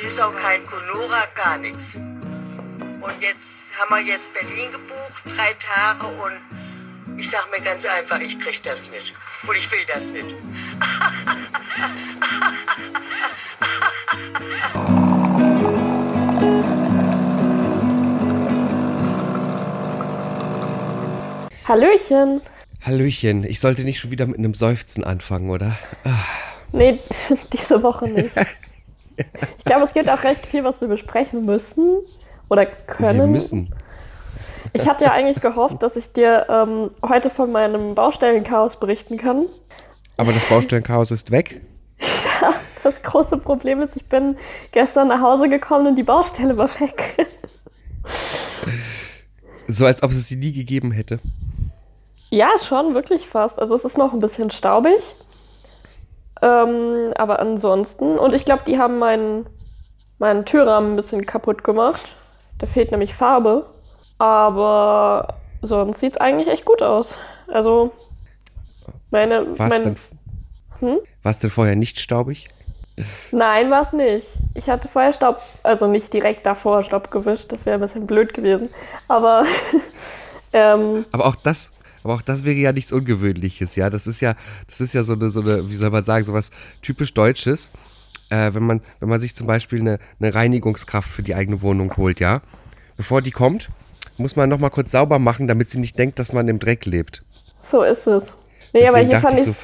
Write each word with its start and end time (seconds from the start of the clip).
Ist 0.00 0.20
auch 0.20 0.34
kein 0.34 0.64
Conora, 0.64 1.24
gar 1.34 1.58
nichts. 1.58 1.94
Und 1.94 3.20
jetzt 3.20 3.72
haben 3.76 3.90
wir 3.90 4.12
jetzt 4.12 4.32
Berlin 4.32 4.70
gebucht, 4.70 5.22
drei 5.24 5.54
Tage 5.54 6.06
und 6.06 7.18
ich 7.18 7.28
sag 7.28 7.50
mir 7.50 7.60
ganz 7.60 7.84
einfach, 7.84 8.20
ich 8.20 8.38
krieg 8.38 8.62
das 8.62 8.88
mit. 8.90 9.12
Und 9.46 9.56
ich 9.56 9.70
will 9.72 9.84
das 9.92 10.06
mit. 10.06 10.24
Hallöchen. 21.66 22.40
Hallöchen, 22.82 23.44
ich 23.44 23.58
sollte 23.58 23.82
nicht 23.82 23.98
schon 23.98 24.12
wieder 24.12 24.26
mit 24.26 24.38
einem 24.38 24.54
Seufzen 24.54 25.02
anfangen, 25.02 25.50
oder? 25.50 25.76
Ah. 26.04 26.24
Nee, 26.70 27.00
diese 27.52 27.82
Woche 27.82 28.08
nicht. 28.08 28.30
Ich 29.58 29.64
glaube, 29.64 29.82
es 29.82 29.92
gibt 29.92 30.08
auch 30.08 30.22
recht 30.22 30.46
viel, 30.46 30.64
was 30.64 30.80
wir 30.80 30.88
besprechen 30.88 31.44
müssen 31.44 31.98
oder 32.48 32.66
können. 32.66 33.18
Wir 33.18 33.26
müssen. 33.26 33.74
Ich 34.72 34.88
hatte 34.88 35.04
ja 35.04 35.12
eigentlich 35.12 35.40
gehofft, 35.40 35.82
dass 35.82 35.96
ich 35.96 36.12
dir 36.12 36.46
ähm, 36.48 36.90
heute 37.06 37.30
von 37.30 37.50
meinem 37.50 37.94
Baustellenchaos 37.94 38.76
berichten 38.76 39.16
kann. 39.16 39.46
Aber 40.16 40.32
das 40.32 40.44
Baustellenchaos 40.46 41.10
ist 41.10 41.30
weg. 41.30 41.62
Ja, 42.40 42.52
das 42.82 43.02
große 43.02 43.38
Problem 43.38 43.82
ist, 43.82 43.96
ich 43.96 44.08
bin 44.08 44.36
gestern 44.72 45.08
nach 45.08 45.20
Hause 45.20 45.48
gekommen 45.48 45.88
und 45.88 45.96
die 45.96 46.02
Baustelle 46.02 46.56
war 46.56 46.68
weg. 46.80 47.26
So 49.66 49.84
als 49.84 50.02
ob 50.02 50.10
es 50.10 50.28
sie 50.28 50.36
nie 50.36 50.52
gegeben 50.52 50.92
hätte. 50.92 51.20
Ja, 52.30 52.50
schon, 52.62 52.94
wirklich 52.94 53.26
fast. 53.26 53.58
Also 53.58 53.74
es 53.74 53.84
ist 53.84 53.98
noch 53.98 54.12
ein 54.12 54.18
bisschen 54.18 54.50
staubig. 54.50 55.02
Ähm, 56.42 57.12
aber 57.16 57.40
ansonsten, 57.40 58.18
und 58.18 58.34
ich 58.34 58.44
glaube, 58.44 58.62
die 58.66 58.78
haben 58.78 58.98
meinen, 58.98 59.46
meinen 60.18 60.44
Türrahmen 60.44 60.92
ein 60.92 60.96
bisschen 60.96 61.26
kaputt 61.26 61.64
gemacht. 61.64 62.02
Da 62.58 62.66
fehlt 62.66 62.90
nämlich 62.90 63.14
Farbe. 63.14 63.66
Aber 64.18 65.34
sonst 65.62 66.00
sieht 66.00 66.14
es 66.14 66.20
eigentlich 66.20 66.48
echt 66.48 66.64
gut 66.64 66.82
aus. 66.82 67.14
Also, 67.46 67.92
meine. 69.10 69.58
War 69.58 69.68
es 69.68 69.74
mein, 69.74 69.96
denn, 70.80 70.90
hm? 70.90 70.98
denn 71.24 71.50
vorher 71.50 71.76
nicht 71.76 72.00
staubig? 72.00 72.48
Nein, 73.30 73.70
war 73.70 73.82
es 73.82 73.92
nicht. 73.92 74.26
Ich 74.54 74.68
hatte 74.68 74.88
vorher 74.88 75.12
Staub, 75.12 75.40
also 75.62 75.86
nicht 75.86 76.12
direkt 76.12 76.44
davor 76.46 76.82
Staub 76.82 77.10
gewischt, 77.12 77.52
das 77.52 77.64
wäre 77.64 77.76
ein 77.76 77.80
bisschen 77.80 78.06
blöd 78.06 78.34
gewesen. 78.34 78.70
Aber. 79.06 79.44
ähm, 80.52 81.06
aber 81.12 81.26
auch 81.26 81.36
das, 81.36 81.72
aber 82.02 82.14
auch 82.14 82.22
das 82.22 82.44
wäre 82.44 82.56
ja 82.56 82.72
nichts 82.72 82.92
Ungewöhnliches, 82.92 83.76
ja. 83.76 83.90
Das 83.90 84.06
ist 84.06 84.20
ja, 84.20 84.34
das 84.66 84.80
ist 84.80 84.94
ja 84.94 85.02
so 85.02 85.14
eine, 85.14 85.30
so 85.30 85.40
eine, 85.40 85.68
wie 85.68 85.74
soll 85.74 85.90
man 85.90 86.04
sagen, 86.04 86.24
so 86.24 86.32
was 86.32 86.50
typisch 86.82 87.14
Deutsches. 87.14 87.70
Äh, 88.30 88.52
wenn 88.54 88.64
man, 88.64 88.82
wenn 89.00 89.08
man 89.08 89.20
sich 89.20 89.34
zum 89.34 89.46
Beispiel 89.46 89.80
eine, 89.80 89.98
eine 90.20 90.34
Reinigungskraft 90.34 91.08
für 91.08 91.22
die 91.22 91.34
eigene 91.34 91.62
Wohnung 91.62 91.96
holt, 91.96 92.20
ja. 92.20 92.42
Bevor 92.96 93.22
die 93.22 93.30
kommt, 93.30 93.70
muss 94.18 94.36
man 94.36 94.48
nochmal 94.48 94.70
kurz 94.70 94.92
sauber 94.92 95.18
machen, 95.18 95.46
damit 95.46 95.70
sie 95.70 95.78
nicht 95.78 95.98
denkt, 95.98 96.18
dass 96.18 96.32
man 96.32 96.48
im 96.48 96.58
Dreck 96.58 96.84
lebt. 96.84 97.22
So 97.60 97.82
ist 97.82 98.06
es. 98.06 98.34
Nee, 98.72 98.80
Deswegen 98.80 98.88
aber 98.88 99.06
hier 99.06 99.20
fand, 99.20 99.38
ich 99.38 99.44
so 99.44 99.54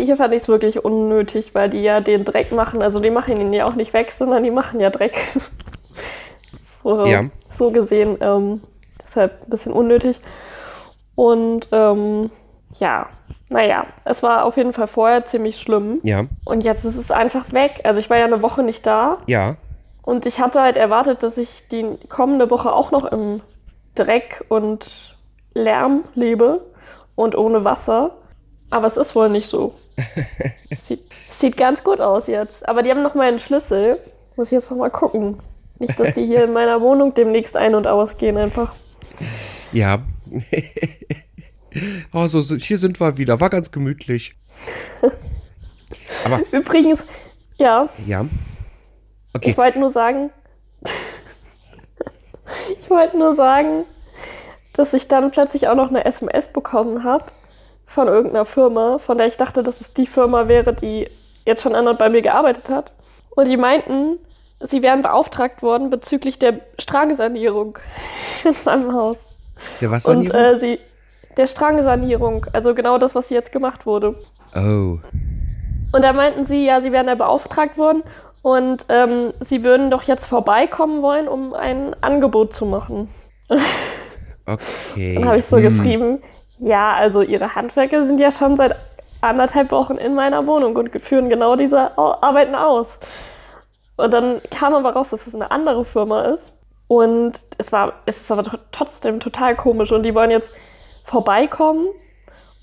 hier 0.00 0.16
fand 0.16 0.32
ich 0.32 0.42
es 0.42 0.48
wirklich 0.48 0.84
unnötig, 0.84 1.54
weil 1.54 1.68
die 1.68 1.82
ja 1.82 2.00
den 2.00 2.24
Dreck 2.24 2.50
machen. 2.50 2.80
Also 2.80 3.00
die 3.00 3.10
machen 3.10 3.38
ihn 3.40 3.52
ja 3.52 3.66
auch 3.66 3.74
nicht 3.74 3.92
weg, 3.92 4.10
sondern 4.10 4.42
die 4.42 4.50
machen 4.50 4.80
ja 4.80 4.88
Dreck. 4.90 5.16
so, 6.82 7.04
ja. 7.04 7.24
so 7.50 7.70
gesehen, 7.70 8.16
ähm, 8.20 8.62
deshalb 9.02 9.42
ein 9.42 9.50
bisschen 9.50 9.72
unnötig. 9.72 10.18
Und 11.14 11.68
ähm, 11.72 12.30
ja, 12.72 13.08
naja, 13.48 13.86
es 14.04 14.22
war 14.22 14.44
auf 14.44 14.56
jeden 14.56 14.72
Fall 14.72 14.86
vorher 14.86 15.24
ziemlich 15.24 15.60
schlimm. 15.60 16.00
Ja. 16.02 16.26
Und 16.44 16.64
jetzt 16.64 16.84
ist 16.84 16.96
es 16.96 17.10
einfach 17.10 17.52
weg. 17.52 17.80
Also 17.84 18.00
ich 18.00 18.10
war 18.10 18.16
ja 18.16 18.24
eine 18.24 18.42
Woche 18.42 18.62
nicht 18.62 18.86
da. 18.86 19.18
Ja. 19.26 19.56
Und 20.02 20.26
ich 20.26 20.40
hatte 20.40 20.60
halt 20.60 20.76
erwartet, 20.76 21.22
dass 21.22 21.38
ich 21.38 21.68
die 21.68 21.86
kommende 22.08 22.50
Woche 22.50 22.72
auch 22.72 22.90
noch 22.90 23.04
im 23.04 23.40
Dreck 23.94 24.44
und 24.48 25.16
Lärm 25.54 26.04
lebe 26.14 26.64
und 27.14 27.36
ohne 27.36 27.64
Wasser. 27.64 28.16
Aber 28.70 28.86
es 28.86 28.96
ist 28.96 29.14
wohl 29.14 29.28
nicht 29.28 29.48
so. 29.48 29.74
sieht, 30.78 31.02
sieht 31.30 31.56
ganz 31.56 31.84
gut 31.84 32.00
aus 32.00 32.26
jetzt. 32.26 32.68
Aber 32.68 32.82
die 32.82 32.90
haben 32.90 33.02
noch 33.02 33.14
mal 33.14 33.28
einen 33.28 33.38
Schlüssel. 33.38 33.98
Muss 34.36 34.48
ich 34.48 34.52
jetzt 34.52 34.70
noch 34.70 34.78
mal 34.78 34.90
gucken. 34.90 35.38
Nicht, 35.78 35.98
dass 35.98 36.12
die 36.12 36.26
hier 36.26 36.44
in 36.44 36.52
meiner 36.52 36.80
Wohnung 36.80 37.14
demnächst 37.14 37.56
ein- 37.56 37.74
und 37.74 37.86
ausgehen 37.86 38.36
einfach. 38.36 38.74
Ja. 39.72 40.00
also 42.12 42.40
hier 42.56 42.78
sind 42.78 43.00
wir 43.00 43.18
wieder. 43.18 43.40
War 43.40 43.50
ganz 43.50 43.70
gemütlich. 43.70 44.34
Aber 46.24 46.40
Übrigens, 46.52 47.04
ja. 47.56 47.88
Ja. 48.06 48.26
Okay. 49.32 49.50
Ich 49.50 49.56
wollte 49.56 49.78
nur 49.78 49.90
sagen, 49.90 50.30
ich 52.80 52.88
wollte 52.90 53.18
nur 53.18 53.34
sagen, 53.34 53.84
dass 54.74 54.92
ich 54.92 55.08
dann 55.08 55.30
plötzlich 55.30 55.68
auch 55.68 55.74
noch 55.74 55.88
eine 55.88 56.04
SMS 56.04 56.48
bekommen 56.48 57.04
habe 57.04 57.26
von 57.86 58.08
irgendeiner 58.08 58.44
Firma, 58.44 58.98
von 58.98 59.18
der 59.18 59.26
ich 59.26 59.36
dachte, 59.36 59.62
dass 59.62 59.80
es 59.80 59.92
die 59.92 60.06
Firma 60.06 60.48
wäre, 60.48 60.72
die 60.72 61.08
jetzt 61.46 61.62
schon 61.62 61.74
erneut 61.74 61.98
bei 61.98 62.08
mir 62.08 62.22
gearbeitet 62.22 62.68
hat. 62.70 62.92
Und 63.30 63.48
die 63.48 63.56
meinten, 63.56 64.18
sie 64.60 64.82
wären 64.82 65.02
beauftragt 65.02 65.62
worden 65.62 65.90
bezüglich 65.90 66.38
der 66.38 66.60
Strangsanierung 66.78 67.78
in 68.44 68.54
meinem 68.64 68.92
Haus. 68.92 69.26
Der 69.80 69.90
was 69.90 70.06
Und 70.06 70.32
äh, 70.34 70.58
sie, 70.58 70.78
der 71.36 71.46
Strangsanierung, 71.46 72.46
also 72.52 72.74
genau 72.74 72.98
das, 72.98 73.14
was 73.14 73.30
jetzt 73.30 73.52
gemacht 73.52 73.86
wurde. 73.86 74.14
Oh. 74.54 74.98
Und 75.92 76.02
da 76.02 76.12
meinten 76.12 76.44
sie, 76.44 76.64
ja, 76.64 76.80
sie 76.80 76.92
wären 76.92 77.06
da 77.06 77.14
beauftragt 77.14 77.78
worden 77.78 78.02
und 78.42 78.86
ähm, 78.88 79.32
sie 79.40 79.62
würden 79.64 79.90
doch 79.90 80.02
jetzt 80.02 80.26
vorbeikommen 80.26 81.02
wollen, 81.02 81.28
um 81.28 81.54
ein 81.54 81.94
Angebot 82.02 82.54
zu 82.54 82.66
machen. 82.66 83.08
Okay. 84.46 85.14
Dann 85.14 85.24
habe 85.24 85.38
ich 85.38 85.46
so 85.46 85.56
hm. 85.56 85.62
geschrieben, 85.62 86.22
ja, 86.58 86.92
also 86.92 87.22
ihre 87.22 87.54
Handwerker 87.54 88.04
sind 88.04 88.20
ja 88.20 88.30
schon 88.30 88.56
seit 88.56 88.76
anderthalb 89.20 89.70
Wochen 89.70 89.96
in 89.96 90.14
meiner 90.14 90.46
Wohnung 90.46 90.76
und 90.76 90.90
führen 91.00 91.28
genau 91.28 91.56
diese 91.56 91.96
Arbeiten 91.96 92.54
aus. 92.54 92.98
Und 93.96 94.12
dann 94.12 94.40
kam 94.50 94.74
aber 94.74 94.92
raus, 94.92 95.10
dass 95.10 95.26
es 95.26 95.34
eine 95.34 95.50
andere 95.50 95.84
Firma 95.84 96.22
ist. 96.22 96.52
Und 96.94 97.32
es 97.58 97.72
war, 97.72 97.94
es 98.06 98.20
ist 98.20 98.30
aber 98.30 98.44
trotzdem 98.70 99.18
total 99.18 99.56
komisch. 99.56 99.90
Und 99.90 100.04
die 100.04 100.14
wollen 100.14 100.30
jetzt 100.30 100.52
vorbeikommen 101.02 101.88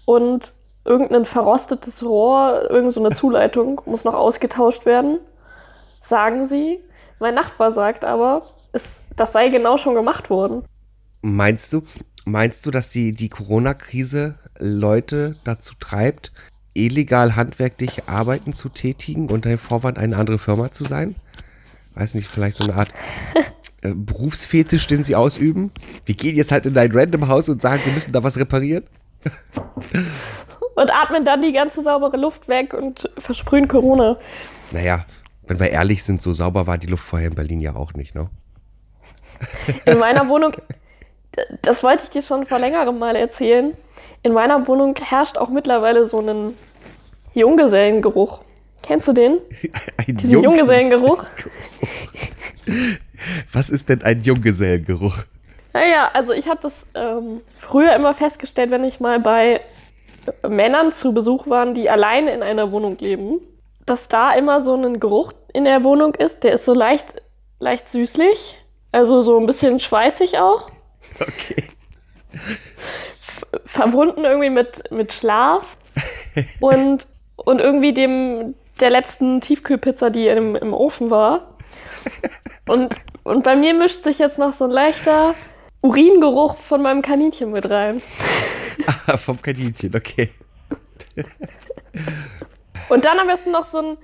und 0.05 0.53
irgendein 0.85 1.25
verrostetes 1.25 2.01
Rohr, 2.01 2.69
irgendeine 2.69 3.09
so 3.09 3.15
Zuleitung 3.15 3.81
muss 3.85 4.05
noch 4.05 4.13
ausgetauscht 4.13 4.85
werden, 4.85 5.19
sagen 6.01 6.45
sie. 6.47 6.79
Mein 7.19 7.35
Nachbar 7.35 7.73
sagt 7.73 8.05
aber, 8.05 8.43
es, 8.71 8.83
das 9.17 9.33
sei 9.33 9.49
genau 9.49 9.77
schon 9.77 9.95
gemacht 9.95 10.29
worden. 10.29 10.63
Meinst 11.21 11.73
du, 11.73 11.83
meinst 12.23 12.65
du, 12.65 12.71
dass 12.71 12.89
die, 12.89 13.11
die 13.11 13.29
Corona-Krise 13.29 14.39
Leute 14.57 15.35
dazu 15.43 15.73
treibt, 15.77 16.31
illegal 16.73 17.35
handwerklich 17.35 18.07
Arbeiten 18.07 18.53
zu 18.53 18.69
tätigen 18.69 19.29
unter 19.29 19.49
dem 19.49 19.57
Vorwand, 19.57 19.97
eine 19.97 20.15
andere 20.15 20.39
Firma 20.39 20.71
zu 20.71 20.85
sein? 20.85 21.17
Weiß 21.95 22.15
nicht, 22.15 22.27
vielleicht 22.27 22.57
so 22.57 22.63
eine 22.63 22.75
Art 22.75 22.93
äh, 23.81 23.93
Berufsfetisch, 23.93 24.87
den 24.87 25.03
sie 25.03 25.15
ausüben? 25.15 25.71
Wir 26.05 26.15
gehen 26.15 26.35
jetzt 26.35 26.51
halt 26.51 26.65
in 26.65 26.73
dein 26.73 26.91
Random-Haus 26.91 27.49
und 27.49 27.61
sagen, 27.61 27.81
wir 27.85 27.93
müssen 27.93 28.11
da 28.11 28.23
was 28.23 28.37
reparieren? 28.39 28.85
und 30.75 30.89
atmen 30.89 31.23
dann 31.23 31.41
die 31.41 31.51
ganze 31.51 31.83
saubere 31.83 32.17
Luft 32.17 32.47
weg 32.47 32.73
und 32.73 33.09
versprühen 33.17 33.67
Corona. 33.67 34.17
Naja, 34.71 35.05
wenn 35.47 35.59
wir 35.59 35.69
ehrlich 35.69 36.03
sind, 36.03 36.21
so 36.21 36.33
sauber 36.33 36.67
war 36.67 36.77
die 36.77 36.87
Luft 36.87 37.03
vorher 37.03 37.29
in 37.29 37.35
Berlin 37.35 37.59
ja 37.59 37.75
auch 37.75 37.93
nicht, 37.93 38.15
ne? 38.15 38.29
In 39.85 39.97
meiner 39.97 40.27
Wohnung, 40.27 40.55
das 41.63 41.81
wollte 41.81 42.03
ich 42.03 42.09
dir 42.09 42.21
schon 42.21 42.45
vor 42.45 42.59
längerem 42.59 42.99
mal 42.99 43.15
erzählen. 43.15 43.75
In 44.23 44.33
meiner 44.33 44.67
Wohnung 44.67 44.95
herrscht 44.95 45.37
auch 45.37 45.49
mittlerweile 45.49 46.05
so 46.05 46.19
ein 46.19 46.53
Junggesellengeruch. 47.33 48.41
Kennst 48.83 49.07
du 49.07 49.13
den? 49.13 49.39
Ein 49.97 50.17
Diesen 50.17 50.41
Junggesellengeruch? 50.41 51.23
Was 53.51 53.69
ist 53.69 53.89
denn 53.89 54.01
ein 54.03 54.21
Junggesellengeruch? 54.21 55.15
Naja, 55.73 56.09
also 56.13 56.33
ich 56.33 56.47
habe 56.47 56.59
das 56.61 56.85
ähm, 56.95 57.41
früher 57.59 57.95
immer 57.95 58.13
festgestellt, 58.13 58.71
wenn 58.71 58.83
ich 58.83 58.99
mal 58.99 59.19
bei 59.19 59.61
Männern 60.47 60.91
zu 60.91 61.13
Besuch 61.13 61.47
war, 61.47 61.73
die 61.73 61.89
alleine 61.89 62.33
in 62.33 62.43
einer 62.43 62.71
Wohnung 62.71 62.97
leben, 62.97 63.39
dass 63.85 64.07
da 64.07 64.33
immer 64.33 64.61
so 64.61 64.75
ein 64.75 64.99
Geruch 64.99 65.33
in 65.53 65.65
der 65.65 65.83
Wohnung 65.83 66.15
ist, 66.15 66.43
der 66.43 66.53
ist 66.53 66.65
so 66.65 66.73
leicht, 66.73 67.21
leicht 67.59 67.89
süßlich, 67.89 68.57
also 68.91 69.21
so 69.21 69.39
ein 69.39 69.45
bisschen 69.45 69.79
schweißig 69.79 70.37
auch. 70.37 70.69
Okay. 71.19 71.63
verbunden 73.65 74.23
irgendwie 74.23 74.49
mit, 74.49 74.91
mit 74.91 75.13
Schlaf 75.13 75.77
und, 76.59 77.07
und 77.35 77.59
irgendwie 77.59 77.93
dem 77.93 78.55
der 78.79 78.89
letzten 78.89 79.41
Tiefkühlpizza, 79.41 80.09
die 80.09 80.27
im, 80.27 80.55
im 80.55 80.73
Ofen 80.73 81.09
war. 81.09 81.55
Und, 82.67 82.95
und 83.23 83.43
bei 83.43 83.55
mir 83.55 83.73
mischt 83.73 84.03
sich 84.03 84.19
jetzt 84.19 84.37
noch 84.37 84.53
so 84.53 84.65
ein 84.65 84.71
leichter 84.71 85.35
Uringeruch 85.81 86.55
von 86.55 86.81
meinem 86.81 87.01
Kaninchen 87.01 87.51
mit 87.51 87.69
rein. 87.69 88.01
Ah, 89.07 89.17
vom 89.17 89.41
Kaninchen, 89.41 89.95
okay. 89.95 90.29
Und 92.89 93.05
dann 93.05 93.19
am 93.19 93.27
besten 93.27 93.51
noch 93.51 93.65
so 93.65 93.79
ein, 93.79 93.97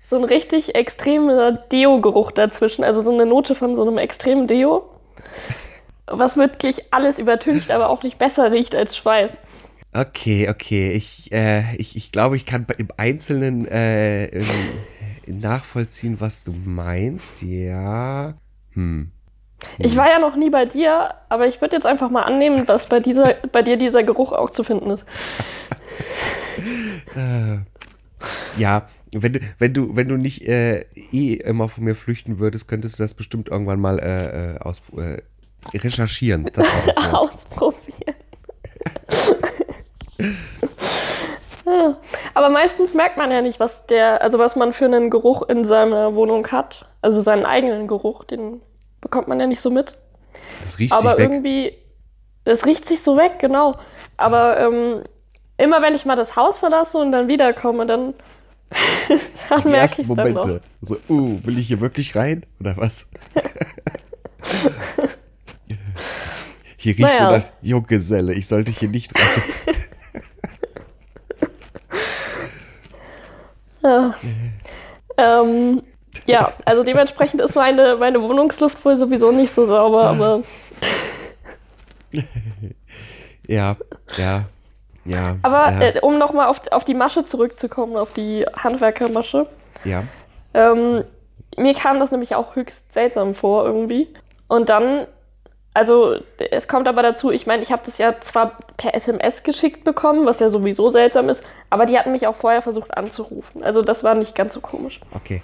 so 0.00 0.16
ein 0.16 0.24
richtig 0.24 0.74
extremer 0.74 1.52
Deo-Geruch 1.52 2.32
dazwischen, 2.32 2.84
also 2.84 3.02
so 3.02 3.12
eine 3.12 3.26
Note 3.26 3.54
von 3.54 3.76
so 3.76 3.82
einem 3.82 3.98
extremen 3.98 4.46
Deo, 4.46 4.88
was 6.06 6.36
wirklich 6.36 6.92
alles 6.92 7.18
übertüncht, 7.18 7.70
aber 7.70 7.88
auch 7.90 8.02
nicht 8.02 8.18
besser 8.18 8.50
riecht 8.52 8.74
als 8.74 8.96
Schweiß. 8.96 9.38
Okay, 9.92 10.48
okay. 10.48 10.92
Ich, 10.92 11.30
äh, 11.32 11.76
ich, 11.76 11.96
ich 11.96 12.10
glaube, 12.10 12.36
ich 12.36 12.46
kann 12.46 12.66
im 12.78 12.88
Einzelnen 12.96 13.66
äh, 13.66 14.42
nachvollziehen, 15.26 16.16
was 16.20 16.42
du 16.42 16.52
meinst. 16.64 17.42
Ja. 17.42 18.34
Hm. 18.74 19.10
Ich 19.78 19.96
war 19.96 20.08
ja 20.08 20.18
noch 20.18 20.36
nie 20.36 20.50
bei 20.50 20.66
dir, 20.66 21.08
aber 21.28 21.46
ich 21.46 21.60
würde 21.60 21.76
jetzt 21.76 21.86
einfach 21.86 22.10
mal 22.10 22.22
annehmen, 22.22 22.66
dass 22.66 22.86
bei, 22.86 23.00
dieser, 23.00 23.34
bei 23.52 23.62
dir 23.62 23.76
dieser 23.76 24.02
Geruch 24.02 24.32
auch 24.32 24.50
zu 24.50 24.62
finden 24.62 24.90
ist. 24.90 25.04
äh, 27.16 27.58
ja, 28.56 28.86
wenn 29.12 29.32
du, 29.32 29.40
wenn 29.58 29.74
du, 29.74 29.96
wenn 29.96 30.08
du 30.08 30.16
nicht 30.16 30.42
äh, 30.42 30.86
eh 31.12 31.34
immer 31.34 31.68
von 31.68 31.84
mir 31.84 31.94
flüchten 31.94 32.38
würdest, 32.38 32.68
könntest 32.68 32.98
du 32.98 33.02
das 33.02 33.14
bestimmt 33.14 33.48
irgendwann 33.48 33.80
mal 33.80 33.98
äh, 33.98 34.54
äh 34.54 34.58
aus, 34.58 34.82
äh, 34.96 35.22
recherchieren. 35.76 36.50
Das 36.52 36.66
das 36.86 36.96
Ausprobieren. 37.12 38.14
ja. 41.66 41.96
Aber 42.34 42.50
meistens 42.50 42.94
merkt 42.94 43.16
man 43.16 43.30
ja 43.30 43.40
nicht, 43.40 43.60
was 43.60 43.86
der, 43.86 44.20
also 44.22 44.38
was 44.38 44.56
man 44.56 44.72
für 44.72 44.86
einen 44.86 45.08
Geruch 45.10 45.42
in 45.48 45.64
seiner 45.64 46.14
Wohnung 46.14 46.46
hat. 46.48 46.86
Also 47.00 47.20
seinen 47.20 47.46
eigenen 47.46 47.86
Geruch, 47.86 48.24
den 48.24 48.60
bekommt 49.00 49.28
man 49.28 49.38
ja 49.40 49.46
nicht 49.46 49.60
so 49.60 49.70
mit. 49.70 49.94
Das 50.64 50.78
riecht 50.78 50.92
Aber 50.92 51.10
sich 51.10 51.18
weg. 51.18 51.30
irgendwie, 51.30 51.78
das 52.44 52.66
riecht 52.66 52.86
sich 52.86 53.02
so 53.02 53.16
weg, 53.16 53.38
genau. 53.38 53.76
Aber 54.16 54.58
ähm, 54.58 55.04
immer 55.56 55.80
wenn 55.82 55.94
ich 55.94 56.04
mal 56.04 56.16
das 56.16 56.36
Haus 56.36 56.58
verlasse 56.58 56.98
und 56.98 57.12
dann 57.12 57.28
wiederkomme, 57.28 57.86
dann, 57.86 58.14
Das 59.48 59.58
sind 59.58 59.66
die 59.66 59.68
merke 59.68 59.76
ersten 59.82 60.02
ich 60.02 60.08
dann. 60.08 60.32
Momente. 60.32 60.60
So, 60.80 60.96
uh, 61.08 61.38
will 61.44 61.58
ich 61.58 61.68
hier 61.68 61.80
wirklich 61.80 62.16
rein? 62.16 62.44
Oder 62.60 62.76
was? 62.76 63.08
hier 66.76 66.92
riecht 66.92 67.00
Naja. 67.00 67.16
so 67.18 67.36
nach 67.36 67.44
Junggeselle. 67.62 68.32
Ich 68.34 68.46
sollte 68.48 68.72
hier 68.72 68.88
nicht 68.88 69.14
rein. 69.14 69.42
Ähm, 75.16 75.82
ja, 76.26 76.52
also 76.64 76.82
dementsprechend 76.82 77.40
ist 77.40 77.54
meine, 77.54 77.96
meine 77.96 78.20
Wohnungsluft 78.22 78.84
wohl 78.84 78.96
sowieso 78.96 79.30
nicht 79.30 79.52
so 79.52 79.66
sauber, 79.66 80.04
aber 80.08 80.42
Ja, 83.46 83.76
ja, 84.16 84.44
ja. 85.04 85.36
Aber 85.42 85.70
ja, 85.70 85.80
äh, 85.82 86.00
um 86.00 86.18
nochmal 86.18 86.48
auf, 86.48 86.60
auf 86.70 86.84
die 86.84 86.94
Masche 86.94 87.26
zurückzukommen, 87.26 87.96
auf 87.96 88.12
die 88.12 88.46
Handwerkermasche. 88.56 89.46
ja. 89.84 90.04
Ähm, 90.54 91.04
mir 91.56 91.74
kam 91.74 92.00
das 92.00 92.10
nämlich 92.10 92.34
auch 92.34 92.56
höchst 92.56 92.92
seltsam 92.92 93.34
vor 93.34 93.64
irgendwie. 93.64 94.08
Und 94.48 94.68
dann, 94.68 95.06
also 95.74 96.16
es 96.38 96.68
kommt 96.68 96.86
aber 96.86 97.02
dazu, 97.02 97.32
ich 97.32 97.46
meine, 97.46 97.62
ich 97.62 97.72
habe 97.72 97.82
das 97.84 97.98
ja 97.98 98.20
zwar 98.20 98.58
per 98.76 98.94
SMS 98.94 99.42
geschickt 99.42 99.82
bekommen, 99.82 100.24
was 100.24 100.38
ja 100.38 100.48
sowieso 100.48 100.90
seltsam 100.90 101.28
ist, 101.28 101.42
aber 101.68 101.84
die 101.84 101.98
hatten 101.98 102.12
mich 102.12 102.26
auch 102.28 102.36
vorher 102.36 102.62
versucht 102.62 102.96
anzurufen. 102.96 103.62
Also 103.64 103.82
das 103.82 104.04
war 104.04 104.14
nicht 104.14 104.36
ganz 104.36 104.54
so 104.54 104.60
komisch. 104.60 105.00
Okay. 105.12 105.42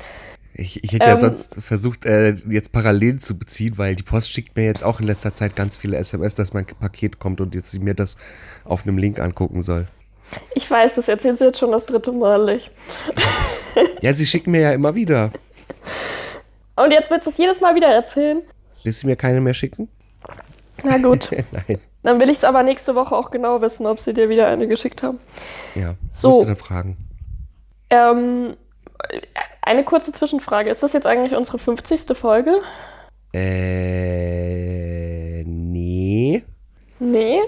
Ich, 0.55 0.83
ich 0.85 0.93
hätte 0.93 1.07
ja 1.07 1.15
Ähm, 1.15 1.19
sonst 1.19 1.57
versucht, 1.61 2.05
äh, 2.05 2.35
jetzt 2.49 2.73
Parallelen 2.73 3.19
zu 3.19 3.39
beziehen, 3.39 3.77
weil 3.77 3.97
die 3.97 4.03
Post 4.03 4.31
schickt 4.31 4.57
mir 4.57 4.65
jetzt 4.65 4.85
auch 4.85 5.01
in 5.01 5.07
letzter 5.07 5.33
Zeit 5.33 5.57
ganz 5.57 5.77
viele 5.77 5.97
SMS, 5.97 6.35
dass 6.35 6.53
mein 6.53 6.67
Paket 6.67 7.19
kommt 7.19 7.41
und 7.41 7.55
jetzt 7.55 7.71
sie 7.73 7.79
mir 7.79 7.95
das 7.95 8.17
auf 8.65 8.87
einem 8.87 8.99
Link 8.99 9.19
angucken 9.19 9.63
soll. 9.63 9.89
Ich 10.55 10.71
weiß, 10.71 10.95
das 10.95 11.09
erzählst 11.09 11.41
du 11.41 11.47
jetzt 11.47 11.59
schon 11.59 11.73
das 11.73 11.87
dritte 11.87 12.13
Mal 12.13 12.45
nicht. 12.45 12.71
Ja, 14.01 14.13
sie 14.13 14.27
schicken 14.27 14.51
mir 14.51 14.61
ja 14.61 14.73
immer 14.73 14.97
wieder. 14.97 15.31
Und 16.75 16.91
jetzt 16.91 17.09
willst 17.11 17.27
du 17.27 17.31
es 17.31 17.37
jedes 17.37 17.61
Mal 17.61 17.77
wieder 17.77 17.87
erzählen? 17.87 18.43
Willst 18.83 19.03
du 19.03 19.07
mir 19.07 19.15
keine 19.15 19.41
mehr 19.41 19.55
schicken? 19.55 19.89
Na 20.85 20.99
gut, 20.99 21.31
Nein. 21.53 21.79
dann 22.03 22.21
will 22.21 22.29
ich 22.29 22.39
es 22.39 22.45
aber 22.45 22.63
nächste 22.63 22.95
Woche 22.95 23.15
auch 23.17 23.31
genau 23.31 23.61
wissen, 23.61 23.87
ob 23.87 24.01
sie 24.01 24.15
dir 24.15 24.29
wieder 24.29 24.47
eine 24.49 24.69
geschickt 24.69 25.03
haben. 25.03 25.19
Ja. 25.75 25.95
So. 26.11 26.29
Musst 26.29 26.43
du 26.43 26.47
dann 26.47 26.57
fragen. 26.57 26.97
Ähm, 27.91 28.57
eine 29.63 29.85
kurze 29.85 30.13
Zwischenfrage. 30.13 30.71
Ist 30.71 30.83
das 30.83 30.93
jetzt 30.93 31.07
eigentlich 31.07 31.35
unsere 31.37 31.59
50. 31.59 32.17
Folge? 32.17 32.61
Äh, 34.21 35.45
nee. 35.45 36.45
Nee. 36.99 37.41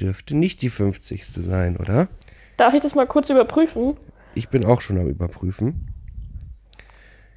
Dürfte 0.00 0.36
nicht 0.36 0.62
die 0.62 0.68
50. 0.68 1.24
sein, 1.26 1.76
oder? 1.76 2.08
Darf 2.56 2.74
ich 2.74 2.80
das 2.80 2.94
mal 2.94 3.06
kurz 3.06 3.30
überprüfen? 3.30 3.96
Ich 4.34 4.48
bin 4.48 4.64
auch 4.64 4.80
schon 4.80 4.98
am 4.98 5.08
Überprüfen. 5.08 5.88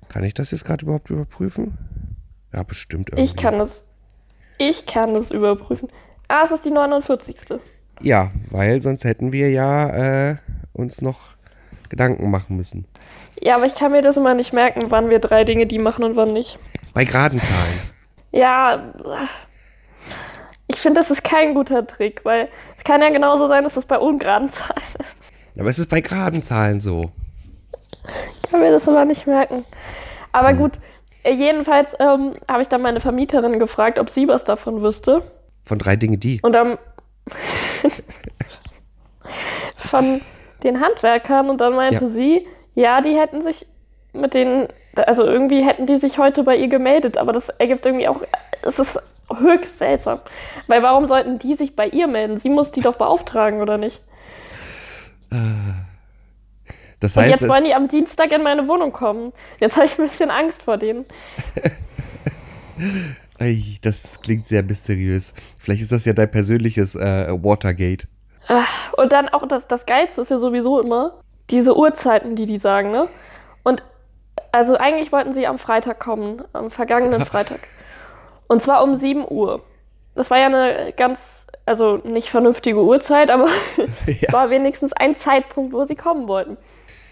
Kann 0.09 0.23
ich 0.23 0.33
das 0.33 0.51
jetzt 0.51 0.65
gerade 0.65 0.83
überhaupt 0.83 1.09
überprüfen? 1.09 1.77
Ja, 2.53 2.63
bestimmt 2.63 3.09
irgendwie. 3.09 3.23
Ich 3.23 3.35
kann 3.35 3.59
das. 3.59 3.88
Ich 4.59 4.85
kann 4.85 5.13
das 5.13 5.31
überprüfen. 5.31 5.89
Ah, 6.27 6.41
es 6.43 6.51
ist 6.51 6.65
die 6.65 6.69
49. 6.69 7.37
Ja, 8.01 8.31
weil 8.51 8.81
sonst 8.81 9.05
hätten 9.05 9.31
wir 9.31 9.49
ja 9.49 9.89
äh, 10.31 10.35
uns 10.73 11.01
noch 11.01 11.29
Gedanken 11.89 12.29
machen 12.29 12.57
müssen. 12.57 12.85
Ja, 13.41 13.55
aber 13.55 13.65
ich 13.65 13.73
kann 13.73 13.93
mir 13.93 14.01
das 14.01 14.17
immer 14.17 14.35
nicht 14.35 14.51
merken, 14.51 14.83
wann 14.89 15.09
wir 15.09 15.19
drei 15.19 15.45
Dinge 15.45 15.65
die 15.65 15.79
machen 15.79 16.03
und 16.03 16.17
wann 16.17 16.33
nicht. 16.33 16.59
Bei 16.93 17.05
geraden 17.05 17.39
Zahlen. 17.39 17.79
Ja, 18.31 18.93
ich 20.67 20.75
finde, 20.75 20.99
das 20.99 21.09
ist 21.09 21.23
kein 21.23 21.53
guter 21.55 21.87
Trick, 21.87 22.25
weil 22.25 22.49
es 22.77 22.83
kann 22.83 23.01
ja 23.01 23.09
genauso 23.09 23.47
sein, 23.47 23.63
dass 23.63 23.77
es 23.77 23.85
bei 23.85 23.97
ungeraden 23.97 24.51
Zahlen 24.51 24.83
ist. 24.99 25.17
Aber 25.57 25.69
es 25.69 25.79
ist 25.79 25.89
bei 25.89 26.01
geraden 26.01 26.43
Zahlen 26.43 26.79
so. 26.79 27.11
Ich 28.43 28.51
kann 28.51 28.59
mir 28.59 28.71
das 28.71 28.87
aber 28.87 29.05
nicht 29.05 29.25
merken. 29.25 29.65
Aber 30.31 30.53
gut, 30.53 30.75
äh, 30.75 30.88
jedenfalls 31.25 31.93
ähm, 31.99 32.35
habe 32.47 32.61
ich 32.61 32.67
dann 32.67 32.81
meine 32.81 33.01
Vermieterin 33.01 33.59
gefragt, 33.59 33.99
ob 33.99 34.09
sie 34.09 34.27
was 34.27 34.43
davon 34.43 34.81
wüsste. 34.81 35.23
Von 35.63 35.77
drei 35.77 35.95
Dinge 35.95 36.17
die. 36.17 36.39
Und 36.41 36.53
dann 36.53 36.77
von 39.77 40.21
den 40.63 40.81
Handwerkern 40.81 41.49
und 41.49 41.61
dann 41.61 41.75
meinte 41.75 42.05
Ja. 42.05 42.09
sie, 42.09 42.47
ja, 42.75 43.01
die 43.01 43.17
hätten 43.17 43.41
sich 43.41 43.65
mit 44.13 44.33
den, 44.33 44.67
also 44.95 45.23
irgendwie 45.23 45.63
hätten 45.63 45.85
die 45.85 45.97
sich 45.97 46.17
heute 46.17 46.43
bei 46.43 46.55
ihr 46.55 46.67
gemeldet, 46.67 47.17
aber 47.17 47.31
das 47.31 47.49
ergibt 47.49 47.85
irgendwie 47.85 48.07
auch, 48.07 48.21
es 48.63 48.79
ist 48.79 48.99
höchst 49.39 49.77
seltsam. 49.77 50.19
Weil 50.67 50.81
warum 50.81 51.05
sollten 51.05 51.37
die 51.39 51.55
sich 51.55 51.75
bei 51.75 51.87
ihr 51.87 52.07
melden? 52.07 52.37
Sie 52.39 52.49
muss 52.49 52.71
die 52.71 52.81
doch 52.81 52.95
beauftragen, 52.95 53.61
oder 53.61 53.77
nicht? 53.77 54.01
Das 56.99 57.15
Und 57.15 57.23
heißt, 57.23 57.39
jetzt 57.41 57.49
wollen 57.49 57.63
die 57.63 57.73
am 57.73 57.87
Dienstag 57.87 58.31
in 58.31 58.43
meine 58.43 58.67
Wohnung 58.67 58.91
kommen. 58.91 59.31
Jetzt 59.59 59.75
habe 59.77 59.85
ich 59.85 59.97
ein 59.97 60.07
bisschen 60.07 60.31
Angst 60.31 60.63
vor 60.63 60.77
denen. 60.77 61.05
Das 63.81 64.21
klingt 64.21 64.47
sehr 64.47 64.63
mysteriös. 64.63 65.33
Vielleicht 65.59 65.81
ist 65.81 65.91
das 65.93 66.03
ja 66.05 66.11
dein 66.13 66.29
persönliches 66.29 66.95
äh, 66.95 67.27
Watergate. 67.31 68.07
Und 68.97 69.11
dann 69.13 69.29
auch 69.29 69.47
das, 69.47 69.67
das 69.67 69.85
Geilste 69.85 70.21
ist 70.21 70.31
ja 70.31 70.39
sowieso 70.39 70.79
immer 70.81 71.21
diese 71.49 71.77
Uhrzeiten, 71.77 72.35
die 72.35 72.45
die 72.45 72.57
sagen, 72.57 72.91
ne? 72.91 73.07
Und 73.63 73.83
also 74.51 74.75
eigentlich 74.77 75.11
wollten 75.11 75.33
sie 75.33 75.47
am 75.47 75.57
Freitag 75.59 75.99
kommen, 75.99 76.43
am 76.53 76.69
vergangenen 76.69 77.25
Freitag. 77.25 77.59
Und 78.47 78.61
zwar 78.61 78.83
um 78.83 78.95
7 78.95 79.25
Uhr. 79.29 79.61
Das 80.15 80.29
war 80.31 80.37
ja 80.39 80.47
eine 80.47 80.93
ganz, 80.97 81.47
also 81.65 81.97
nicht 82.03 82.29
vernünftige 82.29 82.81
Uhrzeit, 82.83 83.29
aber 83.29 83.47
es 84.05 84.19
Ja. 84.21 84.33
war 84.33 84.49
wenigstens 84.49 84.91
ein 84.93 85.15
Zeitpunkt, 85.15 85.71
wo 85.73 85.85
sie 85.85 85.95
kommen 85.95 86.27
wollten. 86.27 86.57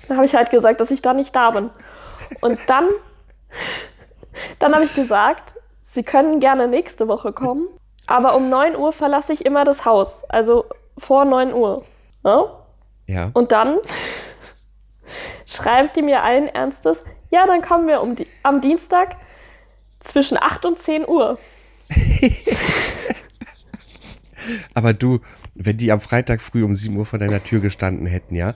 Da 0.08 0.16
habe 0.16 0.26
ich 0.26 0.36
halt 0.36 0.50
gesagt, 0.50 0.80
dass 0.82 0.92
ich 0.92 1.02
da 1.02 1.14
nicht 1.14 1.36
da 1.36 1.52
bin. 1.52 1.70
Und 2.42 2.60
dann, 2.68 2.88
dann 4.60 4.74
habe 4.74 4.86
ich 4.86 4.96
gesagt, 4.96 5.54
sie 5.86 6.04
können 6.04 6.40
gerne 6.40 6.68
nächste 6.68 7.08
Woche 7.08 7.34
kommen, 7.34 7.68
aber 8.06 8.36
um 8.36 8.50
9 8.50 8.76
Uhr 8.76 8.94
verlasse 8.94 9.34
ich 9.34 9.46
immer 9.46 9.64
das 9.66 9.86
Haus. 9.86 10.24
Also 10.30 10.66
vor 10.98 11.26
9 11.26 11.54
Uhr. 11.54 11.84
Ja? 12.24 12.46
Ja. 13.08 13.30
Und 13.34 13.52
dann 13.52 13.78
schreibt 15.46 15.96
die 15.96 16.02
mir 16.02 16.24
allen 16.24 16.48
Ernstes, 16.48 17.02
ja, 17.30 17.46
dann 17.46 17.62
kommen 17.62 17.88
wir 17.88 18.02
um 18.02 18.16
die, 18.16 18.28
am 18.44 18.62
Dienstag 18.62 19.16
zwischen 20.00 20.38
8 20.38 20.66
und 20.66 20.80
10 20.80 21.08
Uhr. 21.08 21.38
Aber 24.74 24.94
du, 24.94 25.20
wenn 25.56 25.78
die 25.78 25.92
am 25.92 26.00
Freitag 26.00 26.42
früh 26.42 26.64
um 26.64 26.74
7 26.74 26.96
Uhr 26.96 27.06
vor 27.06 27.20
deiner 27.20 27.44
Tür 27.44 27.60
gestanden 27.60 28.08
hätten, 28.08 28.36
ja, 28.36 28.56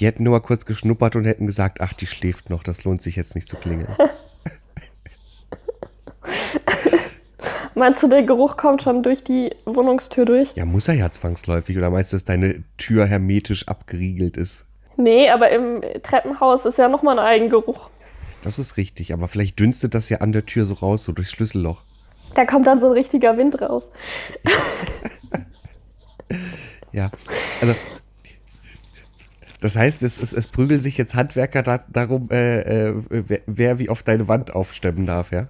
die 0.00 0.06
hätten 0.06 0.24
nur 0.24 0.32
mal 0.32 0.40
kurz 0.40 0.64
geschnuppert 0.64 1.14
und 1.14 1.24
hätten 1.26 1.46
gesagt, 1.46 1.80
ach, 1.80 1.92
die 1.92 2.06
schläft 2.06 2.48
noch, 2.50 2.62
das 2.62 2.84
lohnt 2.84 3.02
sich 3.02 3.16
jetzt 3.16 3.34
nicht 3.34 3.48
zu 3.48 3.56
klingeln. 3.56 3.94
Meinst 7.74 8.02
du, 8.02 8.08
der 8.08 8.22
Geruch 8.24 8.56
kommt 8.56 8.82
schon 8.82 9.02
durch 9.02 9.22
die 9.24 9.54
Wohnungstür 9.64 10.24
durch? 10.24 10.52
Ja, 10.54 10.64
muss 10.64 10.88
er 10.88 10.94
ja 10.94 11.10
zwangsläufig. 11.10 11.78
Oder 11.78 11.88
meinst 11.88 12.12
du, 12.12 12.16
dass 12.16 12.24
deine 12.24 12.64
Tür 12.76 13.06
hermetisch 13.06 13.68
abgeriegelt 13.68 14.36
ist? 14.36 14.66
Nee, 14.96 15.30
aber 15.30 15.50
im 15.50 15.80
Treppenhaus 16.02 16.66
ist 16.66 16.76
ja 16.78 16.88
nochmal 16.88 17.18
ein 17.18 17.24
Eigengeruch. 17.24 17.88
Das 18.42 18.58
ist 18.58 18.76
richtig, 18.76 19.14
aber 19.14 19.28
vielleicht 19.28 19.58
dünstet 19.60 19.94
das 19.94 20.08
ja 20.08 20.18
an 20.18 20.32
der 20.32 20.44
Tür 20.44 20.66
so 20.66 20.74
raus, 20.74 21.04
so 21.04 21.12
durchs 21.12 21.30
Schlüsselloch. 21.30 21.82
Da 22.34 22.44
kommt 22.44 22.66
dann 22.66 22.80
so 22.80 22.86
ein 22.88 22.92
richtiger 22.92 23.36
Wind 23.38 23.60
raus. 23.62 23.84
Ja, 26.92 27.10
also 27.60 27.74
Das 29.60 29.76
heißt, 29.76 30.02
es, 30.02 30.20
es, 30.20 30.32
es 30.32 30.48
prügeln 30.48 30.80
sich 30.80 30.96
jetzt 30.96 31.14
Handwerker 31.14 31.62
da, 31.62 31.80
darum, 31.88 32.28
äh, 32.30 32.88
äh, 32.88 32.94
wer, 33.08 33.40
wer 33.46 33.78
wie 33.78 33.90
oft 33.90 34.08
deine 34.08 34.26
Wand 34.26 34.54
aufstemmen 34.54 35.06
darf, 35.06 35.32
ja? 35.32 35.48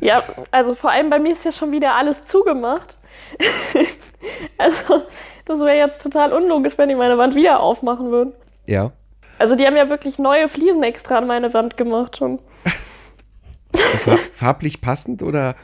Ja, 0.00 0.22
also 0.50 0.74
vor 0.74 0.90
allem 0.90 1.08
bei 1.08 1.18
mir 1.18 1.32
ist 1.32 1.44
ja 1.44 1.52
schon 1.52 1.72
wieder 1.72 1.94
alles 1.94 2.24
zugemacht. 2.26 2.96
also, 4.58 5.04
das 5.46 5.60
wäre 5.60 5.76
jetzt 5.76 6.02
total 6.02 6.34
unlogisch, 6.34 6.76
wenn 6.76 6.90
die 6.90 6.94
meine 6.94 7.16
Wand 7.16 7.34
wieder 7.34 7.60
aufmachen 7.60 8.10
würden. 8.10 8.34
Ja. 8.66 8.92
Also, 9.38 9.56
die 9.56 9.66
haben 9.66 9.76
ja 9.76 9.88
wirklich 9.88 10.18
neue 10.18 10.48
Fliesen 10.48 10.82
extra 10.82 11.18
an 11.18 11.26
meine 11.26 11.54
Wand 11.54 11.78
gemacht 11.78 12.18
schon. 12.18 12.40
Far 13.74 14.18
farblich 14.34 14.80
passend 14.82 15.22
oder? 15.22 15.54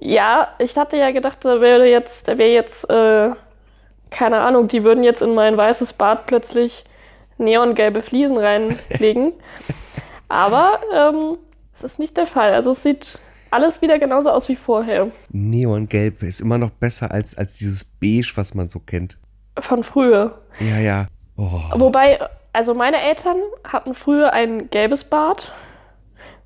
Ja, 0.00 0.54
ich 0.58 0.76
hatte 0.76 0.96
ja 0.96 1.10
gedacht, 1.10 1.44
da 1.44 1.60
wäre 1.60 1.86
jetzt, 1.86 2.28
da 2.28 2.38
wäre 2.38 2.52
jetzt, 2.52 2.88
äh, 2.88 3.30
keine 4.10 4.40
Ahnung, 4.40 4.68
die 4.68 4.84
würden 4.84 5.04
jetzt 5.04 5.20
in 5.20 5.34
mein 5.34 5.56
weißes 5.56 5.92
Bad 5.94 6.26
plötzlich 6.26 6.84
neongelbe 7.40 8.02
Fliesen 8.02 8.38
reinlegen. 8.38 9.32
Aber 10.28 10.78
ähm, 10.94 11.38
es 11.74 11.82
ist 11.82 11.98
nicht 11.98 12.16
der 12.16 12.26
Fall. 12.26 12.54
Also 12.54 12.70
es 12.70 12.82
sieht 12.82 13.18
alles 13.50 13.82
wieder 13.82 13.98
genauso 13.98 14.30
aus 14.30 14.48
wie 14.48 14.56
vorher. 14.56 15.08
Neongelb 15.30 16.22
ist 16.22 16.40
immer 16.40 16.58
noch 16.58 16.70
besser 16.70 17.10
als, 17.10 17.36
als 17.36 17.58
dieses 17.58 17.84
Beige, 17.84 18.32
was 18.36 18.54
man 18.54 18.68
so 18.68 18.78
kennt. 18.78 19.18
Von 19.58 19.82
früher. 19.82 20.40
Ja, 20.60 20.78
ja. 20.78 21.06
Oh. 21.36 21.60
Wobei, 21.74 22.20
also 22.52 22.74
meine 22.74 23.00
Eltern 23.00 23.38
hatten 23.64 23.94
früher 23.94 24.32
ein 24.32 24.70
gelbes 24.70 25.04
Bad. 25.04 25.52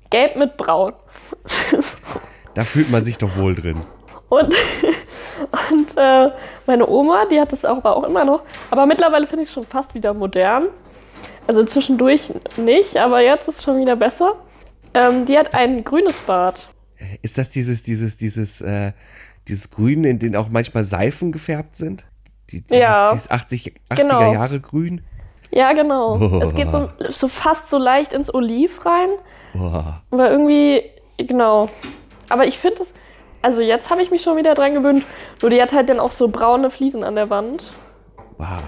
Gelb 0.09 0.35
mit 0.35 0.57
Braun. 0.57 0.93
Da 2.55 2.63
fühlt 2.63 2.89
man 2.89 3.03
sich 3.03 3.17
doch 3.17 3.35
wohl 3.35 3.53
drin. 3.53 3.81
Und, 4.29 4.43
und 5.71 5.97
äh, 5.97 6.31
meine 6.65 6.87
Oma, 6.87 7.25
die 7.25 7.39
hat 7.39 7.51
das 7.51 7.65
auch, 7.65 7.83
war 7.83 7.97
auch 7.97 8.05
immer 8.05 8.23
noch. 8.23 8.43
Aber 8.71 8.85
mittlerweile 8.85 9.27
finde 9.27 9.43
ich 9.43 9.49
es 9.49 9.53
schon 9.53 9.65
fast 9.65 9.93
wieder 9.93 10.13
modern. 10.13 10.69
Also 11.47 11.63
zwischendurch 11.63 12.33
nicht, 12.57 12.97
aber 12.97 13.21
jetzt 13.21 13.47
ist 13.47 13.57
es 13.59 13.63
schon 13.63 13.79
wieder 13.79 13.95
besser. 13.95 14.35
Ähm, 14.93 15.25
die 15.25 15.37
hat 15.37 15.53
ein 15.53 15.83
grünes 15.83 16.19
Bad. 16.21 16.67
Ist 17.21 17.37
das 17.37 17.49
dieses, 17.49 17.83
dieses, 17.83 18.17
dieses, 18.17 18.61
äh, 18.61 18.93
dieses 19.47 19.69
Grün, 19.69 20.03
in 20.05 20.19
dem 20.19 20.35
auch 20.35 20.49
manchmal 20.49 20.83
Seifen 20.83 21.31
gefärbt 21.31 21.75
sind? 21.75 22.05
Die, 22.49 22.61
dieses, 22.61 22.81
Ja. 22.81 23.11
Dieses 23.11 23.29
80, 23.29 23.73
80er 23.89 23.95
Genau. 23.95 24.33
Jahre 24.33 24.59
Grün? 24.59 25.01
Ja, 25.51 25.73
genau. 25.73 26.15
Oh. 26.19 26.39
Es 26.43 26.55
geht 26.55 26.69
so, 26.69 26.89
so 27.09 27.27
fast 27.27 27.69
so 27.69 27.77
leicht 27.77 28.13
ins 28.13 28.33
Oliv 28.33 28.85
rein. 28.85 29.09
Boah. 29.53 30.01
Aber 30.11 30.31
irgendwie, 30.31 30.83
genau. 31.17 31.69
Aber 32.29 32.47
ich 32.47 32.57
finde 32.57 32.81
es, 32.81 32.93
also 33.41 33.61
jetzt 33.61 33.89
habe 33.91 34.01
ich 34.01 34.09
mich 34.09 34.21
schon 34.23 34.37
wieder 34.37 34.55
dran 34.55 34.73
gewöhnt. 34.73 35.05
Nur 35.41 35.51
die 35.51 35.61
hat 35.61 35.73
halt 35.73 35.89
dann 35.89 35.99
auch 35.99 36.11
so 36.11 36.27
braune 36.29 36.69
Fliesen 36.71 37.03
an 37.03 37.15
der 37.15 37.29
Wand. 37.29 37.63
Wow. 38.37 38.63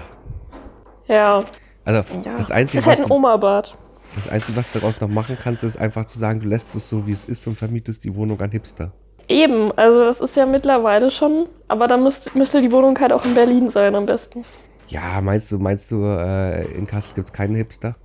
Ja. 1.08 1.44
Also 1.88 2.04
ja. 2.22 2.34
das, 2.36 2.50
Einzige, 2.50 2.80
ist 2.80 2.86
halt 2.86 2.98
was 2.98 3.06
ein 3.06 3.08
du, 3.08 3.14
Oma-Bad. 3.14 3.74
das 4.14 4.28
Einzige, 4.28 4.58
was 4.58 4.70
du 4.70 4.78
daraus 4.78 5.00
noch 5.00 5.08
machen 5.08 5.38
kannst, 5.42 5.64
ist 5.64 5.78
einfach 5.78 6.04
zu 6.04 6.18
sagen, 6.18 6.40
du 6.40 6.46
lässt 6.46 6.74
es 6.74 6.86
so, 6.86 7.06
wie 7.06 7.12
es 7.12 7.24
ist 7.24 7.46
und 7.46 7.54
vermietest 7.54 8.04
die 8.04 8.14
Wohnung 8.14 8.38
an 8.42 8.50
Hipster. 8.50 8.92
Eben, 9.26 9.72
also 9.72 10.04
das 10.04 10.20
ist 10.20 10.36
ja 10.36 10.44
mittlerweile 10.44 11.10
schon. 11.10 11.46
Aber 11.66 11.88
dann 11.88 12.02
müsst, 12.02 12.34
müsste 12.34 12.60
die 12.60 12.70
Wohnung 12.72 12.98
halt 13.00 13.10
auch 13.14 13.24
in 13.24 13.32
Berlin 13.32 13.70
sein 13.70 13.94
am 13.94 14.04
besten. 14.04 14.44
Ja, 14.88 15.22
meinst 15.22 15.50
du, 15.50 15.58
meinst 15.58 15.90
du, 15.90 16.04
äh, 16.04 16.66
in 16.72 16.86
Kassel 16.86 17.14
gibt 17.14 17.28
es 17.28 17.32
keinen 17.32 17.54
Hipster? 17.54 17.96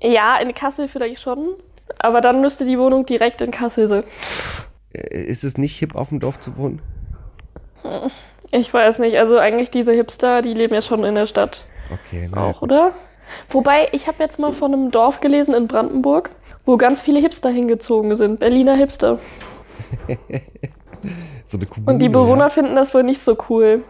Ja, 0.00 0.38
in 0.38 0.54
Kassel 0.54 0.88
vielleicht 0.88 1.20
schon. 1.20 1.50
Aber 1.98 2.22
dann 2.22 2.40
müsste 2.40 2.64
die 2.64 2.78
Wohnung 2.78 3.04
direkt 3.04 3.42
in 3.42 3.50
Kassel 3.50 3.88
sein. 3.88 4.04
Äh, 4.94 5.22
Ist 5.24 5.44
es 5.44 5.58
nicht 5.58 5.76
hip, 5.78 5.94
auf 5.94 6.08
dem 6.08 6.20
Dorf 6.20 6.40
zu 6.40 6.56
wohnen? 6.56 6.80
Ich 8.52 8.72
weiß 8.72 9.00
nicht. 9.00 9.18
Also 9.18 9.36
eigentlich 9.36 9.70
diese 9.70 9.92
Hipster, 9.92 10.40
die 10.40 10.54
leben 10.54 10.72
ja 10.72 10.80
schon 10.80 11.04
in 11.04 11.14
der 11.14 11.26
Stadt. 11.26 11.66
Okay, 11.92 12.28
naja. 12.28 12.46
Auch, 12.50 12.62
oder? 12.62 12.92
Wobei, 13.48 13.88
ich 13.92 14.06
habe 14.06 14.22
jetzt 14.22 14.38
mal 14.38 14.52
von 14.52 14.72
einem 14.72 14.90
Dorf 14.90 15.20
gelesen 15.20 15.54
in 15.54 15.66
Brandenburg, 15.66 16.30
wo 16.64 16.76
ganz 16.76 17.00
viele 17.00 17.20
Hipster 17.20 17.50
hingezogen 17.50 18.14
sind. 18.16 18.40
Berliner 18.40 18.74
Hipster. 18.74 19.18
So 21.44 21.58
eine 21.58 21.66
Kommune, 21.66 21.92
Und 21.92 21.98
die 22.00 22.08
Bewohner 22.08 22.50
finden 22.50 22.74
das 22.74 22.92
wohl 22.92 23.04
nicht 23.04 23.20
so 23.22 23.36
cool. 23.48 23.84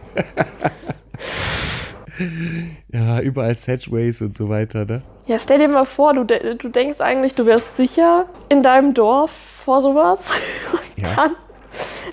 Ja. 2.91 2.99
ja, 3.17 3.19
überall 3.21 3.55
Sedgeways 3.55 4.21
und 4.21 4.35
so 4.37 4.49
weiter, 4.49 4.85
ne? 4.85 5.01
Ja, 5.25 5.39
stell 5.39 5.57
dir 5.57 5.67
mal 5.67 5.85
vor, 5.85 6.13
du, 6.13 6.23
de 6.23 6.55
du 6.55 6.69
denkst 6.69 7.01
eigentlich, 7.01 7.33
du 7.33 7.45
wärst 7.47 7.75
sicher 7.75 8.25
in 8.49 8.61
deinem 8.61 8.93
Dorf 8.93 9.31
vor 9.31 9.81
sowas. 9.81 10.29
Und 10.71 11.03
Ja. 11.03 11.15
dann, 11.15 11.31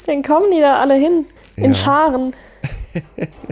dann 0.07 0.23
kommen 0.23 0.51
die 0.51 0.61
da 0.61 0.79
alle 0.81 0.95
hin. 0.95 1.27
In 1.57 1.73
Ja. 1.73 1.75
Scharen. 1.75 2.35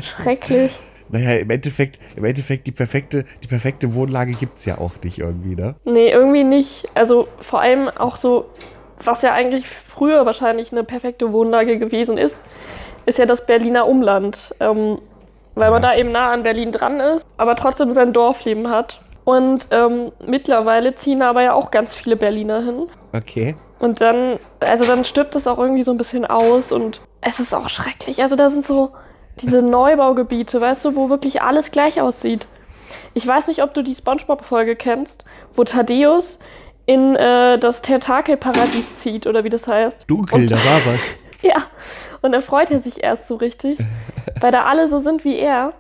Schrecklich. 0.01 0.79
Naja, 1.12 1.37
im 1.38 1.50
Endeffekt, 1.50 2.00
im 2.16 2.25
Endeffekt 2.25 2.66
die 2.66 2.73
perfekte, 2.73 3.25
die 3.45 3.47
perfekte 3.49 3.95
Wohnlage 3.95 4.33
gibt 4.33 4.59
es 4.59 4.64
ja 4.64 4.78
auch 4.78 4.92
nicht 5.04 5.19
irgendwie, 5.19 5.54
ne? 5.54 5.76
Nee, 5.85 6.11
irgendwie 6.11 6.42
nicht. 6.45 6.87
Also 6.95 7.28
vor 7.38 7.61
allem 7.61 7.88
auch 7.88 8.16
so, 8.16 8.47
was 9.04 9.23
ja 9.23 9.33
eigentlich 9.33 9.69
früher 9.69 10.26
wahrscheinlich 10.26 10.73
eine 10.73 10.85
perfekte 10.85 11.33
Wohnlage 11.33 11.78
gewesen 11.78 12.19
ist, 12.19 12.42
ist 13.07 13.19
ja 13.19 13.26
das 13.26 13.47
Berliner 13.47 13.87
Umland. 13.87 14.54
Ähm, 14.59 14.99
weil 15.54 15.71
man 15.71 15.83
Ja. 15.83 15.90
da 15.90 15.97
eben 15.99 16.12
nah 16.12 16.31
an 16.33 16.42
Berlin 16.45 16.73
dran 16.73 16.99
ist, 16.99 17.26
aber 17.37 17.57
trotzdem 17.57 17.92
sein 17.92 18.12
Dorfleben 18.14 18.71
hat. 18.71 19.02
Und 19.25 19.69
ähm, 19.71 20.11
mittlerweile 20.26 20.95
ziehen 20.95 21.21
aber 21.23 21.42
ja 21.42 21.52
auch 21.52 21.71
ganz 21.71 21.95
viele 21.95 22.16
Berliner 22.16 22.62
hin. 22.62 22.88
Okay. 23.14 23.54
Und 23.78 24.00
dann, 24.00 24.38
also 24.61 24.87
dann 24.87 25.04
stirbt 25.04 25.37
es 25.37 25.47
auch 25.47 25.59
irgendwie 25.59 25.83
so 25.83 25.90
ein 25.90 25.97
bisschen 25.99 26.25
aus 26.25 26.73
und 26.73 27.02
es 27.21 27.38
ist 27.38 27.54
auch 27.54 27.69
schrecklich. 27.69 28.23
Also 28.23 28.35
da 28.35 28.49
sind 28.49 28.64
so 28.64 28.92
diese 29.41 29.62
Neubaugebiete, 29.62 30.61
weißt 30.61 30.85
du, 30.85 30.95
wo 30.95 31.09
wirklich 31.09 31.43
alles 31.43 31.71
gleich 31.71 32.01
aussieht. 32.01 32.47
Ich 33.15 33.27
weiß 33.27 33.47
nicht, 33.47 33.62
ob 33.62 33.75
du 33.75 33.83
die 33.83 33.95
Spongebob-Folge 33.95 34.77
kennst, 34.77 35.25
wo 35.57 35.65
Thaddeus 35.65 36.39
in 36.87 37.17
äh, 37.17 37.59
das 37.59 37.81
Tentakelparadies 37.83 38.97
zieht 38.97 39.27
oder 39.27 39.45
wie 39.45 39.51
das 39.51 39.67
heißt. 39.67 40.05
Dunkel, 40.09 40.41
Und- 40.43 40.51
da 40.51 40.57
war 40.57 40.81
was. 40.87 41.12
Ja, 41.45 41.65
und 42.21 42.31
dann 42.31 42.41
freut 42.41 42.71
er 42.71 42.79
sich 42.79 43.03
erst 43.03 43.27
so 43.27 43.35
richtig, 43.35 43.77
weil 44.41 44.53
da 44.53 44.62
alle 44.67 44.87
so 44.87 45.01
sind 45.01 45.25
wie 45.25 45.37
er. 45.37 45.73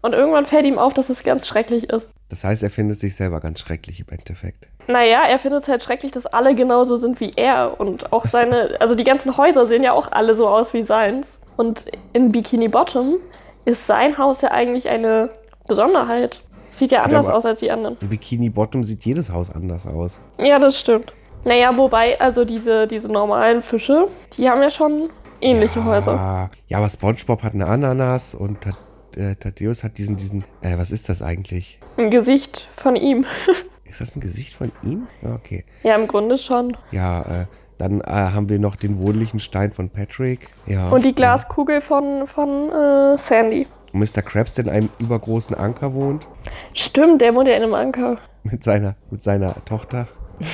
Und 0.00 0.14
irgendwann 0.14 0.46
fällt 0.46 0.64
ihm 0.64 0.78
auf, 0.78 0.94
dass 0.94 1.10
es 1.10 1.22
ganz 1.22 1.46
schrecklich 1.46 1.90
ist. 1.90 2.08
Das 2.30 2.44
heißt, 2.44 2.62
er 2.62 2.70
findet 2.70 2.98
sich 2.98 3.14
selber 3.14 3.38
ganz 3.40 3.60
schrecklich 3.60 4.00
im 4.00 4.06
Endeffekt. 4.08 4.68
Naja, 4.88 5.24
er 5.28 5.38
findet 5.38 5.64
es 5.64 5.68
halt 5.68 5.82
schrecklich, 5.82 6.12
dass 6.12 6.24
alle 6.24 6.54
genauso 6.54 6.96
sind 6.96 7.20
wie 7.20 7.30
er. 7.36 7.78
Und 7.78 8.10
auch 8.10 8.24
seine, 8.24 8.76
also 8.80 8.94
die 8.94 9.04
ganzen 9.04 9.36
Häuser 9.36 9.66
sehen 9.66 9.82
ja 9.82 9.92
auch 9.92 10.10
alle 10.10 10.34
so 10.34 10.48
aus 10.48 10.72
wie 10.72 10.82
seins. 10.82 11.38
Und 11.56 11.84
in 12.12 12.32
Bikini 12.32 12.68
Bottom 12.68 13.18
ist 13.64 13.86
sein 13.86 14.18
Haus 14.18 14.40
ja 14.42 14.50
eigentlich 14.50 14.88
eine 14.88 15.30
Besonderheit. 15.66 16.40
Sieht 16.70 16.90
ja 16.90 17.02
anders 17.02 17.26
aber- 17.26 17.36
aus 17.36 17.44
als 17.46 17.58
die 17.60 17.70
anderen. 17.70 17.96
Im 18.00 18.08
Bikini 18.08 18.48
Bottom 18.50 18.82
sieht 18.84 19.04
jedes 19.04 19.30
Haus 19.32 19.50
anders 19.50 19.86
aus. 19.86 20.20
Ja, 20.38 20.58
das 20.58 20.78
stimmt. 20.78 21.12
Naja, 21.44 21.76
wobei, 21.76 22.18
also 22.20 22.44
diese, 22.44 22.86
diese 22.86 23.08
normalen 23.10 23.62
Fische, 23.62 24.08
die 24.36 24.48
haben 24.48 24.62
ja 24.62 24.70
schon 24.70 25.10
ähnliche 25.40 25.80
ja, 25.80 25.84
Häuser. 25.84 26.50
Ja, 26.68 26.78
aber 26.78 26.88
SpongeBob 26.88 27.42
hat 27.42 27.52
eine 27.54 27.66
Ananas 27.66 28.34
und 28.34 28.60
Thad- 28.62 28.76
äh, 29.16 29.34
Thaddeus 29.34 29.84
hat 29.84 29.98
diesen, 29.98 30.16
diesen, 30.16 30.44
äh, 30.62 30.78
was 30.78 30.90
ist 30.92 31.08
das 31.08 31.20
eigentlich? 31.20 31.78
Ein 31.98 32.10
Gesicht 32.10 32.68
von 32.76 32.96
ihm. 32.96 33.26
Ist 33.84 34.00
das 34.00 34.16
ein 34.16 34.20
Gesicht 34.20 34.54
von 34.54 34.72
ihm? 34.82 35.06
Ja, 35.20 35.34
Okay. 35.34 35.66
ja, 35.82 35.94
im 35.96 36.06
Grunde 36.08 36.38
schon. 36.38 36.74
Ja, 36.92 37.20
äh, 37.42 37.46
dann 37.78 38.00
äh, 38.00 38.04
haben 38.06 38.48
wir 38.48 38.58
noch 38.58 38.76
den 38.76 38.98
wohnlichen 38.98 39.40
Stein 39.40 39.70
von 39.70 39.90
Patrick. 39.90 40.48
Ja. 40.66 40.88
Und 40.88 41.04
die 41.04 41.14
Glaskugel 41.14 41.80
von, 41.80 42.26
von 42.26 42.70
äh, 42.70 43.18
Sandy. 43.18 43.62
Ja. 43.62 43.98
Mr. 43.98 44.22
Krabs, 44.22 44.54
der 44.54 44.64
in 44.66 44.70
einem 44.70 44.88
übergroßen 44.98 45.54
Anker 45.54 45.92
wohnt. 45.92 46.26
Stimmt, 46.74 47.20
der 47.20 47.34
wohnt 47.34 47.48
ja 47.48 47.56
in 47.56 47.62
einem 47.62 47.74
Anker. 47.74 48.18
Mit 48.44 48.64
seiner, 48.64 48.96
mit 49.10 49.22
seiner 49.22 49.64
Tochter. 49.64 50.08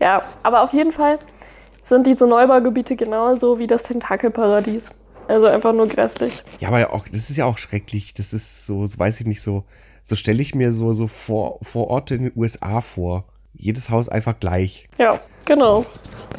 Ja, 0.00 0.22
aber 0.42 0.62
auf 0.62 0.72
jeden 0.72 0.92
Fall 0.92 1.18
sind 1.84 2.06
diese 2.06 2.26
Neubaugebiete 2.26 2.96
genauso 2.96 3.58
wie 3.58 3.66
das 3.66 3.82
Tentakelparadies. 3.82 4.90
Also 5.28 5.46
einfach 5.46 5.72
nur 5.72 5.86
grässlich. 5.86 6.42
Ja, 6.58 6.68
aber 6.68 6.92
auch, 6.92 7.06
das 7.06 7.30
ist 7.30 7.36
ja 7.36 7.44
auch 7.44 7.58
schrecklich. 7.58 8.14
Das 8.14 8.32
ist 8.32 8.66
so, 8.66 8.86
so 8.86 8.98
weiß 8.98 9.20
ich 9.20 9.26
nicht, 9.26 9.42
so, 9.42 9.64
so 10.02 10.16
stelle 10.16 10.40
ich 10.40 10.54
mir 10.54 10.72
so, 10.72 10.92
so 10.92 11.06
vor, 11.06 11.58
vor 11.62 11.88
Orte 11.88 12.14
in 12.14 12.22
den 12.24 12.32
USA 12.34 12.80
vor. 12.80 13.26
Jedes 13.52 13.90
Haus 13.90 14.08
einfach 14.08 14.40
gleich. 14.40 14.88
Ja, 14.98 15.20
genau. 15.44 15.84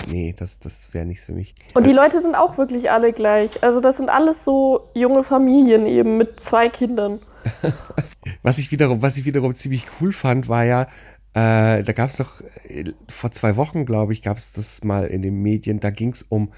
Nee, 0.08 0.36
das, 0.38 0.60
das 0.60 0.94
wäre 0.94 1.06
nichts 1.06 1.26
für 1.26 1.34
mich. 1.34 1.56
Und 1.74 1.86
die 1.86 1.92
Leute 1.92 2.22
sind 2.22 2.36
auch 2.36 2.58
wirklich 2.58 2.92
alle 2.92 3.14
gleich. 3.14 3.64
Also 3.64 3.80
das 3.80 3.98
sind 3.98 4.10
alles 4.10 4.44
so 4.44 4.90
junge 4.94 5.24
Familien 5.24 5.86
eben 5.86 6.18
mit 6.18 6.40
zwei 6.40 6.70
Kindern. 6.70 7.20
Was 8.44 8.58
ich 8.60 8.72
wiederum, 8.72 9.02
was 9.02 9.18
ich 9.18 9.26
wiederum 9.26 9.54
ziemlich 9.56 9.88
cool 10.00 10.14
fand, 10.14 10.48
war 10.48 10.64
ja, 10.64 10.84
äh, 11.34 11.84
da 11.84 11.92
gab 11.94 12.10
es 12.10 12.18
doch 12.18 12.42
äh, 12.68 12.84
vor 13.08 13.32
zwei 13.32 13.56
Wochen, 13.56 13.86
glaube 13.86 14.14
ich, 14.14 14.22
gab 14.22 14.38
es 14.38 14.52
das 14.52 14.84
mal 14.84 15.08
in 15.08 15.22
den 15.22 15.42
Medien, 15.42 15.80
da 15.80 15.90
ging 15.90 16.12
es 16.12 16.24
um 16.24 16.52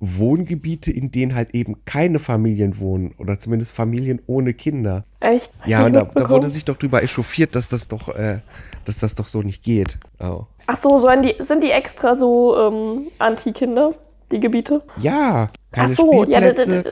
Wohngebiete, 0.00 0.92
in 0.92 1.10
denen 1.10 1.34
halt 1.34 1.54
eben 1.54 1.84
keine 1.84 2.18
Familien 2.18 2.78
wohnen 2.78 3.14
oder 3.18 3.38
zumindest 3.38 3.74
Familien 3.74 4.20
ohne 4.26 4.54
Kinder. 4.54 5.04
Echt? 5.18 5.50
Ja, 5.66 5.86
und 5.86 5.92
da, 5.92 6.04
da 6.04 6.30
wurde 6.30 6.48
sich 6.50 6.64
doch 6.64 6.76
drüber 6.76 7.02
echauffiert, 7.02 7.56
dass 7.56 7.68
das 7.68 7.88
doch, 7.88 8.08
äh, 8.14 8.40
dass 8.84 8.98
das 8.98 9.16
doch 9.16 9.26
so 9.26 9.42
nicht 9.42 9.64
geht. 9.64 9.98
Oh. 10.20 10.44
Ach 10.70 10.76
so, 10.76 10.98
sollen 10.98 11.22
die, 11.22 11.34
sind 11.40 11.62
die 11.64 11.70
extra 11.70 12.14
so 12.14 12.54
ähm, 12.58 13.06
Anti-Kinder, 13.18 13.94
die 14.30 14.38
Gebiete? 14.38 14.82
Ja, 14.98 15.48
keine 15.72 15.94
so, 15.94 16.24
ja, 16.24 16.38
Spielplätze, 16.42 16.82
d- 16.82 16.90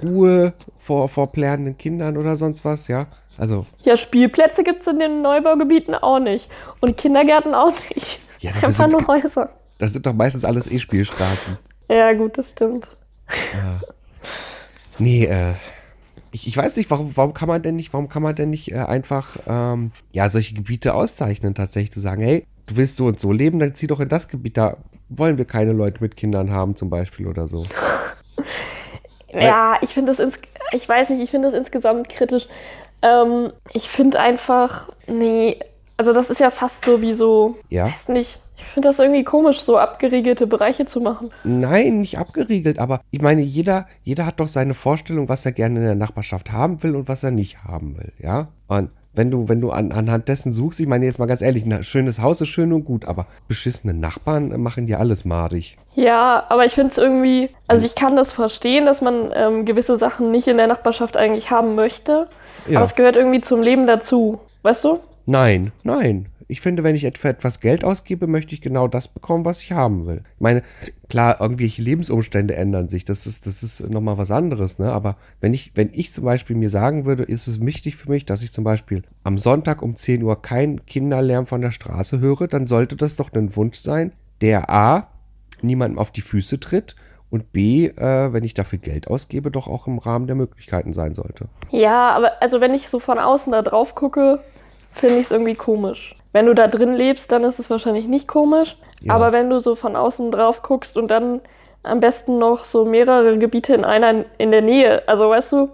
Ruhe 0.00 0.52
vor, 0.76 1.08
vor 1.08 1.32
plärrenden 1.32 1.76
Kindern 1.76 2.16
oder 2.16 2.36
sonst 2.36 2.64
was, 2.64 2.86
ja. 2.86 3.08
Also, 3.36 3.66
Ja, 3.80 3.96
Spielplätze 3.96 4.62
gibt 4.62 4.82
es 4.82 4.86
in 4.86 5.00
den 5.00 5.22
Neubaugebieten 5.22 5.94
auch 5.96 6.20
nicht. 6.20 6.48
Und 6.80 6.96
Kindergärten 6.96 7.52
auch 7.52 7.72
nicht. 7.94 8.20
Ja, 8.38 8.52
dafür 8.52 8.68
Einfach 8.68 8.88
sind- 8.88 8.92
nur 8.92 9.06
Häuser. 9.08 9.50
das 9.78 9.92
sind 9.92 10.06
doch 10.06 10.12
meistens 10.14 10.44
alles 10.44 10.70
E-Spielstraßen. 10.70 11.58
Ja, 11.90 12.12
gut, 12.12 12.38
das 12.38 12.50
stimmt. 12.50 12.88
Nee, 14.98 15.24
äh, 15.26 15.54
ich, 16.32 16.46
ich 16.46 16.56
weiß 16.56 16.76
nicht, 16.76 16.90
warum, 16.90 17.16
warum 17.16 17.34
kann 17.34 17.48
man 17.48 17.60
denn 17.62 17.76
nicht, 17.76 17.92
warum 17.92 18.08
kann 18.08 18.22
man 18.22 18.34
denn 18.34 18.50
nicht 18.50 18.72
äh, 18.72 18.76
einfach, 18.78 19.36
ähm, 19.46 19.90
ja, 20.12 20.28
solche 20.28 20.54
Gebiete 20.54 20.94
auszeichnen, 20.94 21.54
tatsächlich 21.54 21.92
zu 21.92 22.00
sagen, 22.00 22.22
hey, 22.22 22.46
du 22.66 22.76
willst 22.76 22.96
so 22.96 23.06
und 23.06 23.18
so 23.20 23.32
leben, 23.32 23.58
dann 23.58 23.74
zieh 23.74 23.86
doch 23.86 24.00
in 24.00 24.08
das 24.08 24.28
Gebiet, 24.28 24.56
da 24.56 24.76
wollen 25.08 25.38
wir 25.38 25.44
keine 25.44 25.72
Leute 25.72 25.98
mit 26.00 26.16
Kindern 26.16 26.50
haben, 26.50 26.76
zum 26.76 26.90
Beispiel 26.90 27.26
oder 27.26 27.48
so. 27.48 27.62
Ja, 29.32 29.76
ich 29.82 29.90
finde 29.92 30.12
das 30.12 30.18
ins 30.18 30.38
ich 30.72 30.88
weiß 30.88 31.10
nicht, 31.10 31.20
ich 31.20 31.30
finde 31.30 31.50
das 31.50 31.58
insgesamt 31.58 32.08
kritisch. 32.08 32.48
Ähm, 33.02 33.52
ich 33.72 33.88
finde 33.88 34.18
einfach, 34.20 34.90
nee, 35.06 35.58
also 35.96 36.12
das 36.12 36.30
ist 36.30 36.40
ja 36.40 36.50
fast 36.50 36.84
so 36.84 37.00
wie 37.00 37.14
so, 37.14 37.56
Ja? 37.68 37.86
weiß 37.86 38.08
nicht. 38.08 38.40
Ich 38.58 38.64
finde 38.72 38.88
das 38.88 38.98
irgendwie 38.98 39.22
komisch, 39.22 39.60
so 39.62 39.78
abgeriegelte 39.78 40.46
Bereiche 40.46 40.86
zu 40.86 41.00
machen. 41.00 41.30
Nein, 41.44 42.00
nicht 42.00 42.18
abgeriegelt, 42.18 42.78
aber 42.78 43.00
ich 43.10 43.22
meine, 43.22 43.42
jeder, 43.42 43.86
jeder 44.02 44.26
hat 44.26 44.40
doch 44.40 44.48
seine 44.48 44.74
Vorstellung, 44.74 45.28
was 45.28 45.46
er 45.46 45.52
gerne 45.52 45.78
in 45.78 45.84
der 45.84 45.94
Nachbarschaft 45.94 46.52
haben 46.52 46.82
will 46.82 46.96
und 46.96 47.08
was 47.08 47.22
er 47.22 47.30
nicht 47.30 47.64
haben 47.64 47.96
will, 47.96 48.12
ja? 48.18 48.48
Und 48.66 48.90
wenn 49.16 49.30
du, 49.30 49.48
wenn 49.48 49.60
du 49.60 49.70
an, 49.70 49.92
anhand 49.92 50.28
dessen 50.28 50.52
suchst, 50.52 50.78
ich 50.80 50.86
meine 50.86 51.06
jetzt 51.06 51.18
mal 51.18 51.26
ganz 51.26 51.42
ehrlich, 51.42 51.64
ein 51.64 51.82
schönes 51.82 52.20
Haus 52.20 52.40
ist 52.40 52.48
schön 52.48 52.72
und 52.72 52.84
gut, 52.84 53.06
aber 53.06 53.26
beschissene 53.48 53.94
Nachbarn 53.94 54.60
machen 54.60 54.86
dir 54.86 55.00
alles 55.00 55.24
madig. 55.24 55.76
Ja, 55.94 56.44
aber 56.48 56.64
ich 56.64 56.74
finde 56.74 56.90
es 56.92 56.98
irgendwie, 56.98 57.50
also 57.66 57.86
ich 57.86 57.94
kann 57.94 58.16
das 58.16 58.32
verstehen, 58.32 58.86
dass 58.86 59.00
man 59.00 59.30
ähm, 59.34 59.64
gewisse 59.64 59.96
Sachen 59.98 60.30
nicht 60.30 60.46
in 60.46 60.58
der 60.58 60.66
Nachbarschaft 60.66 61.16
eigentlich 61.16 61.50
haben 61.50 61.74
möchte. 61.74 62.28
Ja. 62.68 62.78
Aber 62.78 62.86
es 62.86 62.94
gehört 62.94 63.16
irgendwie 63.16 63.40
zum 63.40 63.62
Leben 63.62 63.86
dazu. 63.86 64.40
Weißt 64.62 64.84
du? 64.84 65.00
Nein, 65.24 65.72
nein. 65.82 66.26
Ich 66.48 66.60
finde, 66.60 66.84
wenn 66.84 66.94
ich 66.94 67.10
für 67.18 67.28
etwas 67.28 67.60
Geld 67.60 67.84
ausgebe, 67.84 68.26
möchte 68.26 68.54
ich 68.54 68.60
genau 68.60 68.86
das 68.86 69.08
bekommen, 69.08 69.44
was 69.44 69.60
ich 69.62 69.72
haben 69.72 70.06
will. 70.06 70.22
Ich 70.36 70.40
meine, 70.40 70.62
klar, 71.08 71.40
irgendwelche 71.40 71.82
Lebensumstände 71.82 72.54
ändern 72.54 72.88
sich. 72.88 73.04
Das 73.04 73.26
ist, 73.26 73.46
das 73.46 73.62
ist 73.62 73.88
nochmal 73.90 74.16
was 74.16 74.30
anderes, 74.30 74.78
ne? 74.78 74.92
Aber 74.92 75.16
wenn 75.40 75.54
ich, 75.54 75.72
wenn 75.74 75.90
ich 75.92 76.12
zum 76.12 76.24
Beispiel 76.24 76.54
mir 76.54 76.70
sagen 76.70 77.04
würde, 77.04 77.24
ist 77.24 77.48
es 77.48 77.60
wichtig 77.60 77.96
für 77.96 78.10
mich, 78.10 78.26
dass 78.26 78.42
ich 78.42 78.52
zum 78.52 78.64
Beispiel 78.64 79.02
am 79.24 79.38
Sonntag 79.38 79.82
um 79.82 79.96
10 79.96 80.22
Uhr 80.22 80.40
keinen 80.40 80.86
Kinderlärm 80.86 81.46
von 81.46 81.60
der 81.60 81.72
Straße 81.72 82.20
höre, 82.20 82.46
dann 82.46 82.66
sollte 82.66 82.96
das 82.96 83.16
doch 83.16 83.32
ein 83.32 83.56
Wunsch 83.56 83.78
sein, 83.78 84.12
der 84.40 84.70
A, 84.70 85.08
niemandem 85.62 85.98
auf 85.98 86.10
die 86.10 86.20
Füße 86.20 86.60
tritt 86.60 86.94
und 87.30 87.52
B, 87.52 87.86
äh, 87.86 88.32
wenn 88.32 88.44
ich 88.44 88.54
dafür 88.54 88.78
Geld 88.78 89.08
ausgebe, 89.08 89.50
doch 89.50 89.68
auch 89.68 89.86
im 89.86 89.98
Rahmen 89.98 90.26
der 90.26 90.36
Möglichkeiten 90.36 90.92
sein 90.92 91.14
sollte. 91.14 91.46
Ja, 91.70 92.10
aber 92.10 92.40
also 92.40 92.60
wenn 92.60 92.74
ich 92.74 92.88
so 92.88 93.00
von 93.00 93.18
außen 93.18 93.52
da 93.52 93.62
drauf 93.62 93.94
gucke, 93.94 94.40
finde 94.92 95.16
ich 95.16 95.26
es 95.26 95.30
irgendwie 95.30 95.54
komisch. 95.54 96.15
Wenn 96.32 96.46
du 96.46 96.54
da 96.54 96.68
drin 96.68 96.94
lebst, 96.94 97.32
dann 97.32 97.44
ist 97.44 97.58
es 97.58 97.70
wahrscheinlich 97.70 98.06
nicht 98.06 98.28
komisch. 98.28 98.76
Ja. 99.00 99.14
Aber 99.14 99.32
wenn 99.32 99.50
du 99.50 99.60
so 99.60 99.74
von 99.74 99.96
außen 99.96 100.30
drauf 100.30 100.62
guckst 100.62 100.96
und 100.96 101.08
dann 101.08 101.40
am 101.82 102.00
besten 102.00 102.38
noch 102.38 102.64
so 102.64 102.84
mehrere 102.84 103.38
Gebiete 103.38 103.74
in 103.74 103.84
einer 103.84 104.24
in 104.38 104.50
der 104.50 104.62
Nähe, 104.62 105.06
also 105.08 105.30
weißt 105.30 105.52
du, 105.52 105.68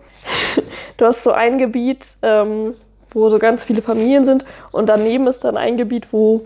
du 0.97 1.05
hast 1.05 1.25
so 1.25 1.33
ein 1.33 1.59
Gebiet, 1.59 2.17
ähm, 2.23 2.75
wo 3.11 3.29
so 3.29 3.39
ganz 3.39 3.65
viele 3.65 3.83
Familien 3.83 4.25
sind 4.25 4.45
und 4.71 4.87
daneben 4.87 5.27
ist 5.27 5.45
dann 5.45 5.57
ein 5.57 5.77
Gebiet, 5.77 6.13
wo 6.13 6.43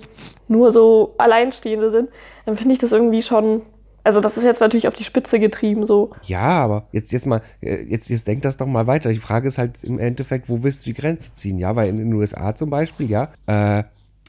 nur 0.49 0.73
so 0.73 1.15
Alleinstehende 1.19 1.91
sind, 1.91 2.09
dann 2.45 2.57
finde 2.57 2.75
ich 2.75 2.79
das 2.79 2.93
irgendwie 2.93 3.23
schon, 3.23 3.63
also 4.05 4.21
das 4.21 4.37
ist 4.37 4.45
jetzt 4.45 4.61
natürlich 4.61 4.87
auf 4.87 4.95
die 4.95 5.05
Spitze 5.05 5.41
getrieben 5.41 5.87
so. 5.87 6.11
Ja, 6.23 6.63
aber 6.63 6.87
jetzt, 6.93 7.13
jetzt 7.13 7.27
mal, 7.27 7.41
äh, 7.61 7.83
jetzt, 7.89 8.09
jetzt 8.09 8.27
denk 8.29 8.43
das 8.43 8.57
doch 8.57 8.67
mal 8.67 8.87
weiter. 8.87 9.11
Die 9.11 9.17
Frage 9.17 9.49
ist 9.49 9.59
halt 9.59 9.83
im 9.83 9.99
Endeffekt, 9.99 10.49
wo 10.49 10.63
willst 10.63 10.87
du 10.87 10.91
die 10.91 11.01
Grenze 11.01 11.33
ziehen? 11.33 11.59
Ja, 11.59 11.75
weil 11.75 11.89
in 11.89 11.99
den 11.99 12.13
USA 12.13 12.55
zum 12.55 12.71
Beispiel, 12.71 13.11
ja, 13.11 13.31
äh, 13.47 13.83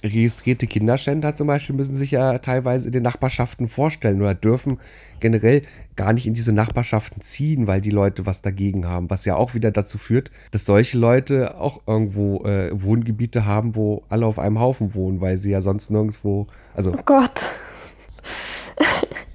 registrierte 0.08 0.67
Kinderschänder 0.67 1.36
zum 1.36 1.48
Beispiel 1.48 1.76
müssen 1.76 1.96
sich 1.96 2.12
ja 2.12 2.38
teilweise 2.39 2.88
in 2.88 2.93
den 2.93 3.04
Nachbarschaften 3.04 3.67
vorstellen 3.67 4.22
oder 4.22 4.34
dürfen 4.34 4.80
generell 5.20 5.62
gar 5.96 6.13
nicht 6.13 6.28
in 6.28 6.34
diese 6.34 6.54
Nachbarschaften 6.54 7.22
ziehen, 7.22 7.67
weil 7.67 7.82
die 7.82 7.91
Leute 7.91 8.26
was 8.26 8.41
dagegen 8.41 8.88
haben, 8.88 9.10
was 9.10 9.26
ja 9.26 9.36
auch 9.36 9.54
wieder 9.56 9.72
dazu 9.72 9.98
führt, 9.98 10.32
dass 10.52 10.65
solche 10.65 10.98
Leute 10.98 11.60
auch 11.60 11.82
irgendwo 11.88 12.43
äh, 12.46 12.70
Wohngebiete 12.74 13.46
haben, 13.46 13.76
wo 13.76 14.04
alle 14.10 14.26
auf 14.26 14.39
einem 14.39 14.60
Haufen 14.60 14.93
wohnen, 14.93 15.22
weil 15.22 15.38
sie 15.38 15.52
ja 15.52 15.62
sonst 15.62 15.89
nirgendwo, 15.89 16.48
also 16.74 16.93
Oh 16.93 17.04
Gott. 17.06 17.41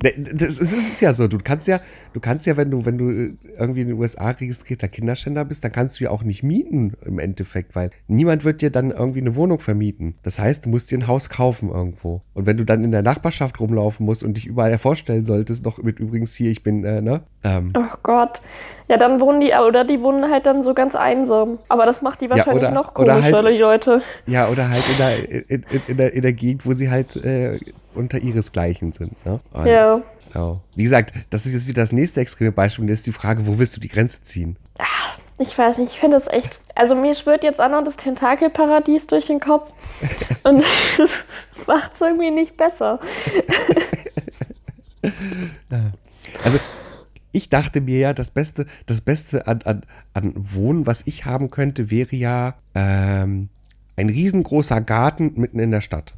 Ne, 0.02 0.12
Das 0.34 0.58
ist, 0.58 1.00
ja 1.00 1.12
so. 1.12 1.28
Du 1.28 1.38
kannst 1.38 1.68
ja, 1.68 1.80
du 2.12 2.20
kannst 2.20 2.46
ja, 2.46 2.56
wenn 2.56 2.70
du, 2.70 2.84
wenn 2.84 2.98
du 2.98 3.10
äh, 3.10 3.34
irgendwie 3.56 3.82
in 3.82 3.88
den 3.88 3.98
USA 3.98 4.30
registrierter 4.30 4.88
Kinderschänder 4.88 5.44
bist, 5.44 5.64
dann 5.64 5.72
kannst 5.72 6.00
du 6.00 6.04
ja 6.04 6.10
auch 6.10 6.24
nicht 6.24 6.42
mieten 6.42 6.94
im 7.04 7.18
Endeffekt, 7.18 7.74
weil 7.74 7.90
niemand 8.08 8.44
wird 8.44 8.62
dir 8.62 8.70
dann 8.70 8.90
irgendwie 8.90 9.20
eine 9.20 9.36
Wohnung 9.36 9.60
vermieten. 9.60 10.14
Das 10.22 10.38
heißt, 10.38 10.64
du 10.66 10.70
musst 10.70 10.90
dir 10.90 10.98
ein 10.98 11.06
Haus 11.06 11.30
kaufen 11.30 11.70
irgendwo. 11.70 12.22
Und 12.34 12.46
wenn 12.46 12.56
du 12.56 12.64
dann 12.64 12.84
in 12.84 12.90
der 12.90 13.02
Nachbarschaft 13.02 13.60
rumlaufen 13.60 14.04
musst 14.04 14.24
und 14.24 14.36
dich 14.36 14.46
überall 14.46 14.76
vorstellen 14.78 15.24
solltest, 15.24 15.64
noch 15.64 15.78
mit 15.78 15.98
übrigens 15.98 16.34
hier, 16.34 16.50
ich 16.50 16.62
bin, 16.62 16.84
äh, 16.84 17.00
ne? 17.00 17.22
Ähm, 17.44 17.72
Oh 17.76 17.96
Gott. 18.02 18.40
Ja, 18.92 18.98
dann 18.98 19.20
wohnen 19.20 19.40
die, 19.40 19.52
oder 19.54 19.84
die 19.84 20.02
wohnen 20.02 20.30
halt 20.30 20.44
dann 20.44 20.62
so 20.62 20.74
ganz 20.74 20.94
einsam. 20.94 21.58
Aber 21.70 21.86
das 21.86 22.02
macht 22.02 22.20
die 22.20 22.28
wahrscheinlich 22.28 22.64
oder- 22.64 22.72
noch 22.72 22.92
komischer, 22.92 23.22
halt- 23.22 23.46
die 23.48 23.56
Leute. 23.56 24.02
ja, 24.26 24.48
oder 24.50 24.68
halt 24.68 24.82
in 24.90 24.96
der, 24.98 25.30
in, 25.50 25.64
in, 25.88 25.96
der, 25.96 26.12
in 26.12 26.20
der 26.20 26.34
Gegend, 26.34 26.66
wo 26.66 26.74
sie 26.74 26.90
halt 26.90 27.16
äh, 27.16 27.58
unter 27.94 28.18
ihresgleichen 28.18 28.92
sind, 28.92 29.12
ne? 29.24 29.40
Und, 29.54 29.64
Ja. 29.64 30.02
ja. 30.34 30.56
Wie 30.74 30.82
gesagt, 30.82 31.14
das 31.30 31.46
ist 31.46 31.54
jetzt 31.54 31.68
wieder 31.68 31.80
das 31.80 31.92
nächste 31.92 32.20
extreme 32.20 32.52
Beispiel. 32.52 32.82
Und 32.82 32.90
jetzt 32.90 32.98
ist 32.98 33.06
die 33.06 33.12
Frage, 33.12 33.46
wo 33.46 33.58
willst 33.58 33.74
du 33.76 33.80
die 33.80 33.88
Grenze 33.88 34.20
ziehen? 34.20 34.56
Ich 35.38 35.56
weiß 35.56 35.78
nicht, 35.78 35.92
ich 35.94 35.98
finde 35.98 36.18
es 36.18 36.26
echt. 36.26 36.60
Also 36.74 36.94
mir 36.94 37.14
schwirrt 37.14 37.44
jetzt 37.44 37.62
auch 37.62 37.70
noch 37.70 37.82
das 37.82 37.96
Tentakelparadies 37.96 39.06
durch 39.06 39.24
den 39.24 39.40
Kopf. 39.40 39.72
Und 40.42 40.62
das 40.98 41.24
macht 41.66 41.92
es 41.94 42.00
irgendwie 42.02 42.30
nicht 42.30 42.58
besser. 42.58 43.00
Also, 46.44 46.58
ich 47.32 47.48
dachte 47.48 47.80
mir 47.80 47.98
ja, 47.98 48.12
das 48.12 48.30
Beste, 48.30 48.66
das 48.86 49.00
Beste 49.00 49.46
an, 49.46 49.60
an, 49.64 49.82
an 50.14 50.32
Wohnen, 50.36 50.86
was 50.86 51.06
ich 51.06 51.24
haben 51.24 51.50
könnte, 51.50 51.90
wäre 51.90 52.14
ja 52.14 52.54
ähm, 52.74 53.48
ein 53.96 54.08
riesengroßer 54.08 54.80
Garten 54.80 55.32
mitten 55.36 55.58
in 55.58 55.70
der 55.70 55.80
Stadt. 55.80 56.14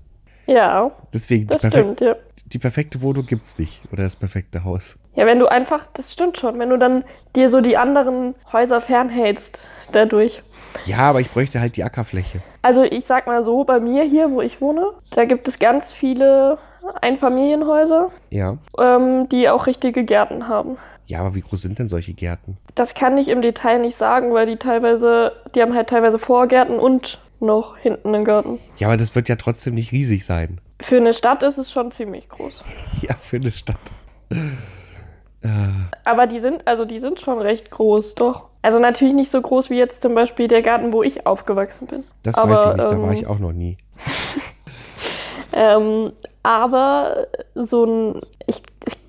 Ja, 0.46 0.90
Deswegen, 1.12 1.42
die, 1.46 1.52
das 1.54 1.62
perfek 1.62 1.80
stimmt, 1.80 2.00
ja. 2.02 2.16
die 2.46 2.58
perfekte 2.58 3.00
Wohnung 3.00 3.24
gibt's 3.24 3.56
nicht. 3.58 3.80
Oder 3.92 4.02
das 4.02 4.16
perfekte 4.16 4.62
Haus. 4.64 4.98
Ja, 5.14 5.24
wenn 5.24 5.38
du 5.38 5.46
einfach, 5.46 5.86
das 5.94 6.12
stimmt 6.12 6.36
schon, 6.36 6.58
wenn 6.58 6.68
du 6.68 6.76
dann 6.76 7.04
dir 7.34 7.48
so 7.48 7.60
die 7.62 7.76
anderen 7.78 8.34
Häuser 8.52 8.80
fernhältst 8.82 9.58
dadurch. 9.92 10.42
Ja, 10.84 10.98
aber 10.98 11.20
ich 11.20 11.30
bräuchte 11.30 11.60
halt 11.60 11.76
die 11.76 11.84
Ackerfläche. 11.84 12.42
Also 12.60 12.82
ich 12.82 13.06
sag 13.06 13.26
mal 13.26 13.42
so, 13.42 13.64
bei 13.64 13.80
mir 13.80 14.02
hier, 14.04 14.30
wo 14.30 14.42
ich 14.42 14.60
wohne, 14.60 14.90
da 15.12 15.24
gibt 15.24 15.48
es 15.48 15.58
ganz 15.58 15.92
viele 15.92 16.58
Einfamilienhäuser, 17.00 18.10
Ja. 18.30 18.58
ähm, 18.78 19.28
die 19.30 19.48
auch 19.48 19.66
richtige 19.66 20.04
Gärten 20.04 20.48
haben. 20.48 20.76
Ja, 21.06 21.20
aber 21.20 21.34
wie 21.34 21.40
groß 21.42 21.62
sind 21.62 21.78
denn 21.78 21.88
solche 21.88 22.14
Gärten? 22.14 22.56
Das 22.74 22.94
kann 22.94 23.18
ich 23.18 23.28
im 23.28 23.42
Detail 23.42 23.78
nicht 23.80 23.96
sagen, 23.96 24.32
weil 24.32 24.46
die 24.46 24.56
teilweise, 24.56 25.32
die 25.54 25.60
haben 25.62 25.74
halt 25.74 25.88
teilweise 25.88 26.18
Vorgärten 26.18 26.78
und 26.78 27.18
noch 27.40 27.76
hinten 27.76 28.14
einen 28.14 28.24
Garten. 28.24 28.58
Ja, 28.76 28.88
aber 28.88 28.96
das 28.96 29.14
wird 29.14 29.28
ja 29.28 29.36
trotzdem 29.36 29.74
nicht 29.74 29.92
riesig 29.92 30.24
sein. 30.24 30.60
Für 30.80 30.96
eine 30.96 31.12
Stadt 31.12 31.42
ist 31.42 31.58
es 31.58 31.70
schon 31.70 31.90
ziemlich 31.90 32.28
groß. 32.28 32.62
Ja, 33.02 33.14
für 33.16 33.36
eine 33.36 33.50
Stadt. 33.50 33.76
Äh, 34.30 35.48
Aber 36.04 36.26
die 36.26 36.40
sind, 36.40 36.66
also 36.66 36.86
die 36.86 36.98
sind 36.98 37.20
schon 37.20 37.38
recht 37.38 37.70
groß, 37.70 38.14
doch. 38.14 38.48
Also 38.62 38.78
natürlich 38.78 39.12
nicht 39.12 39.30
so 39.30 39.42
groß 39.42 39.68
wie 39.68 39.76
jetzt 39.76 40.00
zum 40.00 40.14
Beispiel 40.14 40.48
der 40.48 40.62
Garten, 40.62 40.92
wo 40.92 41.02
ich 41.02 41.26
aufgewachsen 41.26 41.86
bin. 41.86 42.04
das 42.22 42.38
Aber, 42.38 42.52
weiß 42.52 42.60
ich 42.70 42.76
nicht, 42.76 42.90
da 42.90 42.98
war 42.98 43.08
ähm, 43.08 43.12
ich 43.12 43.26
auch 43.26 43.38
noch 43.38 43.52
nie. 43.52 43.76
Ähm, 45.56 46.12
aber 46.42 47.28
so 47.54 47.84
ein, 47.84 48.20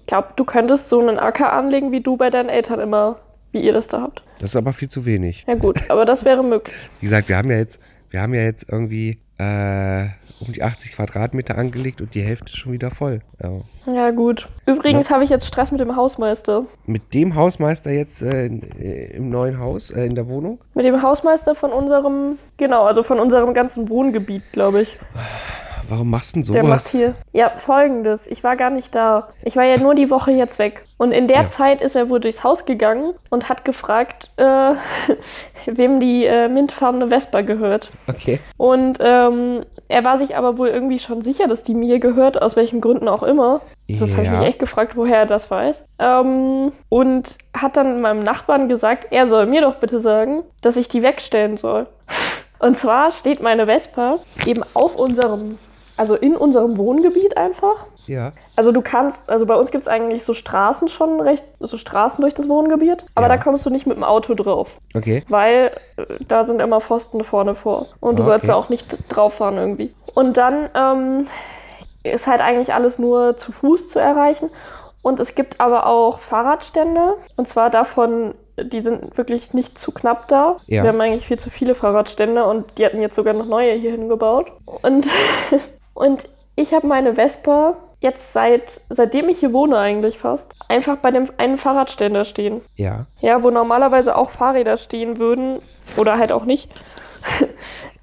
ich, 0.06 0.08
glaube, 0.08 0.28
du 0.36 0.46
könntest 0.46 0.88
so 0.88 1.00
einen 1.00 1.18
Acker 1.18 1.52
anlegen, 1.52 1.92
wie 1.92 2.00
du 2.00 2.16
bei 2.16 2.30
deinen 2.30 2.48
Eltern 2.50 2.80
immer, 2.80 3.18
wie 3.52 3.62
ihr 3.62 3.74
das 3.74 3.88
da 3.88 4.02
habt. 4.02 4.22
Das 4.38 4.52
ist 4.52 4.56
aber 4.56 4.72
viel 4.72 4.88
zu 4.88 5.04
wenig. 5.08 5.46
Ja 5.48 5.56
gut, 5.56 5.80
aber 5.90 6.06
das 6.06 6.24
wäre 6.24 6.44
möglich. 6.44 6.76
Wie 7.00 7.08
gesagt, 7.08 7.28
wir 7.28 7.38
haben 7.38 7.50
ja 7.50 7.58
jetzt, 7.58 7.82
wir 8.12 8.22
haben 8.22 8.36
ja 8.36 8.42
jetzt 8.42 8.68
irgendwie 8.70 9.18
äh, 9.40 10.06
um 10.40 10.54
die 10.54 10.62
80 10.62 10.94
Quadratmeter 10.94 11.58
angelegt 11.58 12.02
und 12.02 12.14
die 12.14 12.22
Hälfte 12.22 12.52
ist 12.52 12.58
schon 12.58 12.74
wieder 12.74 12.92
voll. 12.92 13.22
Ja. 13.42 13.62
Ja 13.92 14.12
gut. 14.12 14.48
Übrigens 14.68 15.10
habe 15.10 15.24
ich 15.24 15.32
jetzt 15.32 15.48
Stress 15.48 15.72
mit 15.72 15.80
dem 15.80 15.96
Hausmeister. 15.96 16.66
Mit 16.86 17.16
dem 17.16 17.34
Hausmeister 17.34 17.90
jetzt 17.90 18.22
äh, 18.22 18.46
in, 18.46 18.62
äh, 18.80 19.06
im 19.16 19.32
neuen 19.32 19.58
Haus, 19.58 19.90
äh, 19.90 20.06
in 20.06 20.14
der 20.14 20.28
Wohnung? 20.28 20.60
Mit 20.76 20.86
dem 20.86 21.02
Hausmeister 21.02 21.56
von 21.56 21.72
unserem, 21.72 22.38
genau, 22.58 22.86
also 22.86 23.02
von 23.02 23.20
unserem 23.20 23.56
ganzen 23.56 23.90
Wohngebiet, 23.90 24.44
glaube 24.52 24.84
ich. 24.84 25.00
Warum 25.90 26.10
machst 26.10 26.36
du 26.36 26.42
denn 26.42 26.52
Der 26.54 26.64
macht 26.64 26.82
sowas? 26.82 26.90
hier. 26.92 27.14
Ja, 27.34 27.52
folgendes. 27.58 28.28
Ich 28.28 28.44
war 28.44 28.56
gar 28.56 28.70
nicht 28.70 28.94
da. 28.96 29.30
Ich 29.44 29.56
war 29.56 29.64
ja 29.66 29.78
nur 29.78 29.96
die 29.96 30.10
Woche 30.10 30.32
jetzt 30.32 30.58
weg. 30.60 30.86
Und 30.98 31.12
in 31.12 31.28
der 31.28 31.44
Ja. 31.44 31.50
Zeit 31.50 31.82
ist 31.82 31.96
er 31.96 32.10
wohl 32.10 32.20
durchs 32.20 32.44
Haus 32.44 32.66
gegangen 32.66 33.14
und 33.30 33.50
hat 33.50 33.66
gefragt, 33.66 34.30
äh, 34.38 34.74
wem 35.66 36.00
die 36.00 36.26
äh, 36.26 36.48
mintfarbene 36.48 37.08
Vespa 37.10 37.42
gehört. 37.42 37.92
Okay. 38.08 38.40
Und 38.58 38.98
ähm, 39.02 39.66
er 39.88 40.04
war 40.06 40.18
sich 40.18 40.36
aber 40.36 40.58
wohl 40.58 40.70
irgendwie 40.70 41.00
schon 41.00 41.22
sicher, 41.22 41.48
dass 41.48 41.64
die 41.64 41.76
mir 41.76 42.00
gehört, 42.00 42.42
aus 42.42 42.56
welchen 42.56 42.82
Gründen 42.82 43.08
auch 43.08 43.24
immer. 43.24 43.62
Das 43.88 44.12
habe 44.14 44.24
ich 44.24 44.32
Ja. 44.32 44.40
mich 44.40 44.48
echt 44.48 44.60
gefragt, 44.60 44.96
woher 44.96 45.18
er 45.20 45.26
das 45.28 45.52
weiß. 45.52 45.84
Ähm, 46.00 46.72
und 46.90 47.38
hat 47.56 47.78
dann 47.78 48.02
meinem 48.02 48.24
Nachbarn 48.24 48.68
gesagt, 48.70 49.08
er 49.12 49.28
soll 49.28 49.46
mir 49.46 49.62
doch 49.62 49.76
bitte 49.76 50.00
sagen, 50.00 50.44
dass 50.62 50.76
ich 50.78 50.88
die 50.88 51.04
wegstellen 51.04 51.58
soll. 51.58 51.88
Und 52.58 52.78
zwar 52.78 53.12
steht 53.12 53.44
meine 53.44 53.66
Vespa 53.68 54.20
eben 54.46 54.64
auf 54.74 54.96
unserem, 54.96 55.60
also 55.98 56.16
in 56.16 56.36
unserem 56.36 56.78
Wohngebiet 56.78 57.38
einfach. 57.38 57.86
Ja. 58.08 58.34
Also 58.56 58.72
du 58.72 58.82
kannst, 58.82 59.30
also 59.30 59.46
bei 59.46 59.56
uns 59.56 59.72
gibt 59.72 59.84
es 59.84 59.88
eigentlich 59.88 60.24
so 60.24 60.34
Straßen 60.34 60.88
schon 60.90 61.20
recht, 61.22 61.44
so 61.60 61.78
Straßen 61.78 62.22
durch 62.22 62.34
das 62.36 62.48
Wohngebiet, 62.48 63.06
aber 63.16 63.28
Ja. 63.28 63.36
da 63.36 63.38
kommst 63.42 63.66
du 63.66 63.70
nicht 63.70 63.88
mit 63.88 63.98
dem 63.98 64.04
Auto 64.04 64.34
drauf, 64.36 64.78
Okay. 64.96 65.24
weil 65.30 65.72
äh, 65.98 66.04
da 66.28 66.46
sind 66.46 66.62
immer 66.62 66.82
Pfosten 66.82 67.24
vorne 67.24 67.56
vor 67.56 67.88
und 68.02 68.18
du 68.20 68.24
Ah, 68.24 68.26
sollst 68.26 68.44
okay. 68.44 68.52
da 68.52 68.56
auch 68.58 68.70
nicht 68.70 68.98
drauf 69.10 69.36
fahren 69.36 69.58
irgendwie. 69.58 69.94
Und 70.14 70.38
dann 70.38 70.70
ähm, 70.76 71.28
ist 72.04 72.28
halt 72.28 72.42
eigentlich 72.42 72.74
alles 72.74 73.00
nur 73.00 73.38
zu 73.38 73.52
Fuß 73.52 73.90
zu 73.90 73.98
erreichen 74.00 74.50
und 75.02 75.20
es 75.20 75.34
gibt 75.34 75.60
aber 75.60 75.88
auch 75.88 76.20
Fahrradstände 76.20 77.16
und 77.38 77.48
zwar 77.48 77.70
davon, 77.72 78.36
die 78.58 78.80
sind 78.82 79.18
wirklich 79.18 79.54
nicht 79.54 79.78
zu 79.78 79.92
knapp 79.92 80.28
da. 80.28 80.58
Ja. 80.68 80.84
Wir 80.84 80.90
haben 80.90 81.02
eigentlich 81.02 81.26
viel 81.28 81.40
zu 81.40 81.50
viele 81.50 81.76
Fahrradstände 81.76 82.46
und 82.46 82.66
die 82.78 82.86
hatten 82.86 83.02
jetzt 83.02 83.16
sogar 83.16 83.34
noch 83.34 83.46
neue 83.48 83.74
hier 83.74 83.92
hingebaut. 83.92 84.48
Und, 84.82 85.08
und 85.96 86.30
ich 86.56 86.74
habe 86.74 86.86
meine 86.86 87.16
Vespa 87.16 87.76
jetzt 88.02 88.34
seit, 88.34 88.82
seitdem 88.90 89.30
ich 89.30 89.40
hier 89.40 89.52
wohne 89.52 89.78
eigentlich 89.80 90.20
fast, 90.20 90.54
einfach 90.70 90.98
bei 90.98 91.10
dem 91.10 91.28
einen 91.38 91.58
Fahrradständer 91.58 92.24
stehen. 92.26 92.62
Ja. 92.76 93.08
Ja, 93.20 93.42
wo 93.42 93.50
normalerweise 93.50 94.16
auch 94.16 94.30
Fahrräder 94.30 94.78
stehen 94.78 95.18
würden 95.18 95.60
oder 95.98 96.20
halt 96.20 96.32
auch 96.32 96.46
nicht. 96.46 96.70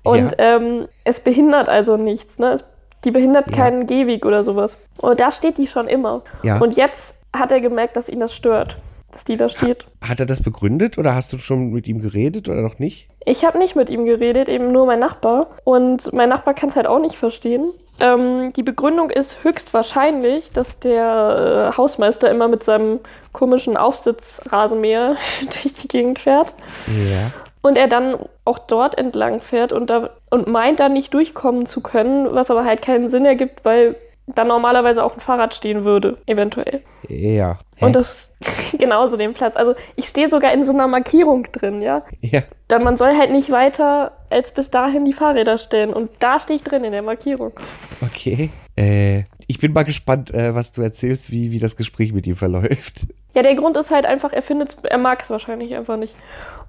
Und 0.02 0.34
ähm, 0.38 0.88
es 1.04 1.20
behindert 1.20 1.68
also 1.68 1.96
nichts, 1.96 2.38
ne? 2.40 2.52
Es, 2.54 2.64
die 3.04 3.12
behindert 3.12 3.50
Ja. 3.50 3.56
keinen 3.56 3.86
Gehweg 3.86 4.26
oder 4.26 4.42
sowas. 4.42 4.76
Und 4.98 5.20
da 5.20 5.30
steht 5.30 5.58
die 5.58 5.66
schon 5.68 5.86
immer. 5.86 6.22
Ja. 6.42 6.58
Und 6.58 6.76
jetzt 6.76 7.14
hat 7.32 7.52
er 7.52 7.60
gemerkt, 7.60 7.96
dass 7.96 8.08
ihn 8.08 8.18
das 8.20 8.34
stört, 8.34 8.76
dass 9.12 9.24
die 9.24 9.36
da 9.36 9.48
steht. 9.48 9.86
Hat 10.00 10.18
er 10.20 10.26
das 10.26 10.42
begründet 10.42 10.98
oder 10.98 11.14
hast 11.14 11.32
du 11.32 11.38
schon 11.38 11.70
mit 11.70 11.86
ihm 11.86 12.00
geredet 12.00 12.48
oder 12.48 12.62
noch 12.62 12.78
nicht? 12.78 13.08
Ich 13.24 13.44
habe 13.44 13.58
nicht 13.58 13.76
mit 13.76 13.90
ihm 13.90 14.04
geredet, 14.04 14.48
eben 14.48 14.72
nur 14.72 14.86
mein 14.86 14.98
Nachbar. 14.98 15.48
Und 15.64 16.12
mein 16.12 16.28
Nachbar 16.28 16.54
kann 16.54 16.68
es 16.68 16.76
halt 16.76 16.86
auch 16.86 16.98
nicht 16.98 17.16
verstehen. 17.16 17.72
Ähm, 18.00 18.52
die 18.54 18.62
Begründung 18.62 19.10
ist 19.10 19.44
höchstwahrscheinlich, 19.44 20.50
dass 20.50 20.78
der 20.80 21.70
äh, 21.72 21.76
Hausmeister 21.76 22.30
immer 22.30 22.48
mit 22.48 22.64
seinem 22.64 23.00
komischen 23.32 23.76
Aufsitzrasenmäher 23.76 25.16
durch 25.40 25.74
die 25.74 25.88
Gegend 25.88 26.18
fährt. 26.18 26.54
Ja. 26.88 27.30
Und 27.60 27.78
er 27.78 27.86
dann 27.86 28.18
auch 28.44 28.58
dort 28.58 28.98
entlang 28.98 29.40
fährt 29.40 29.72
und, 29.72 29.88
da, 29.88 30.10
und 30.30 30.48
meint 30.48 30.80
dann 30.80 30.94
nicht 30.94 31.14
durchkommen 31.14 31.66
zu 31.66 31.80
können, 31.80 32.34
was 32.34 32.50
aber 32.50 32.64
halt 32.64 32.82
keinen 32.82 33.08
Sinn 33.08 33.24
ergibt, 33.24 33.64
weil 33.64 33.94
da 34.26 34.44
normalerweise 34.44 35.02
auch 35.04 35.14
ein 35.14 35.20
Fahrrad 35.20 35.54
stehen 35.54 35.84
würde, 35.84 36.18
eventuell. 36.26 36.82
Ja. 37.08 37.58
Hä? 37.76 37.86
Und 37.86 37.94
das 37.96 38.30
ist 38.40 38.78
genauso 38.78 39.16
den 39.16 39.34
Platz. 39.34 39.56
Also 39.56 39.74
ich 39.96 40.06
stehe 40.08 40.28
sogar 40.30 40.52
in 40.52 40.64
so 40.64 40.72
einer 40.72 40.86
Markierung 40.86 41.50
drin, 41.52 41.82
ja. 41.82 42.02
ja. 42.20 42.42
Da 42.68 42.78
man 42.78 42.96
soll 42.96 43.16
halt 43.16 43.30
nicht 43.32 43.50
weiter 43.50 44.12
als 44.30 44.52
bis 44.52 44.70
dahin 44.70 45.04
die 45.04 45.12
Fahrräder 45.12 45.58
stellen. 45.58 45.92
Und 45.92 46.10
da 46.20 46.38
stehe 46.38 46.56
ich 46.56 46.62
drin 46.62 46.84
in 46.84 46.92
der 46.92 47.02
Markierung. 47.02 47.52
Okay. 48.00 48.50
Äh, 48.76 49.24
ich 49.48 49.58
bin 49.58 49.72
mal 49.72 49.82
gespannt, 49.84 50.32
äh, 50.32 50.54
was 50.54 50.72
du 50.72 50.82
erzählst, 50.82 51.30
wie, 51.30 51.50
wie 51.50 51.58
das 51.58 51.76
Gespräch 51.76 52.12
mit 52.12 52.26
ihm 52.26 52.36
verläuft. 52.36 53.06
Ja, 53.34 53.42
der 53.42 53.54
Grund 53.54 53.76
ist 53.76 53.90
halt 53.90 54.06
einfach, 54.06 54.32
er 54.32 54.42
findet 54.42 54.76
er 54.84 54.98
mag 54.98 55.22
es 55.22 55.30
wahrscheinlich 55.30 55.74
einfach 55.74 55.96
nicht. 55.96 56.14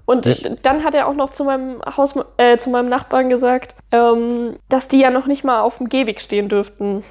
Und 0.06 0.26
Ich- 0.26 0.46
dann 0.62 0.84
hat 0.84 0.94
er 0.94 1.06
auch 1.06 1.14
noch 1.14 1.30
zu 1.30 1.44
meinem 1.44 1.80
Haus, 1.96 2.14
äh, 2.36 2.58
zu 2.58 2.68
meinem 2.68 2.88
Nachbarn 2.90 3.30
gesagt, 3.30 3.74
ähm, 3.92 4.56
dass 4.68 4.88
die 4.88 4.98
ja 4.98 5.10
noch 5.10 5.26
nicht 5.26 5.44
mal 5.44 5.60
auf 5.62 5.78
dem 5.78 5.88
Gehweg 5.88 6.20
stehen 6.20 6.48
dürften, 6.50 7.02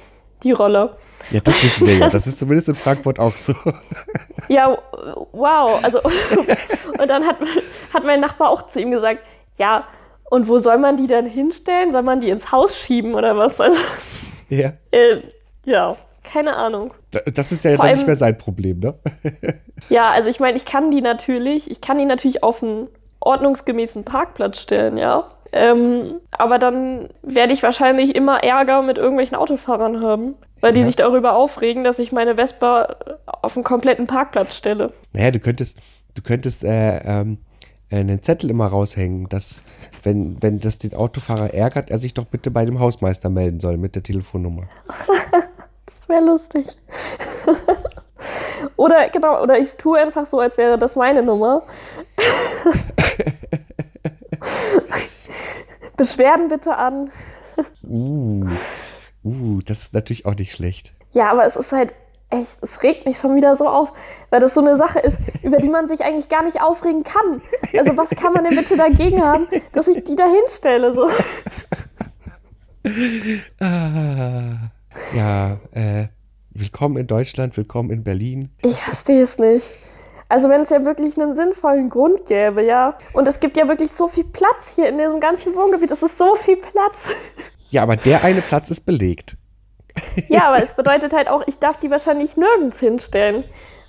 die 0.44 0.52
Roller. 0.52 0.96
Ja, 1.30 1.40
das 1.40 1.62
wissen 1.64 1.86
wir 1.86 1.94
ja. 1.96 2.08
Das 2.10 2.26
ist 2.28 2.38
zumindest 2.38 2.68
in 2.68 2.74
Frankfurt 2.74 3.18
auch 3.18 3.34
so. 3.36 3.54
Ja, 4.48 4.76
wow. 5.32 5.82
Also, 5.82 6.00
und 6.98 7.08
dann 7.08 7.26
hat, 7.26 7.36
hat 7.92 8.04
mein 8.04 8.20
Nachbar 8.20 8.50
auch 8.50 8.68
zu 8.68 8.80
ihm 8.80 8.90
gesagt, 8.90 9.20
ja, 9.56 9.84
und 10.30 10.48
wo 10.48 10.58
soll 10.58 10.78
man 10.78 10.96
die 10.96 11.06
dann 11.06 11.26
hinstellen? 11.26 11.92
Soll 11.92 12.02
man 12.02 12.20
die 12.20 12.28
ins 12.30 12.50
Haus 12.52 12.76
schieben 12.76 13.14
oder 13.14 13.36
was? 13.36 13.60
Also, 13.60 13.78
Ja. 14.48 14.72
äh, 14.90 15.18
ja, 15.64 15.96
keine 16.22 16.56
Ahnung. 16.56 16.92
Da- 17.10 17.20
Das 17.32 17.52
ist 17.52 17.64
ja 17.64 17.72
Vor 17.76 17.84
dann 17.84 17.92
nicht 17.92 18.00
allem- 18.00 18.06
mehr 18.06 18.16
sein 18.16 18.36
Problem, 18.38 18.80
ne? 18.80 18.94
Ja, 19.90 20.10
also 20.12 20.28
ich 20.30 20.40
meine, 20.40 20.56
ich 20.56 20.64
kann 20.64 20.90
die 20.90 21.02
natürlich, 21.02 21.70
ich 21.70 21.80
kann 21.82 21.98
die 21.98 22.06
natürlich 22.06 22.42
auf 22.42 22.62
einen 22.62 22.88
ordnungsgemäßen 23.20 24.04
Parkplatz 24.04 24.58
stellen, 24.60 24.96
ja. 24.96 25.30
Ähm, 25.56 26.16
aber 26.32 26.58
dann 26.58 27.10
werde 27.22 27.52
ich 27.52 27.62
wahrscheinlich 27.62 28.16
immer 28.16 28.42
Ärger 28.42 28.82
mit 28.82 28.98
irgendwelchen 28.98 29.36
Autofahrern 29.36 30.02
haben, 30.04 30.34
weil 30.60 30.72
die 30.72 30.80
Ja. 30.80 30.86
sich 30.86 30.96
darüber 30.96 31.36
aufregen, 31.36 31.84
dass 31.84 32.00
ich 32.00 32.10
meine 32.10 32.34
Vespa 32.34 32.96
auf 33.24 33.56
einen 33.56 33.62
kompletten 33.62 34.08
Parkplatz 34.08 34.56
stelle. 34.56 34.92
Naja, 35.12 35.30
du 35.30 35.38
könntest, 35.38 35.78
du 36.16 36.22
könntest 36.22 36.64
äh, 36.64 36.98
ähm, 37.04 37.38
einen 37.92 38.20
Zettel 38.20 38.50
immer 38.50 38.66
raushängen, 38.66 39.28
dass, 39.28 39.62
wenn, 40.02 40.42
wenn 40.42 40.58
das 40.58 40.80
den 40.80 40.92
Autofahrer 40.94 41.54
ärgert, 41.54 41.88
er 41.88 42.00
sich 42.00 42.14
doch 42.14 42.24
bitte 42.24 42.50
bei 42.50 42.64
dem 42.64 42.80
Hausmeister 42.80 43.30
melden 43.30 43.60
soll 43.60 43.76
mit 43.76 43.94
der 43.94 44.02
Telefonnummer. 44.02 44.64
Das 45.86 46.08
wäre 46.08 46.24
lustig. 46.24 46.66
oder 48.76 49.08
genau, 49.08 49.42
oder 49.42 49.58
ich 49.58 49.74
tue 49.76 49.98
einfach 49.98 50.26
so, 50.26 50.38
als 50.40 50.58
wäre 50.58 50.76
das 50.78 50.96
meine 50.96 51.22
Nummer. 51.22 51.62
Beschwerden 55.96 56.48
bitte 56.48 56.76
an. 56.76 57.10
Uh, 57.82 58.46
uh, 59.22 59.60
das 59.62 59.82
ist 59.82 59.94
natürlich 59.94 60.26
auch 60.26 60.34
nicht 60.34 60.52
schlecht. 60.52 60.92
Ja, 61.12 61.30
aber 61.30 61.44
es 61.44 61.54
ist 61.56 61.70
halt 61.72 61.94
echt, 62.30 62.58
es 62.62 62.82
regt 62.82 63.06
mich 63.06 63.18
schon 63.18 63.36
wieder 63.36 63.54
so 63.56 63.68
auf, 63.68 63.92
weil 64.30 64.40
das 64.40 64.54
so 64.54 64.60
eine 64.60 64.76
Sache 64.76 64.98
ist, 64.98 65.18
über 65.42 65.58
die 65.58 65.68
man 65.68 65.86
sich 65.86 66.02
eigentlich 66.02 66.28
gar 66.28 66.42
nicht 66.42 66.60
aufregen 66.60 67.04
kann. 67.04 67.40
Also 67.78 67.96
was 67.96 68.10
kann 68.10 68.32
man 68.32 68.44
denn 68.44 68.56
bitte 68.56 68.76
dagegen 68.76 69.22
haben, 69.22 69.46
dass 69.72 69.86
ich 69.88 70.02
die 70.04 70.16
da 70.16 70.26
hinstelle? 70.26 70.94
So. 70.94 71.08
Ah, 73.60 74.70
ja, 75.16 75.58
äh, 75.72 76.08
willkommen 76.52 76.98
in 76.98 77.06
Deutschland, 77.06 77.56
willkommen 77.56 77.90
in 77.90 78.04
Berlin. 78.04 78.50
Ich 78.62 78.82
verstehe 78.82 79.22
es 79.22 79.38
nicht. 79.38 79.70
Also 80.28 80.48
wenn 80.48 80.62
es 80.62 80.70
ja 80.70 80.84
wirklich 80.84 81.20
einen 81.20 81.34
sinnvollen 81.34 81.90
Grund 81.90 82.26
gäbe, 82.26 82.62
ja. 82.64 82.96
Und 83.12 83.28
es 83.28 83.40
gibt 83.40 83.56
ja 83.56 83.68
wirklich 83.68 83.90
so 83.92 84.08
viel 84.08 84.24
Platz 84.24 84.74
hier 84.74 84.88
in 84.88 84.98
diesem 84.98 85.20
ganzen 85.20 85.54
Wohngebiet. 85.54 85.90
Es 85.90 86.02
ist 86.02 86.16
so 86.18 86.34
viel 86.34 86.56
Platz. 86.56 87.10
Ja, 87.70 87.82
aber 87.82 87.96
der 87.96 88.24
eine 88.24 88.40
Platz 88.40 88.70
ist 88.70 88.86
belegt. 88.86 89.36
Ja, 90.28 90.48
aber 90.48 90.62
es 90.62 90.74
bedeutet 90.74 91.12
halt 91.12 91.28
auch, 91.28 91.42
ich 91.46 91.58
darf 91.58 91.78
die 91.78 91.90
wahrscheinlich 91.90 92.36
nirgends 92.36 92.80
hinstellen, 92.80 93.44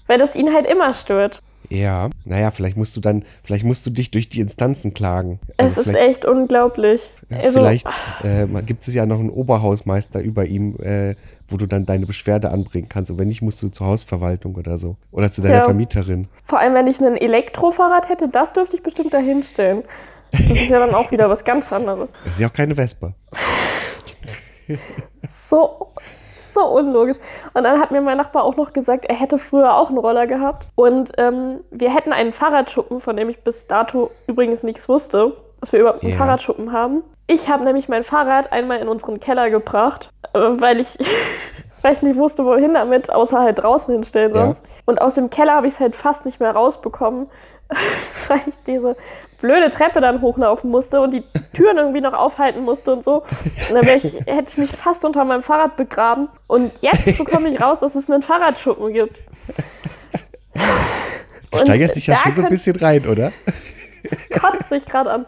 weil 0.07 0.19
das 0.19 0.35
ihn 0.35 0.53
halt 0.53 0.67
immer 0.67 0.93
stört. 0.93 1.41
Ja, 1.69 2.09
naja, 2.25 2.51
vielleicht 2.51 2.77
musst 2.77 2.95
du 2.95 3.01
dann, 3.01 3.25
vielleicht 3.43 3.63
musst 3.65 3.85
du 3.87 3.89
dich 3.89 4.11
durch 4.11 4.27
die 4.27 4.39
Instanzen 4.39 4.93
klagen. 4.93 5.39
Es 5.57 5.77
Also 5.77 5.81
ist 5.81 5.89
vielleicht, 5.89 6.09
echt 6.09 6.25
unglaublich. 6.25 7.09
Also, 7.31 7.57
vielleicht 7.59 7.87
äh, 8.23 8.45
mal- 8.45 8.61
gibt 8.61 8.87
es 8.87 8.93
ja 8.93 9.07
noch 9.07 9.19
einen 9.19 9.31
Oberhausmeister 9.31 10.21
über 10.21 10.45
ihm, 10.45 10.75
äh, 10.79 11.15
wo 11.47 11.57
du 11.57 11.67
dann 11.67 11.85
deine 11.85 12.05
Beschwerde 12.05 12.49
anbringen 12.51 12.89
kannst. 12.89 13.11
Und 13.11 13.19
wenn 13.19 13.27
nicht, 13.27 13.41
musst 13.41 13.61
du 13.61 13.69
zur 13.69 13.87
Hausverwaltung 13.87 14.55
oder 14.55 14.77
so. 14.77 14.95
Oder 15.11 15.29
zu 15.31 15.41
deiner 15.41 15.55
Ja. 15.55 15.61
Vermieterin. 15.63 16.27
Vor 16.43 16.59
allem, 16.59 16.73
wenn 16.73 16.87
ich 16.87 16.99
ein 16.99 17.15
Elektrofahrrad 17.17 18.09
hätte, 18.09 18.29
das 18.29 18.53
dürfte 18.53 18.75
ich 18.75 18.83
bestimmt 18.83 19.13
da 19.13 19.19
hinstellen. 19.19 19.83
Das 20.31 20.41
ist 20.41 20.69
ja 20.69 20.79
dann 20.79 20.93
auch 20.95 21.11
wieder 21.11 21.29
was 21.29 21.43
ganz 21.43 21.71
anderes. 21.71 22.11
Das 22.23 22.33
ist 22.33 22.39
ja 22.39 22.47
auch 22.49 22.53
keine 22.53 22.75
Vespa. 22.75 23.13
So, 25.29 25.91
so 26.53 26.61
unlogisch. 26.65 27.17
Und 27.53 27.63
dann 27.63 27.79
hat 27.79 27.91
mir 27.91 28.01
mein 28.01 28.17
Nachbar 28.17 28.43
auch 28.43 28.55
noch 28.55 28.73
gesagt, 28.73 29.05
er 29.05 29.15
hätte 29.15 29.37
früher 29.37 29.75
auch 29.77 29.89
einen 29.89 29.97
Roller 29.97 30.27
gehabt. 30.27 30.67
Und 30.75 31.11
ähm, 31.17 31.59
wir 31.71 31.93
hätten 31.93 32.11
einen 32.13 32.33
Fahrradschuppen, 32.33 32.99
von 32.99 33.15
dem 33.15 33.29
ich 33.29 33.43
bis 33.43 33.67
dato 33.67 34.11
übrigens 34.27 34.63
nichts 34.63 34.89
wusste, 34.89 35.37
dass 35.65 35.73
wir 35.73 35.79
überhaupt 35.79 36.03
einen 36.03 36.11
Ja. 36.11 36.17
Fahrradschuppen 36.19 36.71
haben. 36.71 37.01
Ich 37.25 37.49
habe 37.49 37.63
nämlich 37.63 37.89
mein 37.89 38.03
Fahrrad 38.03 38.51
einmal 38.51 38.77
in 38.77 38.87
unseren 38.87 39.19
Keller 39.19 39.49
gebracht, 39.49 40.09
äh, 40.33 40.39
weil 40.39 40.79
ich, 40.79 40.95
weil 41.81 41.93
ich 41.93 42.03
nicht 42.03 42.17
wusste, 42.17 42.45
wohin 42.45 42.75
damit, 42.75 43.11
außer 43.11 43.39
halt 43.39 43.57
draußen 43.59 43.91
hinstellen 43.91 44.31
sonst. 44.31 44.63
Und 44.85 45.01
aus 45.01 45.15
dem 45.15 45.31
Keller 45.31 45.53
habe 45.53 45.65
ich 45.65 45.73
es 45.73 45.79
halt 45.79 45.95
fast 45.95 46.23
nicht 46.23 46.39
mehr 46.39 46.51
rausbekommen, 46.51 47.25
weil 48.27 48.41
ich 48.45 48.53
diese 48.67 48.95
blöde 49.41 49.71
Treppe 49.71 50.01
dann 50.01 50.21
hochlaufen 50.21 50.69
musste 50.69 51.01
und 51.01 51.15
die 51.15 51.23
Türen 51.53 51.77
irgendwie 51.77 52.01
noch 52.01 52.13
aufhalten 52.13 52.61
musste 52.63 52.93
und 52.93 53.03
so. 53.03 53.23
Und 53.69 53.83
dann 53.83 53.97
ich, 53.97 54.03
hätte 54.27 54.49
ich 54.49 54.57
mich 54.59 54.69
fast 54.71 55.03
unter 55.03 55.25
meinem 55.25 55.41
Fahrrad 55.41 55.77
begraben. 55.77 56.29
Und 56.45 56.73
jetzt 56.81 57.17
bekomme 57.17 57.49
ich 57.49 57.59
raus, 57.59 57.79
dass 57.79 57.95
es 57.95 58.07
einen 58.07 58.21
Fahrradschuppen 58.21 58.93
gibt. 58.93 59.17
Du 61.51 61.57
steigerst 61.57 61.95
dich 61.95 62.05
ja 62.05 62.15
schon 62.17 62.33
so 62.33 62.43
ein 62.43 62.49
bisschen 62.49 62.75
rein, 62.75 63.07
oder? 63.07 63.31
Kotzt 64.39 64.69
sich 64.69 64.85
gerade 64.85 65.11
an. 65.11 65.25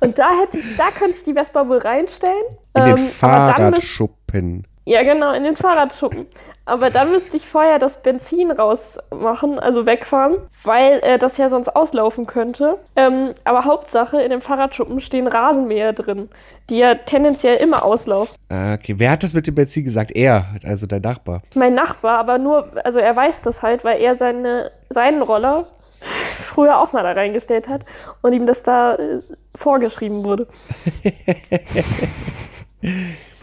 Und 0.00 0.18
da 0.18 0.28
hätte 0.40 0.58
ich, 0.58 0.76
da 0.76 0.90
könnte 0.90 1.16
ich 1.16 1.22
die 1.24 1.34
Vespa 1.34 1.68
wohl 1.68 1.78
reinstellen. 1.78 2.34
In 2.74 2.84
den 2.84 2.96
Ähm, 2.96 3.02
müsste- 3.04 3.14
Fahrradschuppen. 3.26 4.66
Ja, 4.84 5.02
genau, 5.02 5.32
in 5.32 5.44
den 5.44 5.56
Fahrradschuppen. 5.56 6.26
Aber 6.64 6.90
dann 6.90 7.10
müsste 7.12 7.36
ich 7.38 7.48
vorher 7.48 7.78
das 7.78 8.02
Benzin 8.02 8.50
rausmachen, 8.50 9.58
also 9.58 9.86
wegfahren, 9.86 10.36
weil 10.64 11.00
äh, 11.02 11.18
das 11.18 11.38
ja 11.38 11.48
sonst 11.48 11.68
auslaufen 11.74 12.26
könnte. 12.26 12.78
Ähm, 12.94 13.32
aber 13.44 13.64
Hauptsache, 13.64 14.20
in 14.20 14.30
dem 14.30 14.42
Fahrradschuppen 14.42 15.00
stehen 15.00 15.26
Rasenmäher 15.28 15.94
drin, 15.94 16.28
die 16.68 16.76
ja 16.78 16.94
tendenziell 16.94 17.56
immer 17.56 17.84
auslaufen. 17.84 18.34
Okay, 18.50 18.94
wer 18.98 19.10
hat 19.12 19.22
das 19.22 19.32
mit 19.32 19.46
dem 19.46 19.54
Benzin 19.54 19.84
gesagt? 19.84 20.10
Er, 20.14 20.44
also 20.62 20.86
dein 20.86 21.00
Nachbar. 21.00 21.40
Mein 21.54 21.72
Nachbar, 21.74 22.18
aber 22.18 22.36
nur, 22.36 22.68
also 22.84 22.98
er 22.98 23.16
weiß 23.16 23.40
das 23.42 23.62
halt, 23.62 23.82
weil 23.84 24.00
er 24.02 24.16
seine, 24.16 24.70
seinen 24.90 25.22
Roller 25.22 25.68
früher 26.00 26.78
auch 26.78 26.92
mal 26.92 27.02
da 27.02 27.12
reingestellt 27.12 27.68
hat 27.68 27.84
und 28.22 28.32
ihm 28.32 28.46
das 28.46 28.62
da 28.62 28.94
äh, 28.94 29.20
vorgeschrieben 29.54 30.24
wurde. 30.24 30.46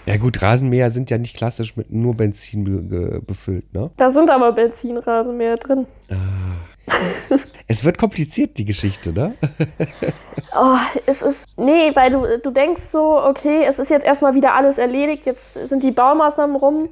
Ja 0.06 0.18
gut, 0.18 0.42
Rasenmäher 0.42 0.92
sind 0.92 1.10
ja 1.10 1.18
nicht 1.18 1.36
klassisch 1.36 1.76
mit 1.76 1.92
nur 1.92 2.16
Benzin 2.16 2.64
be 2.64 3.22
befüllt, 3.26 3.74
ne? 3.74 3.90
Da 3.98 4.12
sind 4.12 4.30
aber 4.30 4.52
Benzinrasenmäher 4.52 5.58
drin. 5.58 5.88
Es 7.68 7.84
wird 7.84 7.98
kompliziert, 7.98 8.58
die 8.58 8.66
Geschichte, 8.66 9.12
ne? 9.12 9.36
Oh, 10.58 10.78
es 11.06 11.22
ist. 11.22 11.46
Nee, 11.58 11.94
weil 11.96 12.12
du, 12.12 12.40
du 12.40 12.50
denkst 12.50 12.84
so, 12.84 13.22
okay, 13.22 13.66
es 13.66 13.78
ist 13.78 13.90
jetzt 13.90 14.06
erstmal 14.06 14.36
wieder 14.36 14.54
alles 14.54 14.78
erledigt, 14.78 15.26
jetzt 15.26 15.54
sind 15.54 15.84
die 15.84 15.92
Baumaßnahmen 15.92 16.56
rum 16.56 16.90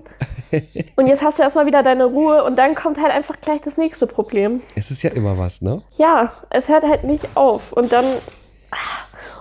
und 0.97 1.07
jetzt 1.07 1.23
hast 1.23 1.39
du 1.39 1.43
erstmal 1.43 1.65
wieder 1.65 1.81
deine 1.81 2.05
Ruhe 2.05 2.43
und 2.43 2.57
dann 2.57 2.75
kommt 2.75 2.99
halt 2.99 3.11
einfach 3.11 3.39
gleich 3.39 3.61
das 3.61 3.77
nächste 3.77 4.05
Problem. 4.05 4.61
Es 4.75 4.91
ist 4.91 5.01
ja 5.01 5.11
immer 5.11 5.37
was, 5.37 5.61
ne? 5.61 5.81
Ja, 5.97 6.33
es 6.49 6.67
hört 6.67 6.83
halt 6.83 7.05
nicht 7.05 7.37
auf. 7.37 7.71
Und 7.71 7.93
dann. 7.93 8.05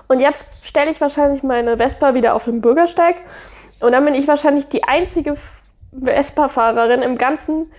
Und 0.06 0.20
jetzt 0.20 0.44
stelle 0.62 0.90
ich 0.90 1.00
wahrscheinlich 1.00 1.42
meine 1.42 1.78
Vespa 1.78 2.14
wieder 2.14 2.34
auf 2.34 2.44
den 2.44 2.60
Bürgersteig 2.60 3.16
und 3.80 3.92
dann 3.92 4.04
bin 4.04 4.14
ich 4.14 4.28
wahrscheinlich 4.28 4.68
die 4.68 4.84
einzige 4.84 5.36
Vespa-Fahrerin 5.92 7.02
im 7.02 7.18
ganzen 7.18 7.72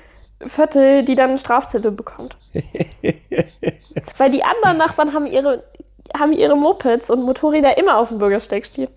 Viertel, 0.49 1.03
die 1.05 1.15
dann 1.15 1.29
einen 1.29 1.37
Strafzettel 1.37 1.91
bekommt. 1.91 2.37
Weil 4.17 4.31
die 4.31 4.43
anderen 4.43 4.77
Nachbarn 4.77 5.13
haben 5.13 5.25
ihre, 5.27 5.63
haben 6.17 6.33
ihre 6.33 6.55
Mopeds 6.55 7.09
und 7.09 7.23
Motorräder 7.23 7.77
immer 7.77 7.97
auf 7.97 8.09
dem 8.09 8.17
Bürgersteig 8.17 8.65
stehen. 8.65 8.89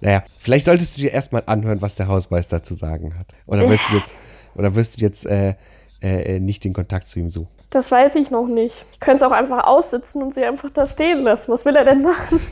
Naja, 0.00 0.22
vielleicht 0.38 0.64
solltest 0.66 0.96
du 0.96 1.02
dir 1.02 1.12
erstmal 1.12 1.42
anhören, 1.46 1.80
was 1.80 1.94
der 1.94 2.08
Hausmeister 2.08 2.62
zu 2.62 2.74
sagen 2.74 3.18
hat. 3.18 3.26
Oder 3.46 3.68
wirst 3.68 3.90
du 3.90 3.96
jetzt, 3.96 4.14
oder 4.54 4.74
wirst 4.74 4.96
du 4.96 5.04
jetzt 5.04 5.24
äh, 5.26 5.54
äh, 6.02 6.40
nicht 6.40 6.64
den 6.64 6.72
Kontakt 6.74 7.08
zu 7.08 7.18
ihm 7.18 7.30
suchen? 7.30 7.48
Das 7.70 7.90
weiß 7.90 8.14
ich 8.16 8.30
noch 8.30 8.46
nicht. 8.46 8.84
Ich 8.92 9.00
könnte 9.00 9.16
es 9.16 9.22
auch 9.22 9.32
einfach 9.34 9.64
aussitzen 9.64 10.22
und 10.22 10.34
sie 10.34 10.44
einfach 10.44 10.70
da 10.70 10.86
stehen 10.86 11.22
lassen. 11.22 11.50
Was 11.50 11.64
will 11.64 11.74
er 11.74 11.84
denn 11.84 12.02
machen? 12.02 12.40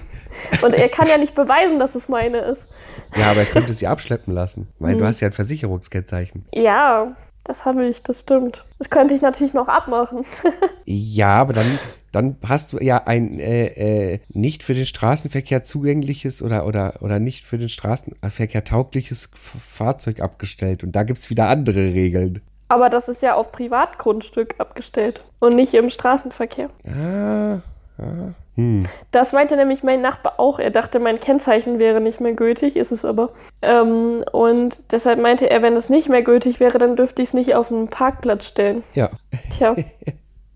Und 0.62 0.74
er 0.74 0.88
kann 0.88 1.06
ja 1.08 1.18
nicht 1.18 1.34
beweisen, 1.34 1.78
dass 1.78 1.94
es 1.94 2.08
meine 2.08 2.38
ist. 2.38 2.66
Ja, 3.14 3.32
aber 3.32 3.40
er 3.40 3.46
könnte 3.46 3.74
sie 3.74 3.86
abschleppen 3.86 4.32
lassen. 4.32 4.66
Weil 4.78 4.92
Hm. 4.92 5.00
du 5.00 5.06
hast 5.06 5.20
ja 5.20 5.28
ein 5.28 5.32
Versicherungskennzeichen. 5.32 6.46
Ja, 6.54 7.14
das 7.44 7.64
habe 7.64 7.86
ich, 7.86 8.02
das 8.02 8.20
stimmt. 8.20 8.64
Das 8.78 8.90
könnte 8.90 9.14
ich 9.14 9.22
natürlich 9.22 9.54
noch 9.54 9.68
abmachen. 9.68 10.24
Ja, 10.84 11.40
aber 11.40 11.52
dann, 11.52 11.78
dann 12.10 12.36
hast 12.46 12.72
du 12.72 12.78
ja 12.78 13.04
ein 13.06 13.38
äh, 13.38 14.14
äh, 14.14 14.20
nicht 14.28 14.62
für 14.64 14.74
den 14.74 14.84
Straßenverkehr 14.84 15.62
zugängliches 15.62 16.42
oder, 16.42 16.66
oder, 16.66 16.94
oder 17.00 17.20
nicht 17.20 17.44
für 17.44 17.56
den 17.56 17.68
Straßenverkehr 17.68 18.64
taugliches 18.64 19.30
Fahrzeug 19.34 20.20
abgestellt. 20.20 20.82
Und 20.82 20.92
da 20.92 21.04
gibt 21.04 21.20
es 21.20 21.30
wieder 21.30 21.48
andere 21.48 21.94
Regeln. 21.94 22.42
Aber 22.68 22.90
das 22.90 23.08
ist 23.08 23.22
ja 23.22 23.34
auf 23.34 23.52
Privatgrundstück 23.52 24.54
abgestellt 24.58 25.22
und 25.38 25.54
nicht 25.54 25.74
im 25.74 25.90
Straßenverkehr. 25.90 26.70
Ah, 26.86 27.60
ah. 27.98 28.34
Hm. 28.56 28.86
Das 29.10 29.32
meinte 29.32 29.56
nämlich 29.56 29.82
mein 29.82 30.02
Nachbar 30.02 30.34
auch. 30.38 30.58
Er 30.58 30.70
dachte, 30.70 30.98
mein 30.98 31.20
Kennzeichen 31.20 31.78
wäre 31.78 32.00
nicht 32.00 32.20
mehr 32.20 32.34
gültig, 32.34 32.76
ist 32.76 32.92
es 32.92 33.04
aber. 33.04 33.30
Ähm, 33.62 34.24
und 34.32 34.80
deshalb 34.92 35.18
meinte 35.18 35.48
er, 35.48 35.62
wenn 35.62 35.74
es 35.74 35.88
nicht 35.88 36.08
mehr 36.08 36.22
gültig 36.22 36.60
wäre, 36.60 36.78
dann 36.78 36.96
dürfte 36.96 37.22
ich 37.22 37.28
es 37.28 37.34
nicht 37.34 37.54
auf 37.54 37.72
einen 37.72 37.88
Parkplatz 37.88 38.46
stellen. 38.46 38.84
Ja, 38.92 39.10
Tja, 39.56 39.74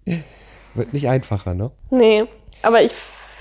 wird 0.75 0.93
nicht 0.93 1.09
einfacher, 1.09 1.55
ne? 1.55 1.71
nee. 1.91 2.25
Aber 2.63 2.83
ich, 2.83 2.93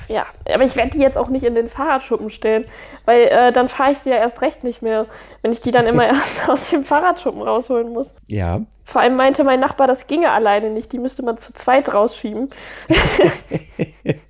ja, 0.07 0.25
aber 0.53 0.63
ich 0.63 0.75
werde 0.75 0.91
die 0.91 0.99
jetzt 0.99 1.17
auch 1.17 1.29
nicht 1.29 1.43
in 1.43 1.55
den 1.55 1.69
Fahrradschuppen 1.69 2.29
stellen, 2.29 2.65
weil 3.05 3.23
äh, 3.23 3.51
dann 3.51 3.69
fahre 3.69 3.91
ich 3.91 3.97
sie 3.99 4.09
ja 4.09 4.17
erst 4.17 4.41
recht 4.41 4.63
nicht 4.63 4.81
mehr, 4.81 5.05
wenn 5.41 5.51
ich 5.51 5.61
die 5.61 5.71
dann 5.71 5.87
immer 5.87 6.05
erst 6.07 6.47
aus 6.49 6.69
dem 6.69 6.83
Fahrradschuppen 6.85 7.41
rausholen 7.41 7.91
muss. 7.91 8.13
Ja. 8.27 8.61
Vor 8.85 9.01
allem 9.01 9.15
meinte 9.15 9.43
mein 9.43 9.59
Nachbar, 9.59 9.87
das 9.87 10.05
ginge 10.05 10.29
alleine 10.31 10.69
nicht. 10.69 10.91
Die 10.91 10.99
müsste 10.99 11.23
man 11.23 11.37
zu 11.37 11.53
zweit 11.53 11.91
rausschieben. 11.91 12.51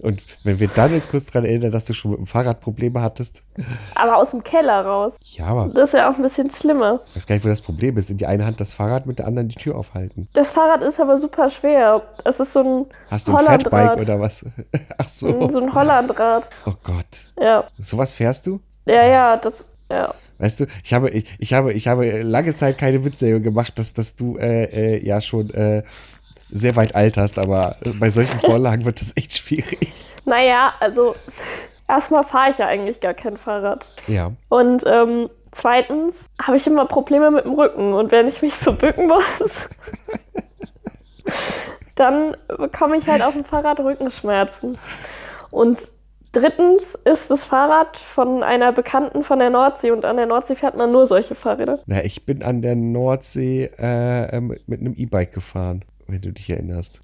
Und 0.00 0.22
wenn 0.44 0.58
wir 0.60 0.68
dann 0.68 0.92
jetzt 0.92 1.10
kurz 1.10 1.26
dran 1.26 1.44
erinnern, 1.44 1.70
dass 1.72 1.84
du 1.84 1.92
schon 1.92 2.10
mit 2.12 2.20
dem 2.20 2.26
Fahrrad 2.26 2.60
Probleme 2.60 3.00
hattest. 3.02 3.42
Aber 3.94 4.16
aus 4.16 4.30
dem 4.30 4.42
Keller 4.42 4.84
raus. 4.84 5.14
Ja, 5.22 5.46
aber 5.46 5.68
Das 5.68 5.90
ist 5.90 5.94
ja 5.94 6.10
auch 6.10 6.16
ein 6.16 6.22
bisschen 6.22 6.50
schlimmer. 6.50 7.00
ich 7.10 7.16
weiß 7.16 7.26
gar 7.26 7.34
nicht, 7.36 7.44
wo 7.44 7.48
das 7.48 7.60
Problem 7.62 7.96
ist. 7.96 8.10
In 8.10 8.16
die 8.16 8.26
eine 8.26 8.46
Hand 8.46 8.60
das 8.60 8.72
Fahrrad, 8.72 9.06
mit 9.06 9.18
der 9.18 9.26
anderen 9.26 9.48
die 9.48 9.56
Tür 9.56 9.76
aufhalten. 9.76 10.28
Das 10.32 10.50
Fahrrad 10.50 10.82
ist 10.82 11.00
aber 11.00 11.18
super 11.18 11.50
schwer. 11.50 12.02
Es 12.24 12.40
ist 12.40 12.52
so 12.52 12.60
ein 12.60 12.86
Hast 13.10 13.28
du 13.28 13.36
ein. 13.36 13.44
Fatbike 13.44 14.00
oder 14.00 14.20
was? 14.20 14.44
Ach 14.98 15.08
so. 15.08 15.48
So 15.50 15.60
ein 15.60 15.74
Hollandrad. 15.74 16.48
Oh 16.66 16.72
Gott. 16.82 17.06
Ja. 17.40 17.64
Sowas 17.78 18.12
fährst 18.12 18.46
du? 18.46 18.60
Ja, 18.86 19.04
ja, 19.06 19.36
das. 19.36 19.66
Ja. 19.90 20.14
Weißt 20.38 20.60
du, 20.60 20.66
ich 20.82 20.94
habe, 20.94 21.10
ich, 21.10 21.26
ich 21.38 21.52
habe, 21.52 21.72
ich 21.74 21.86
habe 21.86 22.22
lange 22.22 22.54
Zeit 22.54 22.78
keine 22.78 23.04
Witze 23.04 23.40
gemacht, 23.42 23.78
dass, 23.78 23.92
dass 23.92 24.16
du 24.16 24.38
äh, 24.38 24.64
äh, 24.96 25.04
ja 25.06 25.20
schon 25.20 25.50
äh, 25.50 25.82
sehr 26.50 26.76
weit 26.76 26.94
alt 26.94 27.16
hast, 27.16 27.38
aber 27.38 27.76
bei 27.98 28.10
solchen 28.10 28.38
Vorlagen 28.40 28.84
wird 28.84 29.00
das 29.00 29.16
echt 29.16 29.34
schwierig. 29.34 29.92
Naja, 30.24 30.74
also 30.80 31.14
erstmal 31.88 32.24
fahre 32.24 32.50
ich 32.50 32.58
ja 32.58 32.66
eigentlich 32.66 33.00
gar 33.00 33.14
kein 33.14 33.36
Fahrrad. 33.36 33.86
Ja. 34.06 34.32
Und 34.48 34.84
ähm, 34.86 35.28
zweitens 35.50 36.26
habe 36.40 36.56
ich 36.56 36.66
immer 36.66 36.86
Probleme 36.86 37.30
mit 37.30 37.44
dem 37.44 37.54
Rücken. 37.54 37.92
Und 37.92 38.12
wenn 38.12 38.28
ich 38.28 38.40
mich 38.42 38.54
so 38.54 38.72
bücken 38.72 39.08
muss, 39.08 39.68
dann 41.96 42.36
bekomme 42.48 42.96
ich 42.96 43.06
halt 43.06 43.22
auf 43.22 43.34
dem 43.34 43.44
Fahrrad 43.44 43.80
Rückenschmerzen. 43.80 44.78
Und 45.50 45.92
drittens 46.32 46.96
ist 47.04 47.30
das 47.30 47.44
Fahrrad 47.44 47.96
von 47.96 48.42
einer 48.42 48.72
Bekannten 48.72 49.24
von 49.24 49.38
der 49.38 49.50
Nordsee 49.50 49.90
und 49.90 50.04
an 50.04 50.16
der 50.16 50.26
Nordsee 50.26 50.54
fährt 50.54 50.76
man 50.76 50.92
nur 50.92 51.06
solche 51.06 51.34
Fahrräder. 51.34 51.80
Na, 51.86 52.04
ich 52.04 52.24
bin 52.24 52.42
an 52.42 52.62
der 52.62 52.76
Nordsee 52.76 53.70
äh, 53.78 54.40
mit 54.40 54.80
einem 54.80 54.94
E-Bike 54.94 55.32
gefahren, 55.32 55.84
wenn 56.12 56.20
du 56.20 56.32
dich 56.32 56.48
erinnerst. 56.50 57.00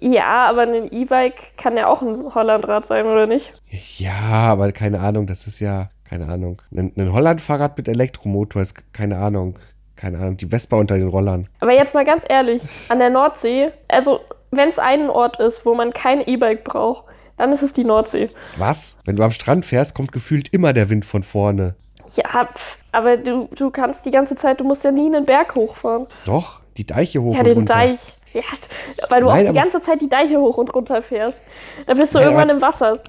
Ja, 0.00 0.46
aber 0.48 0.62
ein 0.62 0.92
E-Bike 0.92 1.56
kann 1.56 1.76
ja 1.76 1.86
auch 1.88 2.02
ein 2.02 2.34
Hollandrad 2.34 2.86
sein, 2.86 3.06
oder 3.06 3.26
nicht? 3.26 3.52
Ja, 3.98 4.12
aber 4.52 4.72
keine 4.72 5.00
Ahnung, 5.00 5.26
das 5.26 5.46
ist 5.46 5.60
ja, 5.60 5.90
keine 6.08 6.28
Ahnung. 6.28 6.56
Ein, 6.74 6.92
ein 6.96 7.12
Holland-Fahrrad 7.12 7.76
mit 7.76 7.88
Elektromotor 7.88 8.62
ist, 8.62 8.92
keine 8.92 9.18
Ahnung, 9.18 9.58
keine 9.96 10.18
Ahnung, 10.18 10.36
die 10.36 10.46
Vespa 10.46 10.76
unter 10.76 10.96
den 10.96 11.08
Rollern. 11.08 11.46
Aber 11.60 11.72
jetzt 11.72 11.94
mal 11.94 12.04
ganz 12.04 12.24
ehrlich, 12.28 12.62
an 12.88 12.98
der 12.98 13.10
Nordsee, 13.10 13.70
also 13.88 14.20
wenn 14.50 14.68
es 14.68 14.78
einen 14.78 15.10
Ort 15.10 15.38
ist, 15.38 15.64
wo 15.66 15.74
man 15.74 15.92
kein 15.92 16.20
E-Bike 16.26 16.64
braucht, 16.64 17.04
dann 17.36 17.52
ist 17.52 17.62
es 17.62 17.72
die 17.72 17.84
Nordsee. 17.84 18.28
Was? 18.58 18.98
Wenn 19.04 19.16
du 19.16 19.22
am 19.22 19.30
Strand 19.30 19.64
fährst, 19.64 19.94
kommt 19.94 20.12
gefühlt 20.12 20.52
immer 20.52 20.72
der 20.72 20.90
Wind 20.90 21.04
von 21.04 21.22
vorne. 21.22 21.74
Ja, 22.16 22.48
pf, 22.52 22.76
aber 22.92 23.16
du, 23.16 23.48
du 23.54 23.70
kannst 23.70 24.04
die 24.04 24.10
ganze 24.10 24.34
Zeit, 24.34 24.58
du 24.60 24.64
musst 24.64 24.82
ja 24.84 24.90
nie 24.90 25.06
einen 25.06 25.24
Berg 25.24 25.54
hochfahren. 25.54 26.06
Doch, 26.24 26.60
die 26.76 26.84
Deiche 26.84 27.22
hoch 27.22 27.36
Ja, 27.36 27.42
den 27.42 27.58
runter. 27.58 27.74
Deich. 27.74 28.00
Ja, 28.32 28.42
weil 29.08 29.22
du 29.22 29.26
Nein, 29.26 29.46
auch 29.46 29.52
die 29.52 29.58
ganze 29.58 29.82
Zeit 29.82 30.00
die 30.00 30.08
Deiche 30.08 30.38
hoch 30.38 30.56
und 30.56 30.72
runter 30.72 31.02
fährst. 31.02 31.44
Da 31.86 31.94
bist 31.94 32.14
du 32.14 32.18
Nein, 32.18 32.28
irgendwann 32.28 32.48
im 32.50 32.60
Wasser. 32.60 33.00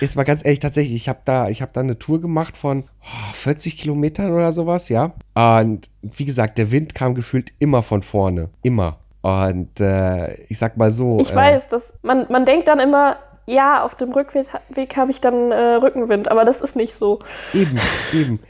Ist 0.00 0.16
mal 0.16 0.24
ganz 0.24 0.44
ehrlich, 0.44 0.60
tatsächlich, 0.60 0.94
ich 0.94 1.08
habe 1.08 1.20
da, 1.24 1.48
ich 1.48 1.60
hab 1.60 1.72
da 1.74 1.80
eine 1.80 1.98
Tour 1.98 2.20
gemacht 2.20 2.56
von 2.56 2.84
oh, 3.02 3.32
40 3.34 3.76
Kilometern 3.76 4.32
oder 4.32 4.52
sowas, 4.52 4.88
ja. 4.88 5.12
Und 5.34 5.90
wie 6.00 6.24
gesagt, 6.24 6.56
der 6.56 6.70
Wind 6.70 6.94
kam 6.94 7.14
gefühlt 7.14 7.52
immer 7.58 7.82
von 7.82 8.02
vorne. 8.02 8.48
Immer. 8.62 8.98
Und 9.22 9.78
äh, 9.80 10.34
ich 10.44 10.58
sag 10.58 10.76
mal 10.78 10.92
so. 10.92 11.18
Ich 11.20 11.32
äh, 11.32 11.36
weiß, 11.36 11.68
dass 11.68 11.92
man, 12.02 12.26
man 12.30 12.46
denkt 12.46 12.68
dann 12.68 12.80
immer, 12.80 13.18
ja, 13.46 13.82
auf 13.84 13.94
dem 13.94 14.12
Rückweg 14.12 14.46
Weg 14.70 14.96
habe 14.96 15.10
ich 15.10 15.20
dann 15.20 15.50
äh, 15.50 15.74
Rückenwind, 15.74 16.30
aber 16.30 16.44
das 16.44 16.60
ist 16.60 16.76
nicht 16.76 16.94
so. 16.94 17.18
Eben, 17.52 17.78
eben. 18.14 18.40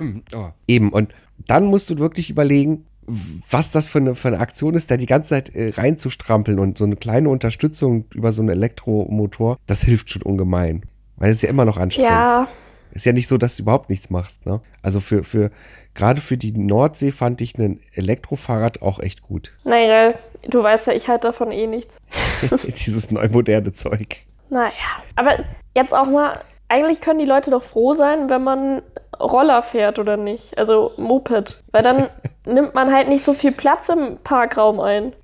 oh, 0.34 0.50
eben. 0.66 0.92
Und 0.92 1.12
dann 1.46 1.64
musst 1.64 1.90
du 1.90 1.98
wirklich 1.98 2.30
überlegen, 2.30 2.86
was 3.08 3.70
das 3.70 3.88
für 3.88 3.98
eine, 3.98 4.14
für 4.14 4.28
eine 4.28 4.38
Aktion 4.38 4.74
ist, 4.74 4.90
da 4.90 4.96
die 4.96 5.06
ganze 5.06 5.30
Zeit 5.30 5.54
äh, 5.54 5.70
reinzustrampeln 5.74 6.58
und 6.58 6.78
so 6.78 6.84
eine 6.84 6.96
kleine 6.96 7.28
Unterstützung 7.30 8.04
über 8.14 8.32
so 8.32 8.42
einen 8.42 8.50
Elektromotor, 8.50 9.58
das 9.66 9.82
hilft 9.82 10.10
schon 10.10 10.22
ungemein. 10.22 10.82
Weil 11.16 11.30
es 11.30 11.38
ist 11.38 11.42
ja 11.42 11.48
immer 11.48 11.64
noch 11.64 11.78
anstrengend. 11.78 12.10
Ja, 12.10 12.48
Ist 12.92 13.06
ja 13.06 13.12
nicht 13.12 13.26
so, 13.26 13.38
dass 13.38 13.56
du 13.56 13.62
überhaupt 13.62 13.90
nichts 13.90 14.10
machst, 14.10 14.46
ne? 14.46 14.60
Also 14.82 15.00
für, 15.00 15.24
für, 15.24 15.50
gerade 15.94 16.20
für 16.20 16.36
die 16.36 16.52
Nordsee 16.52 17.10
fand 17.10 17.40
ich 17.40 17.58
ein 17.58 17.80
Elektrofahrrad 17.94 18.82
auch 18.82 19.00
echt 19.00 19.22
gut. 19.22 19.52
naja, 19.64 20.14
du 20.48 20.62
weißt 20.62 20.86
ja, 20.86 20.92
ich 20.92 21.08
halte 21.08 21.26
davon 21.28 21.50
eh 21.50 21.66
nichts. 21.66 21.96
Dieses 22.86 23.10
neu 23.10 23.28
moderne 23.30 23.72
Zeug. 23.72 24.18
Naja, 24.50 24.72
aber 25.16 25.44
jetzt 25.74 25.92
auch 25.92 26.06
mal, 26.06 26.40
eigentlich 26.68 27.00
können 27.00 27.18
die 27.18 27.24
Leute 27.24 27.50
doch 27.50 27.62
froh 27.62 27.94
sein, 27.94 28.28
wenn 28.30 28.44
man 28.44 28.82
Roller 29.18 29.62
fährt 29.62 29.98
oder 29.98 30.16
nicht. 30.16 30.56
Also 30.58 30.92
Moped. 30.96 31.62
Weil 31.72 31.82
dann 31.82 32.08
nimmt 32.46 32.74
man 32.74 32.92
halt 32.92 33.08
nicht 33.08 33.24
so 33.24 33.34
viel 33.34 33.52
Platz 33.52 33.88
im 33.88 34.18
Parkraum 34.22 34.80
ein. 34.80 35.14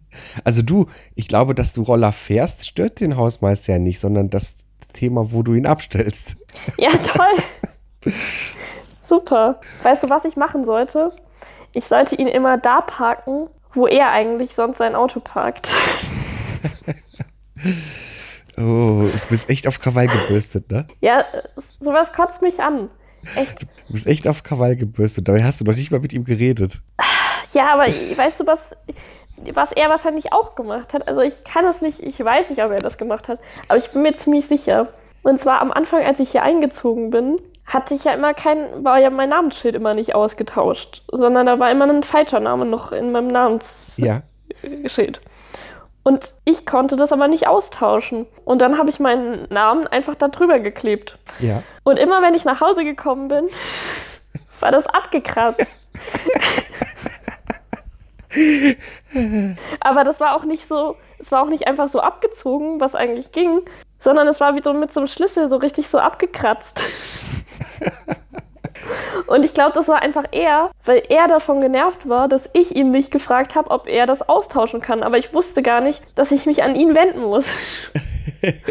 Also 0.45 0.63
du, 0.63 0.87
ich 1.15 1.29
glaube, 1.29 1.55
dass 1.55 1.73
du 1.73 1.83
Roller 1.83 2.13
fährst, 2.13 2.67
stört 2.67 3.01
den 3.01 3.17
Hausmeister 3.17 3.75
ja 3.75 3.79
nicht, 3.79 4.01
sondern 4.01 4.31
das 4.31 4.65
Thema, 4.93 5.33
wo 5.33 5.43
du 5.43 5.55
ihn 5.55 5.67
abstellst. 5.67 6.37
Ja, 6.79 6.91
toll. 6.91 8.13
Super. 9.01 9.61
Weißt 9.83 10.05
du, 10.05 10.09
was 10.09 10.25
ich 10.25 10.37
machen 10.37 10.65
sollte? 10.65 11.13
Ich 11.73 11.87
sollte 11.87 12.15
ihn 12.15 12.29
immer 12.29 12.59
da 12.59 12.81
parken, 12.81 13.49
wo 13.73 13.89
er 13.89 14.11
eigentlich 14.11 14.55
sonst 14.55 14.79
sein 14.79 14.95
Auto 14.95 15.19
parkt. 15.19 15.69
Oh, 18.57 19.09
du 19.11 19.29
bist 19.29 19.51
echt 19.51 19.67
auf 19.67 19.81
Krawall 19.81 20.07
gebürstet, 20.07 20.71
ne? 20.71 20.87
Ja, 21.01 21.25
sowas 21.81 22.13
kotzt 22.13 22.43
mich 22.43 22.61
an. 22.61 22.89
Echt. 23.37 23.63
Du 23.63 23.93
bist 23.93 24.07
echt 24.07 24.29
auf 24.29 24.43
Krawall 24.43 24.77
gebürstet. 24.77 25.29
Dabei 25.29 25.43
hast 25.43 25.61
du 25.61 25.65
noch 25.65 25.75
nicht 25.75 25.91
mal 25.91 26.01
mit 26.01 26.13
ihm 26.13 26.25
geredet. 26.25 26.81
Ja, 27.53 27.73
aber 27.75 27.87
weißt 27.87 28.41
du, 28.41 28.47
was, 28.47 28.77
was 29.53 29.73
er 29.73 29.89
wahrscheinlich 29.89 30.33
auch 30.33 30.55
gemacht 30.55 30.93
hat? 30.93 31.09
Also 31.09 31.21
ich 31.21 31.45
kann 31.45 31.65
es 31.67 31.81
nicht, 31.81 32.01
ich 32.01 32.19
weiß 32.19 32.51
nicht, 32.51 32.63
ob 32.63 32.71
er 32.71 32.81
das 32.81 32.99
gemacht 32.99 33.29
hat, 33.29 33.39
aber 33.69 33.79
ich 33.79 33.91
bin 33.91 34.03
mir 34.03 34.17
ziemlich 34.17 34.47
sicher. 34.47 34.89
Und 35.23 35.41
zwar 35.41 35.61
am 35.61 35.73
Anfang, 35.73 36.05
als 36.05 36.21
ich 36.21 36.31
hier 36.33 36.43
eingezogen 36.43 37.11
bin, 37.11 37.37
hatte 37.65 37.95
ich 37.95 38.05
ja 38.05 38.13
immer 38.13 38.35
kein, 38.35 38.85
war 38.85 38.99
ja 38.99 39.09
mein 39.11 39.31
Namensschild 39.31 39.75
immer 39.75 39.95
nicht 39.95 40.15
ausgetauscht, 40.15 41.03
sondern 41.11 41.47
da 41.47 41.59
war 41.59 41.71
immer 41.71 41.89
ein 41.89 42.03
falscher 42.03 42.41
Name 42.41 42.67
noch 42.67 42.93
in 42.93 43.11
meinem 43.11 43.29
Namensschild. 43.29 43.97
Ja. 43.97 44.23
Und 46.05 46.35
ich 46.45 46.67
konnte 46.67 46.97
das 46.97 47.13
aber 47.13 47.29
nicht 47.29 47.49
austauschen. 47.49 48.27
Und 48.45 48.61
dann 48.61 48.79
habe 48.79 48.91
ich 48.91 49.01
meinen 49.01 49.49
Namen 49.49 49.87
einfach 49.87 50.15
da 50.15 50.29
drüber 50.29 50.61
geklebt. 50.61 51.19
Ja. 51.41 51.63
Und 51.83 51.99
immer 51.99 52.23
wenn 52.23 52.35
ich 52.35 52.45
nach 52.45 52.61
Hause 52.61 52.85
gekommen 52.85 53.29
bin, 53.29 53.49
war 54.61 54.71
das 54.71 54.87
abgekratzt. 54.87 55.67
aber 59.81 60.05
das 60.05 60.21
war 60.21 60.37
auch 60.37 60.45
nicht 60.45 60.69
so, 60.69 60.97
es 61.19 61.33
war 61.33 61.43
auch 61.43 61.49
nicht 61.49 61.67
einfach 61.67 61.89
so 61.89 62.01
abgezogen, 62.01 62.81
was 62.81 62.95
eigentlich 62.95 63.33
ging, 63.33 63.63
sondern 63.99 64.29
es 64.29 64.41
war 64.41 64.55
wie 64.55 64.63
so 64.63 64.75
mit 64.75 64.93
so 64.93 65.01
einem 65.01 65.07
Schlüssel 65.07 65.49
so 65.49 65.57
richtig 65.57 65.89
so 65.89 65.99
abgekratzt. 65.99 66.85
Und 69.27 69.45
ich 69.45 69.55
glaube, 69.55 69.73
das 69.75 69.89
war 69.89 70.03
einfach 70.03 70.25
er, 70.33 70.71
weil 70.85 71.03
er 71.09 71.29
davon 71.29 71.61
genervt 71.61 72.09
war, 72.09 72.29
dass 72.29 72.49
ich 72.53 72.75
ihn 72.75 72.91
nicht 72.91 73.11
gefragt 73.11 73.55
habe, 73.55 73.71
ob 73.71 73.87
er 73.87 74.07
das 74.07 74.29
austauschen 74.29 74.81
kann. 74.81 75.03
Aber 75.03 75.19
ich 75.19 75.33
wusste 75.33 75.63
gar 75.63 75.81
nicht, 75.81 76.03
dass 76.15 76.31
ich 76.31 76.47
mich 76.47 76.63
an 76.63 76.75
ihn 76.75 76.95
wenden 76.95 77.23
muss. 77.23 77.47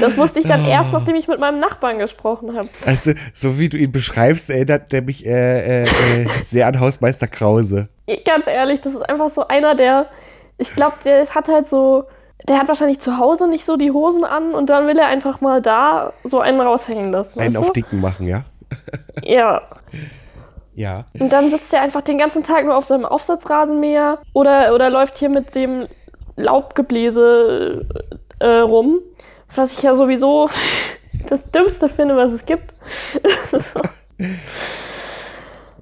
Das 0.00 0.16
wusste 0.16 0.40
ich 0.40 0.46
dann 0.46 0.64
oh. 0.64 0.68
erst, 0.68 0.92
nachdem 0.92 1.16
ich 1.16 1.28
mit 1.28 1.38
meinem 1.38 1.60
Nachbarn 1.60 1.98
gesprochen 1.98 2.56
habe. 2.56 2.68
Also, 2.84 3.12
so 3.32 3.58
wie 3.58 3.68
du 3.68 3.76
ihn 3.76 3.92
beschreibst, 3.92 4.50
erinnert 4.50 4.92
der 4.92 5.02
mich 5.02 5.24
äh, 5.24 5.82
äh, 5.82 5.84
äh, 5.84 6.26
sehr 6.42 6.66
an 6.66 6.80
Hausmeister 6.80 7.26
Krause. 7.26 7.88
Ganz 8.24 8.46
ehrlich, 8.46 8.80
das 8.80 8.94
ist 8.94 9.02
einfach 9.02 9.30
so 9.30 9.46
einer, 9.48 9.74
der, 9.74 10.06
ich 10.58 10.74
glaube, 10.74 10.96
der 11.04 11.26
hat 11.26 11.48
halt 11.48 11.68
so 11.68 12.04
der 12.48 12.58
hat 12.58 12.68
wahrscheinlich 12.68 13.00
zu 13.00 13.18
Hause 13.18 13.48
nicht 13.48 13.64
so 13.64 13.76
die 13.76 13.90
Hosen 13.90 14.24
an 14.24 14.54
und 14.54 14.70
dann 14.70 14.86
will 14.86 14.98
er 14.98 15.06
einfach 15.06 15.40
mal 15.40 15.60
da 15.60 16.12
so 16.24 16.40
einen 16.40 16.60
raushängen 16.60 17.12
lassen. 17.12 17.40
Einen 17.40 17.56
auf 17.56 17.72
dicken 17.72 18.00
machen, 18.00 18.26
ja? 18.26 18.44
Ja. 19.22 19.62
Ja. 20.74 21.04
Und 21.18 21.32
dann 21.32 21.50
sitzt 21.50 21.74
er 21.74 21.82
einfach 21.82 22.00
den 22.02 22.16
ganzen 22.16 22.42
Tag 22.42 22.64
nur 22.64 22.76
auf 22.76 22.86
seinem 22.86 23.04
Aufsatzrasenmäher 23.04 24.18
oder, 24.32 24.72
oder 24.74 24.88
läuft 24.88 25.18
hier 25.18 25.28
mit 25.28 25.54
dem 25.54 25.88
Laubgebläse 26.36 27.86
äh, 28.38 28.46
rum, 28.46 29.00
was 29.54 29.72
ich 29.72 29.82
ja 29.82 29.94
sowieso 29.94 30.48
das 31.28 31.42
Dümmste 31.50 31.88
finde, 31.88 32.16
was 32.16 32.32
es 32.32 32.46
gibt. 32.46 32.72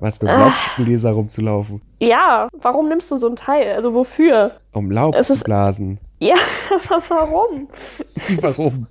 Was 0.01 0.23
mit 0.23 0.31
Laubbläser 0.31 1.11
rumzulaufen? 1.11 1.83
Ja, 1.99 2.49
warum 2.53 2.88
nimmst 2.88 3.11
du 3.11 3.16
so 3.16 3.27
ein 3.27 3.35
Teil? 3.35 3.73
Also 3.75 3.94
wofür? 3.94 4.53
Um 4.73 4.92
Laub 4.92 5.12
es 5.16 5.27
zu 5.27 5.40
blasen. 5.40 5.99
Ja, 6.19 6.35
aber 6.71 7.03
warum? 7.09 7.69
warum? 8.41 8.87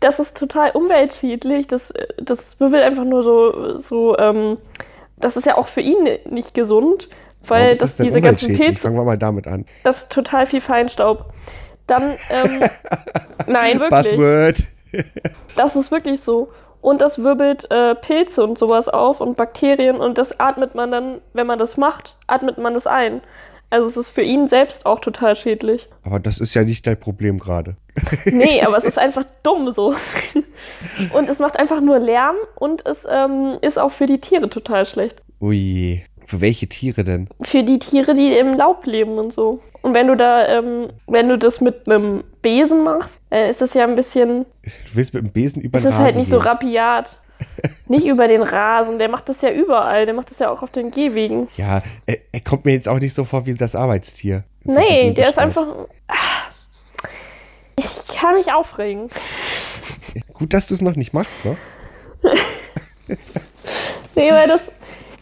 Das 0.00 0.18
ist 0.18 0.36
total 0.36 0.72
umweltschädlich. 0.72 1.66
Das, 1.68 1.92
das 2.18 2.58
wirbelt 2.58 2.82
einfach 2.82 3.04
nur 3.04 3.22
so, 3.22 3.78
so 3.78 4.18
ähm, 4.18 4.58
das 5.16 5.36
ist 5.36 5.46
ja 5.46 5.56
auch 5.56 5.68
für 5.68 5.80
ihn 5.80 6.18
nicht 6.28 6.54
gesund, 6.54 7.08
weil 7.46 7.68
das, 7.68 7.78
das 7.78 7.96
diese 7.96 8.20
ganzen 8.20 8.56
Pilze. 8.56 8.80
Fangen 8.80 8.96
wir 8.96 9.04
mal 9.04 9.18
damit 9.18 9.46
an. 9.46 9.64
Das 9.84 9.98
ist 9.98 10.10
total 10.10 10.46
viel 10.46 10.60
Feinstaub. 10.60 11.32
Dann, 11.86 12.14
ähm, 12.30 12.60
nein, 13.46 13.78
wirklich. 13.78 13.90
Buzzword. 13.90 14.66
das 15.56 15.76
ist 15.76 15.90
wirklich 15.90 16.20
so. 16.20 16.50
Und 16.80 17.00
das 17.00 17.22
wirbelt 17.22 17.70
äh, 17.70 17.94
Pilze 17.94 18.42
und 18.42 18.58
sowas 18.58 18.88
auf 18.88 19.20
und 19.20 19.36
Bakterien 19.36 20.00
und 20.00 20.18
das 20.18 20.40
atmet 20.40 20.74
man 20.74 20.90
dann, 20.90 21.20
wenn 21.32 21.46
man 21.46 21.60
das 21.60 21.76
macht, 21.76 22.16
atmet 22.26 22.58
man 22.58 22.74
das 22.74 22.88
ein. 22.88 23.20
Also 23.72 23.86
es 23.86 23.96
ist 23.96 24.10
für 24.10 24.20
ihn 24.20 24.48
selbst 24.48 24.84
auch 24.84 24.98
total 25.00 25.34
schädlich. 25.34 25.88
Aber 26.02 26.20
das 26.20 26.40
ist 26.40 26.52
ja 26.52 26.62
nicht 26.62 26.86
dein 26.86 27.00
Problem 27.00 27.38
gerade. 27.38 27.76
Nee, 28.26 28.60
aber 28.60 28.76
es 28.76 28.84
ist 28.84 28.98
einfach 28.98 29.24
dumm 29.42 29.72
so. 29.72 29.94
Und 31.14 31.30
es 31.30 31.38
macht 31.38 31.58
einfach 31.58 31.80
nur 31.80 31.98
Lärm 31.98 32.36
und 32.56 32.84
es 32.86 33.06
ähm, 33.08 33.56
ist 33.62 33.78
auch 33.78 33.90
für 33.90 34.06
die 34.06 34.18
Tiere 34.18 34.50
total 34.50 34.84
schlecht. 34.84 35.22
Ui. 35.40 36.04
Für 36.26 36.40
welche 36.42 36.68
Tiere 36.68 37.02
denn? 37.02 37.28
Für 37.42 37.62
die 37.64 37.78
Tiere, 37.78 38.14
die 38.14 38.36
im 38.36 38.54
Laub 38.54 38.84
leben 38.84 39.18
und 39.18 39.32
so. 39.32 39.60
Und 39.80 39.94
wenn 39.94 40.06
du 40.06 40.16
da, 40.16 40.46
ähm, 40.48 40.90
wenn 41.06 41.28
du 41.28 41.38
das 41.38 41.60
mit 41.60 41.86
einem 41.86 42.24
Besen 42.42 42.84
machst, 42.84 43.20
äh, 43.30 43.48
ist 43.48 43.60
das 43.62 43.72
ja 43.74 43.84
ein 43.84 43.96
bisschen. 43.96 44.44
Du 44.62 44.70
willst 44.94 45.14
mit 45.14 45.24
dem 45.24 45.32
Besen 45.32 45.62
über 45.62 45.78
den 45.78 45.86
Rasen. 45.86 45.90
Das 45.90 45.98
ist 45.98 46.04
halt 46.04 46.16
nicht 46.16 46.30
gehen. 46.30 46.40
so 46.42 46.48
rapiat. 46.48 47.18
Nicht 47.88 48.06
über 48.06 48.28
den 48.28 48.42
Rasen, 48.42 48.98
der 48.98 49.08
macht 49.08 49.28
das 49.28 49.42
ja 49.42 49.50
überall, 49.50 50.06
der 50.06 50.14
macht 50.14 50.30
das 50.30 50.38
ja 50.38 50.50
auch 50.50 50.62
auf 50.62 50.70
den 50.70 50.90
Gehwegen. 50.90 51.48
Ja, 51.56 51.82
er, 52.06 52.18
er 52.32 52.40
kommt 52.40 52.64
mir 52.64 52.72
jetzt 52.72 52.88
auch 52.88 52.98
nicht 52.98 53.14
so 53.14 53.24
vor 53.24 53.46
wie 53.46 53.54
das 53.54 53.76
Arbeitstier. 53.76 54.44
So 54.64 54.78
nee, 54.78 55.12
der 55.12 55.28
ist 55.28 55.38
einfach. 55.38 55.66
Ich 57.76 58.06
kann 58.16 58.34
mich 58.34 58.52
aufregen. 58.52 59.08
Gut, 60.32 60.54
dass 60.54 60.68
du 60.68 60.74
es 60.74 60.80
noch 60.80 60.96
nicht 60.96 61.12
machst, 61.12 61.44
ne? 61.44 61.56
nee, 64.14 64.30
weil 64.30 64.48
das. 64.48 64.70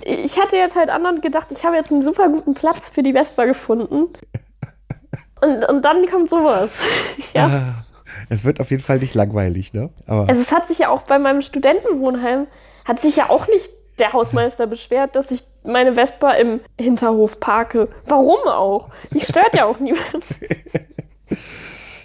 Ich 0.03 0.39
hatte 0.39 0.57
jetzt 0.57 0.77
halt 0.77 0.89
anderen 0.89 1.21
gedacht, 1.21 1.49
ich 1.51 1.65
habe 1.65 1.77
jetzt 1.77 1.93
einen 1.93 2.03
super 2.03 2.29
guten 2.29 2.55
Platz 2.55 2.89
für 2.89 3.03
die 3.03 3.13
Vespa 3.13 3.45
gefunden. 3.45 4.09
Und, 5.43 5.65
und 5.65 5.83
dann 5.83 6.07
kommt 6.07 6.29
sowas. 6.29 6.71
ja. 7.33 7.47
Ah. 7.47 7.90
Es 8.29 8.45
wird 8.45 8.61
auf 8.61 8.71
jeden 8.71 8.83
Fall 8.83 8.99
nicht 8.99 9.15
langweilig, 9.15 9.73
ne? 9.73 9.91
Aber 10.07 10.29
also 10.29 10.41
es 10.41 10.53
hat 10.53 10.69
sich 10.69 10.79
ja 10.79 10.89
auch 10.89 11.03
bei 11.03 11.19
meinem 11.19 11.43
Studentenwohnheim, 11.43 12.47
hat 12.85 13.01
sich 13.01 13.17
ja 13.17 13.31
auch 13.31 13.47
nicht 13.49 13.71
der 13.99 14.13
Hausmeister 14.13 14.67
beschwert, 14.67 15.15
dass 15.15 15.31
ich 15.31 15.45
meine 15.63 15.93
Vespa 15.95 16.33
im 16.33 16.61
Hinterhof 16.79 17.39
parke. 17.39 17.89
Warum 18.07 18.41
auch? 18.47 18.89
Die 19.13 19.21
stört 19.21 19.55
ja 19.55 19.67
auch 19.67 19.79
niemand. 19.81 20.25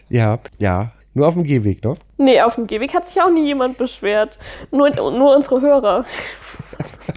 ja, 0.09 0.39
ja. 0.57 0.91
Nur 1.13 1.29
auf 1.29 1.35
dem 1.35 1.43
Gehweg, 1.43 1.81
ne? 1.83 1.95
Nee, 2.17 2.41
auf 2.41 2.55
dem 2.55 2.67
Gehweg 2.67 2.93
hat 2.93 3.07
sich 3.07 3.21
auch 3.21 3.31
nie 3.31 3.45
jemand 3.45 3.77
beschwert. 3.77 4.37
Nur, 4.69 4.89
nur 4.89 5.37
unsere 5.37 5.61
Hörer. 5.61 6.05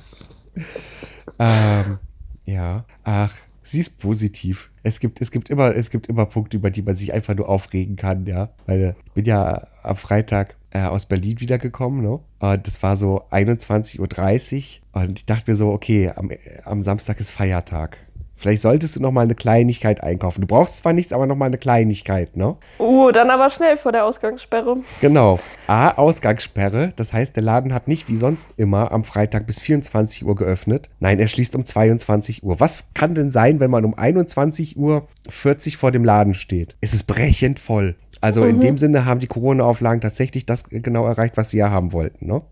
ähm, 1.41 1.99
ja. 2.45 2.85
Ach, 3.03 3.35
sie 3.61 3.81
ist 3.81 4.01
positiv. 4.01 4.71
Es 4.83 5.01
gibt, 5.01 5.21
es 5.21 5.31
gibt 5.31 5.51
immer, 5.51 5.75
es 5.75 5.91
gibt 5.91 6.09
immer 6.09 6.27
Punkte, 6.27 6.57
über 6.57 6.71
die 6.71 6.83
man 6.83 6.95
sich 6.95 7.13
einfach 7.13 7.35
nur 7.35 7.49
aufregen 7.49 7.97
kann, 7.97 8.27
ja. 8.27 8.51
Weil 8.67 8.97
ich 9.07 9.13
bin 9.13 9.25
ja 9.25 9.67
am 9.83 9.97
Freitag 9.97 10.57
äh, 10.71 10.83
aus 10.83 11.07
Berlin 11.07 11.41
wiedergekommen, 11.41 12.03
ne? 12.03 12.21
Und 12.39 12.67
das 12.67 12.83
war 12.83 12.97
so 12.97 13.23
21.30 13.31 14.81
Uhr. 14.95 15.03
Und 15.03 15.19
ich 15.19 15.27
dachte 15.27 15.51
mir 15.51 15.57
so, 15.57 15.71
okay, 15.71 16.11
am, 16.15 16.31
am 16.65 16.83
Samstag 16.83 17.21
ist 17.21 17.31
Feiertag. 17.31 17.99
Vielleicht 18.39 18.63
solltest 18.63 18.97
du 18.97 19.01
noch 19.01 19.11
mal 19.11 19.23
eine 19.23 19.35
Kleinigkeit 19.35 20.03
einkaufen. 20.03 20.43
Du 20.43 20.47
brauchst 20.47 20.79
zwar 20.79 20.93
nichts, 20.93 21.13
aber 21.13 21.27
noch 21.27 21.37
mal 21.37 21.47
eine 21.47 21.59
Kleinigkeit, 21.59 22.37
ne? 22.37 22.57
Uh, 22.79 23.11
dann 23.11 23.31
aber 23.31 23.51
schnell 23.51 23.77
vor 23.77 23.91
der 23.91 24.05
Ausgangssperre. 24.05 24.77
Genau. 25.01 25.41
A, 25.67 25.91
Ausgangssperre. 25.91 26.93
Das 26.95 27.13
heißt, 27.13 27.35
der 27.35 27.43
Laden 27.43 27.75
hat 27.75 27.89
nicht 27.89 28.09
wie 28.09 28.17
sonst 28.17 28.51
immer 28.57 28.93
am 28.93 29.03
Freitag 29.03 29.47
bis 29.47 29.61
24 29.61 30.25
Uhr 30.25 30.37
geöffnet. 30.37 30.89
Nein, 31.01 31.19
er 31.19 31.27
schließt 31.27 31.57
um 31.57 31.67
22 31.67 32.45
Uhr. 32.45 32.61
Was 32.61 32.95
kann 32.95 33.17
denn 33.17 33.33
sein, 33.33 33.59
wenn 33.59 33.71
man 33.71 33.85
um 33.85 33.95
21 33.99 34.77
Uhr 34.79 35.09
40 35.29 35.77
vor 35.77 35.91
dem 35.91 36.05
Laden 36.05 36.35
steht? 36.35 36.77
Es 36.81 36.95
ist 36.95 37.05
brechend 37.05 37.59
voll. 37.59 37.97
Also 38.21 38.43
mhm. 38.43 38.51
in 38.51 38.61
dem 38.61 38.79
Sinne 38.79 39.05
haben 39.05 39.21
die 39.21 39.27
Corona-Auflagen 39.27 40.01
tatsächlich 40.01 40.47
das 40.47 40.65
genau 40.71 41.07
erreicht, 41.07 41.37
was 41.37 41.51
sie 41.51 41.59
ja 41.59 41.71
haben 41.71 41.93
wollten, 41.93 42.27
ne? 42.27 42.43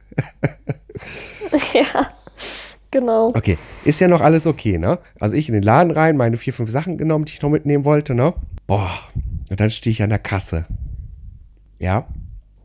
ja. 1.73 2.11
Genau. 2.97 3.31
Okay, 3.35 3.59
ist 3.85 4.01
ja 4.01 4.09
noch 4.09 4.23
alles 4.23 4.47
okay, 4.47 4.79
ne? 4.79 4.99
Also 5.21 5.37
ich 5.37 5.51
in 5.51 5.53
den 5.53 5.63
Laden 5.63 5.91
rein, 5.91 6.17
meine 6.17 6.39
vier, 6.39 6.55
fünf 6.55 6.71
Sachen 6.71 6.97
genommen, 6.97 7.27
die 7.27 7.35
ich 7.35 7.43
noch 7.43 7.51
mitnehmen 7.51 7.85
wollte, 7.85 8.15
ne? 8.15 8.33
Boah, 8.67 8.91
und 9.51 9.61
dann 9.61 9.69
stehe 9.69 9.93
ich 9.93 10.03
an 10.03 10.09
der 10.09 10.19
Kasse. 10.19 10.65
Ja. 11.79 12.07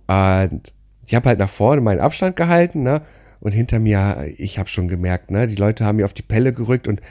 Und 0.07 0.73
ich 1.05 1.15
habe 1.15 1.27
halt 1.27 1.39
nach 1.39 1.49
vorne 1.49 1.81
meinen 1.81 1.99
Abstand 1.99 2.37
gehalten, 2.37 2.81
ne? 2.81 3.01
Und 3.41 3.51
hinter 3.51 3.79
mir, 3.79 4.31
ich 4.37 4.57
habe 4.57 4.69
schon 4.69 4.87
gemerkt, 4.87 5.31
ne? 5.31 5.47
Die 5.47 5.57
Leute 5.57 5.83
haben 5.83 5.97
mir 5.97 6.05
auf 6.05 6.13
die 6.13 6.21
Pelle 6.21 6.53
gerückt 6.53 6.87
und 6.87 7.01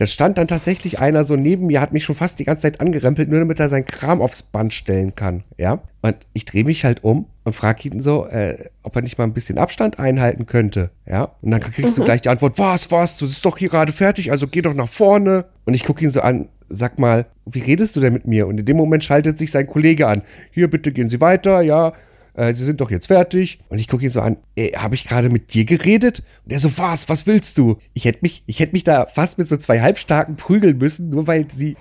da 0.00 0.06
stand 0.06 0.38
dann 0.38 0.48
tatsächlich 0.48 0.98
einer 0.98 1.24
so 1.24 1.36
neben 1.36 1.66
mir, 1.66 1.82
hat 1.82 1.92
mich 1.92 2.04
schon 2.04 2.14
fast 2.14 2.38
die 2.38 2.44
ganze 2.44 2.62
Zeit 2.62 2.80
angerempelt, 2.80 3.28
nur 3.28 3.38
damit 3.38 3.60
er 3.60 3.68
seinen 3.68 3.84
Kram 3.84 4.22
aufs 4.22 4.42
Band 4.42 4.72
stellen 4.72 5.14
kann. 5.14 5.44
Ja. 5.58 5.82
Und 6.00 6.16
ich 6.32 6.46
drehe 6.46 6.64
mich 6.64 6.86
halt 6.86 7.04
um 7.04 7.26
und 7.44 7.52
frage 7.52 7.86
ihn 7.86 8.00
so, 8.00 8.26
äh, 8.26 8.56
ob 8.82 8.96
er 8.96 9.02
nicht 9.02 9.18
mal 9.18 9.24
ein 9.24 9.34
bisschen 9.34 9.58
Abstand 9.58 9.98
einhalten 9.98 10.46
könnte. 10.46 10.88
Ja. 11.04 11.32
Und 11.42 11.50
dann 11.50 11.60
kriegst 11.60 11.98
mhm. 11.98 12.00
du 12.00 12.04
gleich 12.06 12.22
die 12.22 12.30
Antwort, 12.30 12.58
was, 12.58 12.90
was, 12.90 13.16
du 13.16 13.26
bist 13.26 13.44
doch 13.44 13.58
hier 13.58 13.68
gerade 13.68 13.92
fertig, 13.92 14.30
also 14.30 14.48
geh 14.48 14.62
doch 14.62 14.72
nach 14.72 14.88
vorne. 14.88 15.44
Und 15.66 15.74
ich 15.74 15.84
gucke 15.84 16.02
ihn 16.02 16.10
so 16.10 16.22
an, 16.22 16.48
sag 16.70 16.98
mal, 16.98 17.26
wie 17.44 17.60
redest 17.60 17.94
du 17.94 18.00
denn 18.00 18.14
mit 18.14 18.26
mir? 18.26 18.46
Und 18.46 18.58
in 18.58 18.64
dem 18.64 18.78
Moment 18.78 19.04
schaltet 19.04 19.36
sich 19.36 19.50
sein 19.50 19.66
Kollege 19.66 20.06
an. 20.06 20.22
Hier, 20.50 20.70
bitte 20.70 20.92
gehen 20.92 21.10
Sie 21.10 21.20
weiter, 21.20 21.60
ja. 21.60 21.92
Äh, 22.34 22.52
Sie 22.52 22.64
sind 22.64 22.80
doch 22.80 22.90
jetzt 22.90 23.06
fertig. 23.08 23.58
Und 23.68 23.78
ich 23.78 23.88
gucke 23.88 24.04
ihn 24.04 24.10
so 24.10 24.20
an, 24.20 24.36
habe 24.76 24.94
ich 24.94 25.04
gerade 25.06 25.28
mit 25.30 25.54
dir 25.54 25.64
geredet? 25.64 26.22
Und 26.44 26.52
er 26.52 26.58
so, 26.60 26.76
was, 26.78 27.08
was 27.08 27.26
willst 27.26 27.58
du? 27.58 27.78
Ich 27.94 28.04
hätte 28.04 28.20
mich, 28.22 28.42
ich 28.46 28.60
hätte 28.60 28.72
mich 28.72 28.84
da 28.84 29.06
fast 29.06 29.38
mit 29.38 29.48
so 29.48 29.56
zwei 29.56 29.80
Halbstarken 29.80 30.36
prügeln 30.36 30.78
müssen, 30.78 31.08
nur 31.10 31.26
weil 31.26 31.50
sie, 31.50 31.76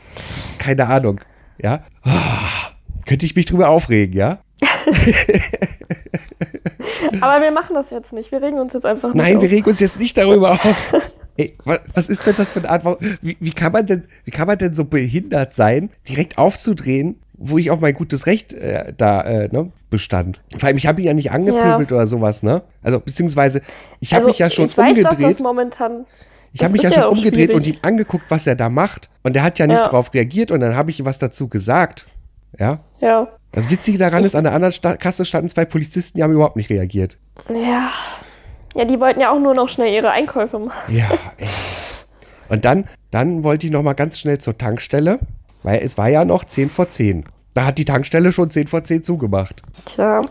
keine 0.57 0.87
Ahnung, 0.87 1.19
ja. 1.61 1.83
Oh, 2.05 2.09
könnte 3.05 3.25
ich 3.25 3.35
mich 3.35 3.45
drüber 3.45 3.69
aufregen, 3.69 4.15
ja? 4.15 4.39
Aber 7.21 7.41
wir 7.43 7.51
machen 7.51 7.73
das 7.75 7.89
jetzt 7.89 8.13
nicht. 8.13 8.31
Wir 8.31 8.41
regen 8.41 8.59
uns 8.59 8.73
jetzt 8.73 8.85
einfach 8.85 9.13
nicht 9.13 9.21
Nein, 9.23 9.37
auf. 9.37 9.41
wir 9.43 9.51
regen 9.51 9.67
uns 9.67 9.79
jetzt 9.79 9.99
nicht 9.99 10.17
darüber 10.17 10.53
auf. 10.53 10.93
Ey, 11.37 11.55
wa- 11.63 11.79
was 11.93 12.09
ist 12.09 12.25
denn 12.25 12.35
das 12.35 12.51
für 12.51 12.59
eine 12.59 12.69
Art? 12.69 12.83
Wie, 13.21 13.37
wie, 13.39 13.51
kann 13.51 13.71
man 13.71 13.85
denn, 13.87 14.03
wie 14.25 14.31
kann 14.31 14.47
man 14.47 14.57
denn 14.57 14.73
so 14.73 14.83
behindert 14.85 15.53
sein, 15.53 15.89
direkt 16.07 16.37
aufzudrehen, 16.37 17.19
wo 17.33 17.57
ich 17.57 17.71
auf 17.71 17.79
mein 17.79 17.93
gutes 17.93 18.25
Recht 18.25 18.53
äh, 18.53 18.93
da 18.97 19.21
äh, 19.21 19.47
ne, 19.49 19.71
bestand? 19.89 20.41
Vor 20.57 20.67
allem, 20.67 20.77
ich 20.77 20.87
habe 20.87 21.01
ihn 21.01 21.07
ja 21.07 21.13
nicht 21.13 21.31
angepöbelt 21.31 21.91
oder 21.91 22.07
sowas, 22.07 22.43
ne? 22.43 22.61
Also, 22.83 22.99
beziehungsweise, 22.99 23.61
ich 23.99 24.13
habe 24.13 24.21
Also, 24.25 24.27
mich 24.29 24.39
ja 24.39 24.49
schon 24.49 24.65
ich 24.65 24.77
weiß, 24.77 24.97
umgedreht. 24.97 25.39
momentan. 25.39 26.05
Ich 26.53 26.63
habe 26.63 26.71
mich 26.73 26.81
ja 26.81 26.89
ist 26.89 26.95
schon 26.95 27.03
umgedreht 27.05 27.53
und 27.53 27.61
schwierig. 27.63 27.79
ihm 27.79 27.85
angeguckt, 27.87 28.25
was 28.29 28.47
er 28.47 28.55
da 28.55 28.69
macht. 28.69 29.09
Und 29.23 29.35
er 29.35 29.43
hat 29.43 29.59
ja 29.59 29.67
nicht 29.67 29.77
Ja. 29.79 29.83
darauf 29.85 30.13
reagiert 30.13 30.49
und 30.51 30.59
dann 30.61 30.75
habe 30.75 30.89
ich 30.89 30.99
ihm 30.99 31.05
was 31.05 31.19
dazu 31.19 31.47
gesagt. 31.47 32.07
Ja. 32.59 32.79
Ja. 33.01 33.27
Das 33.51 33.69
Witzige 33.69 33.97
daran 33.99 34.23
ist, 34.23 34.35
an 34.35 34.43
der 34.43 34.53
anderen 34.53 34.71
Sta 34.71 34.95
Kasse 34.97 35.25
standen 35.25 35.49
zwei 35.49 35.65
Polizisten, 35.65 36.17
die 36.17 36.23
haben 36.23 36.33
überhaupt 36.33 36.55
nicht 36.55 36.69
reagiert. 36.69 37.17
Ja. 37.49 37.89
Ja, 38.75 38.85
die 38.85 38.99
wollten 38.99 39.19
ja 39.19 39.31
auch 39.31 39.39
nur 39.39 39.53
noch 39.55 39.69
schnell 39.69 39.93
ihre 39.93 40.11
Einkäufe 40.11 40.59
machen. 40.59 40.95
Ja, 40.95 41.09
ey. 41.37 41.47
Und 42.49 42.65
dann, 42.65 42.85
dann 43.11 43.43
wollte 43.43 43.67
ich 43.67 43.71
noch 43.73 43.83
mal 43.83 43.93
ganz 43.93 44.19
schnell 44.19 44.37
zur 44.39 44.57
Tankstelle, 44.57 45.19
weil 45.63 45.81
es 45.83 45.97
war 45.97 46.07
ja 46.09 46.25
noch 46.25 46.43
10 46.45 46.69
vor 46.69 46.89
10. 46.89 47.25
Da 47.53 47.65
hat 47.65 47.77
die 47.77 47.85
Tankstelle 47.85 48.31
schon 48.31 48.49
10 48.49 48.67
vor 48.67 48.83
10 48.83 49.03
zugemacht. 49.03 49.63
Tja. 49.85 50.21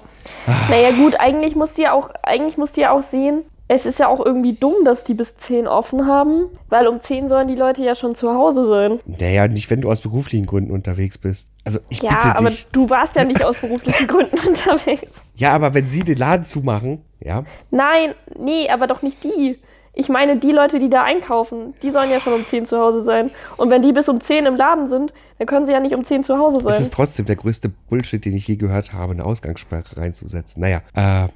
Ah. 0.47 0.53
Naja, 0.71 0.91
gut, 0.93 1.19
eigentlich 1.19 1.57
musst 1.57 1.79
du 1.79 1.83
ja 1.83 1.93
auch, 1.93 2.11
eigentlich 2.23 2.59
musst 2.59 2.77
du 2.77 2.83
ja 2.83 2.91
auch 2.93 3.03
sehen, 3.03 3.43
es 3.71 3.85
ist 3.85 3.99
ja 3.99 4.09
auch 4.09 4.25
irgendwie 4.25 4.55
dumm, 4.55 4.75
dass 4.85 5.05
die 5.05 5.13
bis 5.15 5.37
10 5.37 5.67
offen 5.69 6.07
haben, 6.07 6.47
weil 6.71 6.87
um 6.87 7.01
10 7.03 7.29
sollen 7.29 7.49
die 7.49 7.55
Leute 7.55 7.85
ja 7.85 7.95
schon 7.95 8.15
zu 8.15 8.33
Hause 8.33 8.67
sein. 8.67 8.99
Naja, 9.05 9.47
nicht, 9.47 9.69
wenn 9.71 9.83
du 9.83 9.91
aus 9.91 10.01
beruflichen 10.01 10.47
Gründen 10.47 10.71
unterwegs 10.71 11.19
bist. 11.19 11.49
Also 11.65 11.79
ich 11.91 12.01
Ja, 12.03 12.11
bitte 12.15 12.39
aber 12.39 12.49
dich. 12.49 12.67
du 12.73 12.89
warst 12.89 13.15
ja 13.17 13.25
nicht 13.25 13.45
aus 13.45 13.59
beruflichen 13.61 14.07
Gründen 14.07 14.39
unterwegs. 14.49 15.23
Ja, 15.35 15.53
aber 15.53 15.75
wenn 15.75 15.87
sie 15.87 16.03
den 16.03 16.17
Laden 16.17 16.45
zumachen, 16.45 17.03
ja, 17.21 17.45
Nein, 17.71 18.15
nee, 18.39 18.71
aber 18.71 18.87
doch 18.87 19.03
nicht 19.03 19.23
die. 19.23 19.59
Ich 19.93 20.09
meine, 20.09 20.37
die 20.37 20.53
Leute, 20.53 20.79
die 20.79 20.89
da 20.89 21.03
einkaufen, 21.03 21.75
die 21.83 21.91
sollen 21.91 22.11
ja 22.11 22.21
schon 22.21 22.33
um 22.33 22.47
10 22.47 22.67
zu 22.67 22.79
Hause 22.79 23.03
sein. 23.03 23.31
Und 23.57 23.71
wenn 23.71 23.83
die 23.83 23.93
bis 23.93 24.09
um 24.09 24.21
10 24.21 24.47
im 24.47 24.55
Laden 24.57 24.87
sind, 24.87 25.13
dann 25.39 25.47
können 25.47 25.67
sie 25.67 25.73
ja 25.73 25.81
nicht 25.81 25.95
um 25.95 26.05
10 26.05 26.25
zu 26.25 26.37
Hause 26.37 26.59
es 26.59 26.65
sein. 26.65 26.83
ist 26.83 26.93
trotzdem 26.93 27.27
der 27.27 27.37
größte 27.37 27.69
Bullshit, 27.69 28.25
den 28.25 28.35
ich 28.35 28.47
je 28.49 28.57
gehört 28.57 28.93
habe, 28.93 29.13
eine 29.13 29.25
Ausgangssperre 29.25 29.97
reinzusetzen. 29.97 30.61
Naja, 30.61 30.83
äh, 30.95 31.29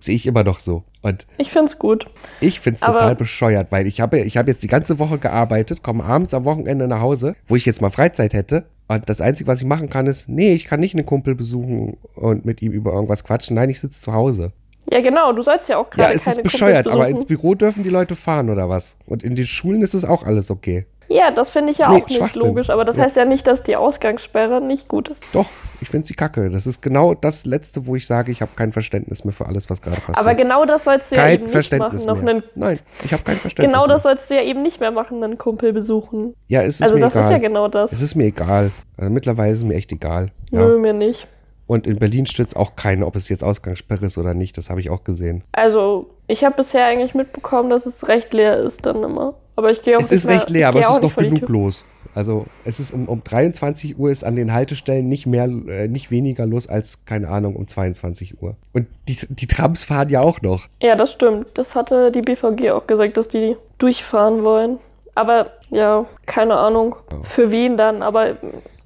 sehe 0.00 0.14
ich 0.14 0.26
immer 0.26 0.44
noch 0.44 0.60
so. 0.60 0.84
Und 1.02 1.26
Ich 1.38 1.50
find's 1.50 1.78
gut. 1.78 2.06
Ich 2.40 2.60
finde 2.60 2.76
es 2.76 2.80
total 2.86 3.14
bescheuert, 3.16 3.72
weil 3.72 3.86
ich 3.86 4.00
habe 4.00 4.20
ich 4.20 4.36
hab 4.36 4.46
jetzt 4.48 4.62
die 4.62 4.68
ganze 4.68 4.98
Woche 4.98 5.18
gearbeitet, 5.18 5.82
komme 5.82 6.04
abends 6.04 6.34
am 6.34 6.44
Wochenende 6.44 6.86
nach 6.86 7.00
Hause, 7.00 7.34
wo 7.46 7.56
ich 7.56 7.66
jetzt 7.66 7.80
mal 7.80 7.90
Freizeit 7.90 8.32
hätte. 8.34 8.66
Und 8.88 9.08
das 9.08 9.20
Einzige, 9.20 9.48
was 9.48 9.60
ich 9.60 9.66
machen 9.66 9.90
kann, 9.90 10.06
ist, 10.06 10.28
nee, 10.28 10.52
ich 10.54 10.64
kann 10.64 10.78
nicht 10.78 10.94
einen 10.94 11.06
Kumpel 11.06 11.34
besuchen 11.34 11.96
und 12.14 12.44
mit 12.44 12.62
ihm 12.62 12.70
über 12.70 12.92
irgendwas 12.92 13.24
quatschen. 13.24 13.56
Nein, 13.56 13.70
ich 13.70 13.80
sitze 13.80 14.00
zu 14.00 14.12
Hause. 14.12 14.52
Ja, 14.92 15.00
genau, 15.00 15.32
du 15.32 15.42
sollst 15.42 15.68
ja 15.68 15.78
auch 15.78 15.86
Ja, 15.96 16.04
gerade 16.04 16.14
es 16.14 16.24
keine 16.24 16.36
ist 16.36 16.42
bescheuert, 16.44 16.86
aber 16.86 17.08
ins 17.08 17.24
Büro 17.24 17.56
dürfen 17.56 17.82
die 17.82 17.90
Leute 17.90 18.14
fahren 18.14 18.48
oder 18.50 18.68
was? 18.68 18.96
Und 19.06 19.24
in 19.24 19.34
den 19.34 19.46
Schulen 19.46 19.82
ist 19.82 19.94
es 19.94 20.04
auch 20.04 20.22
alles 20.22 20.52
okay. 20.52 20.86
Ja, 21.08 21.30
das 21.30 21.50
finde 21.50 21.72
ich 21.72 21.78
ja 21.78 21.88
Nee, 21.92 22.02
auch 22.02 22.08
nicht 22.08 22.36
logisch, 22.36 22.70
aber 22.70 22.84
das 22.84 22.96
Ja. 22.96 23.04
heißt 23.04 23.16
ja 23.16 23.24
nicht, 23.24 23.46
dass 23.46 23.62
die 23.62 23.76
Ausgangssperre 23.76 24.60
nicht 24.60 24.88
gut 24.88 25.08
ist. 25.08 25.22
Doch, 25.32 25.46
ich 25.80 25.88
finde 25.88 26.06
sie 26.06 26.14
kacke. 26.14 26.50
Das 26.50 26.66
ist 26.66 26.80
genau 26.82 27.14
das 27.14 27.46
Letzte, 27.46 27.86
wo 27.86 27.94
ich 27.96 28.06
sage, 28.06 28.32
ich 28.32 28.42
habe 28.42 28.50
kein 28.56 28.72
Verständnis 28.72 29.24
mehr 29.24 29.32
für 29.32 29.46
alles, 29.46 29.70
was 29.70 29.80
gerade 29.82 30.00
passiert. 30.00 30.18
Aber 30.18 30.34
genau 30.34 30.64
das 30.64 30.84
sollst 30.84 31.12
du 31.12 31.16
ja 31.16 31.22
kein 31.22 31.34
eben 31.34 31.44
nicht 31.52 31.78
machen. 31.78 31.98
Noch 32.06 32.20
mehr. 32.22 32.34
einen, 32.34 32.42
Nein, 32.54 32.78
ich 33.04 33.12
habe 33.12 33.22
kein 33.22 33.36
Verständnis 33.36 33.72
genau 33.72 33.86
das 33.86 34.02
mehr. 34.04 34.14
sollst 34.14 34.30
du 34.30 34.34
ja 34.34 34.42
eben 34.42 34.62
nicht 34.62 34.80
mehr 34.80 34.90
machen, 34.90 35.22
einen 35.22 35.38
Kumpel 35.38 35.72
besuchen. 35.72 36.34
Ja, 36.48 36.62
es 36.62 36.76
ist 36.76 36.82
Also 36.82 36.94
mir 36.94 37.00
das 37.00 37.12
egal. 37.14 37.24
ist 37.24 37.30
ja 37.30 37.38
genau 37.38 37.68
das. 37.68 37.92
Es 37.92 38.02
ist 38.02 38.14
mir 38.14 38.24
egal. 38.24 38.70
Also 38.96 39.10
mittlerweile 39.12 39.52
ist 39.52 39.58
es 39.58 39.64
mir 39.64 39.74
echt 39.74 39.92
egal. 39.92 40.32
Ja. 40.50 40.60
Nö, 40.60 40.78
mir 40.78 40.92
nicht. 40.92 41.28
Und 41.68 41.86
in 41.86 41.98
Berlin 41.98 42.26
stützt 42.26 42.56
auch 42.56 42.76
keine, 42.76 43.06
ob 43.06 43.16
es 43.16 43.28
jetzt 43.28 43.42
Ausgangssperre 43.42 44.06
ist 44.06 44.18
oder 44.18 44.34
nicht. 44.34 44.56
Das 44.56 44.70
habe 44.70 44.78
ich 44.80 44.88
auch 44.88 45.02
gesehen. 45.02 45.42
Also, 45.50 46.10
ich 46.28 46.44
habe 46.44 46.54
bisher 46.56 46.84
eigentlich 46.84 47.14
mitbekommen, 47.14 47.70
dass 47.70 47.86
es 47.86 48.06
recht 48.06 48.32
leer 48.34 48.56
ist 48.58 48.86
dann 48.86 49.02
immer. 49.02 49.34
Aber 49.56 49.70
ich 49.70 49.82
gehe 49.82 49.96
auch 49.96 50.00
Es 50.00 50.12
ist 50.12 50.28
recht 50.28 50.50
leer, 50.50 50.68
aber 50.68 50.80
es 50.80 50.88
ist 50.88 51.02
noch 51.02 51.16
genug 51.16 51.48
los. 51.48 51.84
Also 52.14 52.46
es 52.64 52.80
ist 52.80 52.94
um, 52.94 53.08
um 53.08 53.22
23 53.22 53.98
Uhr 53.98 54.10
ist 54.10 54.24
an 54.24 54.36
den 54.36 54.52
Haltestellen 54.52 55.06
nicht 55.06 55.26
mehr, 55.26 55.44
äh, 55.44 55.88
nicht 55.88 56.10
weniger 56.10 56.46
los 56.46 56.66
als, 56.66 57.04
keine 57.04 57.28
Ahnung, 57.28 57.56
um 57.56 57.66
22 57.66 58.42
Uhr. 58.42 58.56
Und 58.72 58.86
die, 59.08 59.18
die 59.28 59.46
Trams 59.46 59.84
fahren 59.84 60.08
ja 60.08 60.22
auch 60.22 60.40
noch. 60.40 60.66
Ja, 60.80 60.96
das 60.96 61.12
stimmt. 61.12 61.48
Das 61.54 61.74
hatte 61.74 62.10
die 62.12 62.22
BVG 62.22 62.70
auch 62.70 62.86
gesagt, 62.86 63.18
dass 63.18 63.28
die 63.28 63.56
durchfahren 63.78 64.44
wollen. 64.44 64.78
Aber 65.14 65.50
ja, 65.70 66.06
keine 66.26 66.56
Ahnung, 66.56 66.96
für 67.22 67.50
wen 67.50 67.76
dann. 67.76 68.02
Aber 68.02 68.36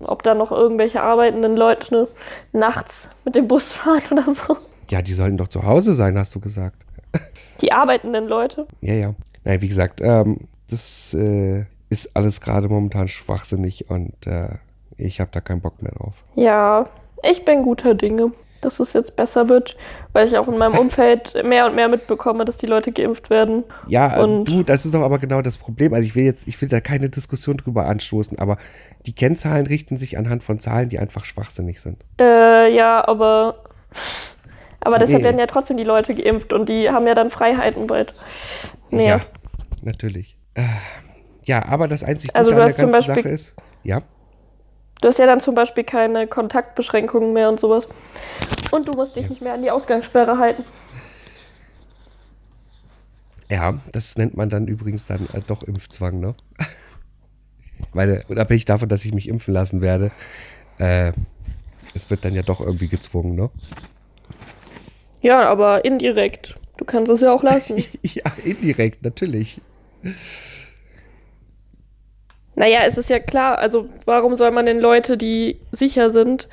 ob 0.01 0.23
da 0.23 0.35
noch 0.35 0.51
irgendwelche 0.51 1.01
arbeitenden 1.01 1.57
Leute 1.57 1.95
ne, 1.95 2.09
nachts 2.53 3.09
mit 3.25 3.37
dem 3.37 3.47
Bus 3.47 3.73
fahren 3.73 4.03
oder 4.11 4.35
so. 4.35 4.57
Ja, 4.91 5.03
die 5.03 5.15
sollten 5.15 5.37
doch 5.37 5.49
zu 5.49 5.65
Hause 5.65 5.95
sein, 5.95 6.19
hast 6.19 6.35
du 6.35 6.41
gesagt. 6.41 6.85
Die 7.61 7.71
arbeitenden 7.71 8.27
Leute. 8.27 8.67
Ja, 8.81 8.95
ja. 8.95 9.15
Nein, 9.45 9.61
wie 9.61 9.69
gesagt, 9.69 10.01
ähm, 10.03 10.49
das 10.71 11.15
äh, 11.15 11.65
ist 11.89 12.17
alles 12.17 12.41
gerade 12.41 12.69
momentan 12.69 13.09
schwachsinnig 13.09 13.91
und 13.91 14.27
äh, 14.27 14.49
ich 14.97 15.21
habe 15.21 15.31
da 15.33 15.41
keinen 15.41 15.61
Bock 15.61 15.83
mehr 15.83 15.93
drauf. 15.93 16.23
Ja, 16.35 16.89
ich 17.23 17.45
bin 17.45 17.63
guter 17.63 17.95
Dinge, 17.95 18.33
dass 18.61 18.79
es 18.81 18.93
jetzt 18.93 19.17
besser 19.17 19.49
wird, 19.49 19.77
weil 20.13 20.27
ich 20.29 20.37
auch 20.37 20.47
in 20.49 20.59
meinem 20.59 20.77
Umfeld 20.79 21.35
mehr 21.45 21.67
und 21.67 21.75
mehr 21.75 21.89
mitbekomme, 21.89 22.45
dass 22.45 22.59
die 22.59 22.67
Leute 22.67 22.93
geimpft 22.93 23.31
werden. 23.31 23.65
Ja, 23.89 24.19
äh, 24.19 24.23
Und- 24.23 24.45
du, 24.45 24.63
das 24.63 24.85
ist 24.85 24.95
doch 24.95 25.01
aber 25.03 25.19
genau 25.19 25.41
das 25.43 25.57
Problem. 25.59 25.95
Also 25.95 26.07
ich 26.07 26.15
will 26.15 26.25
jetzt, 26.25 26.47
ich 26.47 26.61
will 26.61 26.69
da 26.69 26.81
keine 26.81 27.09
Diskussion 27.09 27.57
drüber 27.57 27.87
anstoßen, 27.87 28.39
aber 28.39 28.59
die 29.07 29.15
Kennzahlen 29.15 29.67
richten 29.67 29.97
sich 29.97 30.19
anhand 30.19 30.43
von 30.45 30.59
Zahlen, 30.61 30.89
die 30.91 30.99
einfach 30.99 31.25
schwachsinnig 31.25 31.81
sind. 31.81 32.05
Äh, 32.21 32.75
ja, 32.75 33.07
aber. 33.09 33.65
Aber 34.83 34.99
deshalb 34.99 35.19
Nee. 35.19 35.25
werden 35.25 35.39
ja 35.39 35.47
trotzdem 35.47 35.77
die 35.77 35.85
Leute 35.85 36.15
geimpft 36.15 36.53
und 36.55 36.69
die 36.71 36.89
haben 36.91 37.07
ja 37.07 37.15
dann 37.15 37.29
Freiheiten 37.31 37.87
bald. 37.87 38.15
Mehr. 38.91 39.05
Ja, 39.19 39.21
natürlich. 39.83 40.39
Äh, 40.61 40.67
ja, 41.45 41.65
aber 41.67 41.89
das 41.89 42.05
einzig 42.05 42.29
Gute 42.31 42.39
Also 42.39 42.51
du 42.51 42.57
an 42.57 42.67
der 42.67 42.75
ganzen 42.75 42.91
Beispiel- 42.93 43.15
Sache 43.23 43.29
ist, 43.29 43.55
ja, 43.83 44.03
Du 45.01 45.09
hast 45.09 45.19
ja 45.19 45.25
dann 45.25 45.41
zum 45.41 45.55
Beispiel 45.55 45.83
keine 45.85 46.27
Kontaktbeschränkungen 46.27 47.33
mehr 47.33 47.49
und 47.49 47.59
sowas. 47.59 47.89
Und 48.71 48.87
du 48.87 48.93
musst 48.93 49.17
dich 49.17 49.31
nicht 49.31 49.41
mehr 49.41 49.55
an 49.55 49.63
die 49.63 49.71
Ausgangssperre 49.71 50.37
halten. 50.37 50.63
ja, 53.51 53.81
das 53.93 54.17
nennt 54.19 54.37
man 54.37 54.49
dann 54.51 54.69
übrigens 54.69 55.07
dann 55.07 55.27
äh, 55.33 55.41
doch 55.47 55.63
Impfzwang, 55.63 56.21
ne? 56.21 56.35
Weil, 57.95 58.25
unabhängig 58.29 58.67
davon, 58.67 58.89
dass 58.91 59.05
ich 59.07 59.15
mich 59.15 59.27
impfen 59.27 59.55
lassen 59.55 59.81
werde, 59.81 60.11
äh, 60.79 61.13
es 61.95 62.11
wird 62.11 62.25
dann 62.25 62.35
ja 62.35 62.43
doch 62.43 62.61
irgendwie 62.61 62.89
gezwungen, 62.89 63.35
ne? 63.35 63.51
Ja, 65.23 65.49
aber 65.49 65.85
indirekt. 65.85 66.59
Du 66.77 66.85
kannst 66.85 67.11
es 67.11 67.23
ja 67.23 67.33
auch 67.33 67.43
lassen. 67.43 67.83
ja, 68.03 68.31
indirekt, 68.45 69.03
natürlich. 69.03 69.61
Naja, 72.55 72.81
es 72.87 72.99
ist 72.99 73.11
ja 73.11 73.19
klar, 73.19 73.59
also 73.59 73.89
warum 74.05 74.37
soll 74.37 74.51
man 74.51 74.67
denn 74.67 74.79
Leute, 74.79 75.17
die 75.17 75.61
sicher 75.73 76.11
sind, 76.11 76.49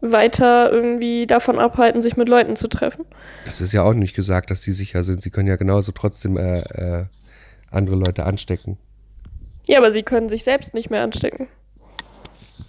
weiter 0.00 0.70
irgendwie 0.70 1.26
davon 1.26 1.58
abhalten, 1.58 2.02
sich 2.02 2.16
mit 2.16 2.28
Leuten 2.28 2.56
zu 2.56 2.68
treffen? 2.68 3.04
Das 3.44 3.60
ist 3.60 3.72
ja 3.72 3.82
auch 3.82 3.94
nicht 3.94 4.14
gesagt, 4.14 4.50
dass 4.50 4.60
die 4.60 4.72
sicher 4.72 5.02
sind. 5.02 5.22
Sie 5.22 5.30
können 5.30 5.48
ja 5.48 5.56
genauso 5.56 5.92
trotzdem 5.92 6.36
äh, 6.36 6.60
äh, 6.60 7.04
andere 7.70 7.96
Leute 7.96 8.24
anstecken. 8.24 8.78
Ja, 9.66 9.78
aber 9.78 9.90
sie 9.90 10.02
können 10.02 10.28
sich 10.28 10.44
selbst 10.44 10.74
nicht 10.74 10.90
mehr 10.90 11.02
anstecken. 11.02 11.48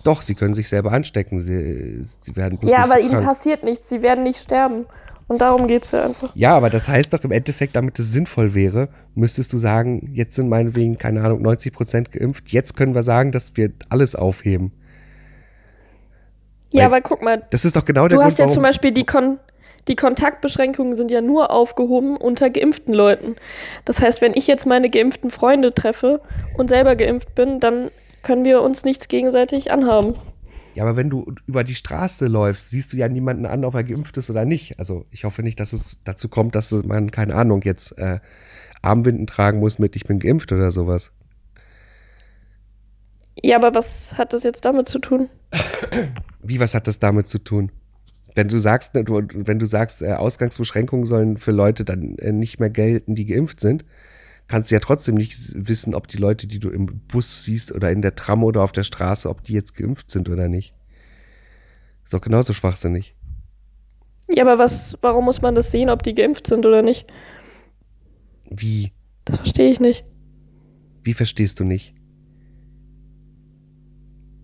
Doch, 0.04 0.22
sie 0.22 0.36
können 0.36 0.54
sich 0.54 0.70
selber 0.70 0.92
anstecken. 0.92 1.40
Sie, 1.40 2.04
sie 2.04 2.36
werden 2.36 2.58
bloß 2.58 2.72
ja, 2.72 2.80
nicht 2.80 2.92
aber 2.92 3.00
so 3.00 3.06
ihnen 3.08 3.12
krank. 3.16 3.26
passiert 3.26 3.64
nichts. 3.64 3.90
Sie 3.90 4.02
werden 4.02 4.24
nicht 4.24 4.40
sterben. 4.40 4.86
Und 5.34 5.40
darum 5.40 5.68
geht 5.68 5.84
es 5.84 5.92
ja 5.92 6.06
einfach. 6.06 6.30
Ja, 6.36 6.56
aber 6.56 6.70
das 6.70 6.88
heißt 6.88 7.12
doch 7.12 7.24
im 7.24 7.32
Endeffekt, 7.32 7.76
damit 7.76 7.98
es 7.98 8.12
sinnvoll 8.12 8.54
wäre, 8.54 8.90
müsstest 9.16 9.52
du 9.52 9.58
sagen, 9.58 10.12
jetzt 10.14 10.36
sind 10.36 10.48
meinetwegen, 10.48 10.96
keine 10.98 11.24
Ahnung, 11.24 11.42
90 11.42 11.74
Prozent 11.74 12.12
geimpft. 12.12 12.50
Jetzt 12.50 12.76
können 12.78 12.94
wir 12.94 13.02
sagen, 13.02 13.32
dass 13.32 13.58
wir 13.58 13.72
alles 13.90 14.16
aufheben. 14.16 14.72
Ja, 16.72 16.82
Weil- 16.82 16.86
aber 16.86 17.02
guck 17.02 17.22
mal, 17.24 17.42
Das 17.52 17.66
ist 17.66 17.76
doch 17.76 17.84
genau 17.86 18.02
der 18.04 18.10
du 18.10 18.16
Grund, 18.18 18.26
hast 18.28 18.38
ja 18.38 18.48
zum 18.48 18.62
Beispiel 18.62 18.92
die, 18.92 19.06
Kon 19.06 19.40
die 19.88 19.96
Kontaktbeschränkungen 19.96 20.96
sind 20.96 21.10
ja 21.12 21.20
nur 21.22 21.50
aufgehoben 21.52 22.16
unter 22.16 22.50
geimpften 22.50 22.94
Leuten. 22.94 23.36
Das 23.86 24.00
heißt, 24.02 24.22
wenn 24.22 24.34
ich 24.36 24.48
jetzt 24.48 24.66
meine 24.66 24.90
geimpften 24.90 25.30
Freunde 25.32 25.74
treffe 25.74 26.20
und 26.58 26.70
selber 26.70 26.96
geimpft 26.96 27.36
bin, 27.36 27.60
dann 27.60 27.90
können 28.22 28.46
wir 28.46 28.62
uns 28.62 28.86
nichts 28.86 29.08
gegenseitig 29.08 29.72
anhaben. 29.72 30.16
Ja, 30.76 30.84
aber 30.84 30.96
wenn 30.96 31.10
du 31.10 31.36
über 31.46 31.64
die 31.64 31.76
Straße 31.76 32.28
läufst, 32.28 32.72
siehst 32.72 32.94
du 32.94 32.98
ja 32.98 33.08
niemanden 33.08 33.46
an, 33.46 33.64
ob 33.64 33.76
er 33.76 33.84
geimpft 33.84 34.18
ist 34.18 34.30
oder 34.30 34.46
nicht. 34.46 34.80
Also 34.80 35.06
ich 35.12 35.24
hoffe 35.24 35.44
nicht, 35.44 35.60
dass 35.60 35.72
es 35.74 36.00
dazu 36.04 36.30
kommt, 36.30 36.56
dass 36.56 36.72
man, 36.72 37.12
keine 37.12 37.36
Ahnung, 37.36 37.62
jetzt 37.64 37.98
äh, 37.98 38.20
Armbinden 38.82 39.28
tragen 39.28 39.60
muss 39.60 39.80
mit 39.80 39.96
ich 39.96 40.06
bin 40.06 40.20
geimpft 40.20 40.52
oder 40.52 40.72
sowas. 40.72 41.12
Ja, 43.42 43.58
aber 43.58 43.74
was 43.76 44.18
hat 44.18 44.34
das 44.34 44.44
jetzt 44.44 44.66
damit 44.66 44.90
zu 44.90 45.00
tun? 45.00 45.30
Wie, 46.42 46.60
was 46.60 46.74
hat 46.76 46.88
das 46.88 47.00
damit 47.00 47.28
zu 47.28 47.40
tun? 47.40 47.72
Wenn 48.36 48.48
du 48.48 48.60
sagst, 48.60 48.96
wenn 48.96 49.60
du 49.60 49.66
sagst, 49.66 50.02
äh, 50.02 50.14
Ausgangsbeschränkungen 50.14 51.06
sollen 51.06 51.38
für 51.38 51.52
Leute 51.52 51.86
dann 51.86 52.18
äh, 52.18 52.32
nicht 52.32 52.60
mehr 52.60 52.70
gelten, 52.70 53.16
die 53.16 53.26
geimpft 53.26 53.60
sind, 53.60 53.86
kannst 54.48 54.70
du 54.72 54.76
ja 54.76 54.80
trotzdem 54.80 55.16
nicht 55.16 55.36
wissen, 55.68 55.96
ob 55.96 56.08
die 56.08 56.18
Leute, 56.18 56.48
die 56.48 56.60
du 56.60 56.70
im 56.70 56.86
Bus 57.08 57.44
siehst 57.44 57.72
oder 57.72 57.92
in 57.92 58.02
der 58.02 58.16
Tram 58.16 58.44
oder 58.44 58.62
auf 58.62 58.72
der 58.72 58.84
Straße, 58.84 59.30
ob 59.30 59.44
die 59.44 59.54
jetzt 59.54 59.76
geimpft 59.76 60.12
sind 60.12 60.30
oder 60.30 60.48
nicht. 60.50 60.74
Ist 62.04 62.14
doch 62.14 62.22
genauso 62.22 62.54
schwachsinnig. 62.54 63.16
Ja, 64.30 64.44
aber 64.44 64.58
was, 64.58 64.98
warum 65.02 65.26
muss 65.26 65.42
man 65.42 65.56
das 65.56 65.72
sehen, 65.72 65.90
ob 65.90 66.04
die 66.04 66.14
geimpft 66.14 66.48
sind 66.48 66.66
oder 66.66 66.82
nicht? 66.82 67.06
Wie? 68.50 68.92
Das 69.26 69.38
verstehe 69.38 69.70
ich 69.70 69.80
nicht. 69.80 70.06
Wie 71.04 71.14
verstehst 71.14 71.60
du 71.60 71.64
nicht? 71.64 71.94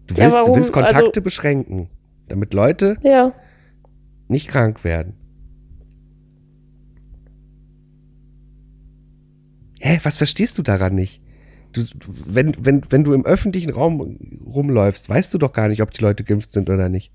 Du 0.08 0.16
Ja, 0.16 0.22
willst, 0.24 0.36
du 0.38 0.42
warum? 0.42 0.56
willst 0.56 0.74
Kontakte 0.74 1.06
Also- 1.08 1.22
beschränken, 1.22 1.90
damit 2.28 2.54
Leute 2.54 2.98
Ja. 3.04 3.34
nicht 4.28 4.48
krank 4.48 4.84
werden. 4.84 5.14
Hä, 9.80 10.00
was 10.04 10.18
verstehst 10.18 10.58
du 10.58 10.62
daran 10.62 10.96
nicht? 10.96 11.22
Du, 11.72 11.82
wenn, 12.26 12.56
wenn, 12.60 12.84
wenn 12.90 13.04
du 13.04 13.14
im 13.14 13.26
öffentlichen 13.26 13.72
Raum 13.72 14.18
rumläufst, 14.46 15.10
weißt 15.10 15.34
du 15.34 15.38
doch 15.38 15.54
gar 15.54 15.68
nicht, 15.68 15.82
ob 15.82 15.92
die 15.92 16.02
Leute 16.02 16.24
geimpft 16.24 16.52
sind 16.52 16.70
oder 16.70 16.90
nicht. 16.90 17.12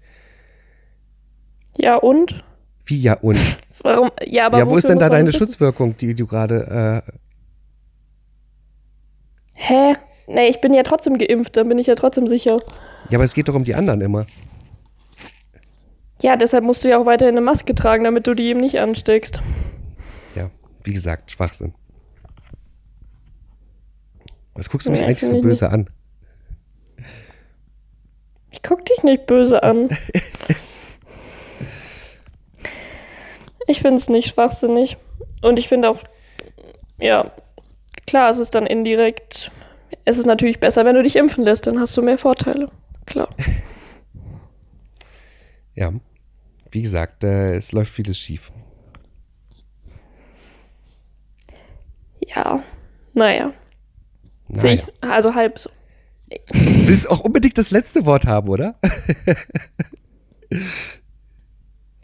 Ja, 1.76 1.96
und? 1.96 2.44
Wie 2.86 3.00
ja 3.00 3.14
und? 3.14 3.38
Warum? 3.82 4.10
Ja, 4.24 4.46
aber 4.46 4.58
ja, 4.58 4.70
wo 4.70 4.76
ist 4.76 4.88
denn 4.88 4.98
da 4.98 5.10
deine 5.10 5.28
wissen? 5.28 5.38
Schutzwirkung, 5.38 5.96
die 5.96 6.14
du 6.14 6.26
gerade. 6.26 7.02
Äh, 7.06 7.12
Hä? 9.56 9.96
Nee, 10.26 10.48
ich 10.48 10.60
bin 10.60 10.72
ja 10.72 10.84
trotzdem 10.84 11.18
geimpft, 11.18 11.56
dann 11.56 11.68
bin 11.68 11.78
ich 11.78 11.86
ja 11.86 11.94
trotzdem 11.94 12.26
sicher. 12.26 12.60
ja, 13.10 13.18
aber 13.18 13.24
es 13.24 13.34
geht 13.34 13.48
doch 13.48 13.54
um 13.54 13.64
die 13.64 13.74
anderen 13.74 14.00
immer. 14.00 14.26
Ja, 16.22 16.36
deshalb 16.36 16.64
musst 16.64 16.84
du 16.84 16.88
ja 16.88 16.98
auch 16.98 17.04
weiterhin 17.04 17.34
eine 17.34 17.44
Maske 17.44 17.74
tragen, 17.74 18.04
damit 18.04 18.26
du 18.26 18.34
die 18.34 18.44
eben 18.44 18.60
nicht 18.60 18.78
ansteckst. 18.78 19.40
Ja, 20.34 20.50
wie 20.82 20.94
gesagt, 20.94 21.30
Schwachsinn. 21.32 21.74
Was 24.54 24.70
guckst 24.70 24.86
du 24.86 24.92
mich 24.92 25.00
Nee, 25.00 25.06
eigentlich 25.06 25.28
so 25.28 25.40
böse 25.40 25.70
an? 25.70 25.90
Ich 28.50 28.62
guck 28.62 28.84
dich 28.86 29.02
nicht 29.02 29.26
böse 29.26 29.62
an. 29.62 29.90
ich 33.66 33.80
finde 33.80 33.98
es 33.98 34.08
nicht 34.08 34.28
schwachsinnig. 34.28 34.96
Und 35.42 35.58
ich 35.58 35.68
finde 35.68 35.90
auch, 35.90 35.98
ja, 36.98 37.32
klar, 38.06 38.30
es 38.30 38.38
ist 38.38 38.54
dann 38.54 38.66
indirekt. 38.66 39.50
Es 40.04 40.18
ist 40.18 40.26
natürlich 40.26 40.60
besser, 40.60 40.84
wenn 40.84 40.94
du 40.94 41.02
dich 41.02 41.16
impfen 41.16 41.44
lässt, 41.44 41.66
dann 41.66 41.80
hast 41.80 41.96
du 41.96 42.02
mehr 42.02 42.18
Vorteile. 42.18 42.70
Klar. 43.06 43.28
Ja, 45.76 45.92
wie 46.70 46.82
gesagt, 46.82 47.24
äh, 47.24 47.56
es 47.56 47.72
läuft 47.72 47.92
vieles 47.92 48.16
schief. 48.16 48.52
Ja, 52.20 52.62
naja. 53.12 53.52
Sehe 54.54 54.74
Naja. 54.76 54.84
ich, 55.02 55.08
also 55.08 55.34
halb 55.34 55.58
so. 55.58 55.70
Du 56.30 56.86
willst 56.88 57.08
auch 57.10 57.20
unbedingt 57.20 57.56
das 57.58 57.70
letzte 57.70 58.06
Wort 58.06 58.26
haben, 58.26 58.48
oder? 58.48 58.74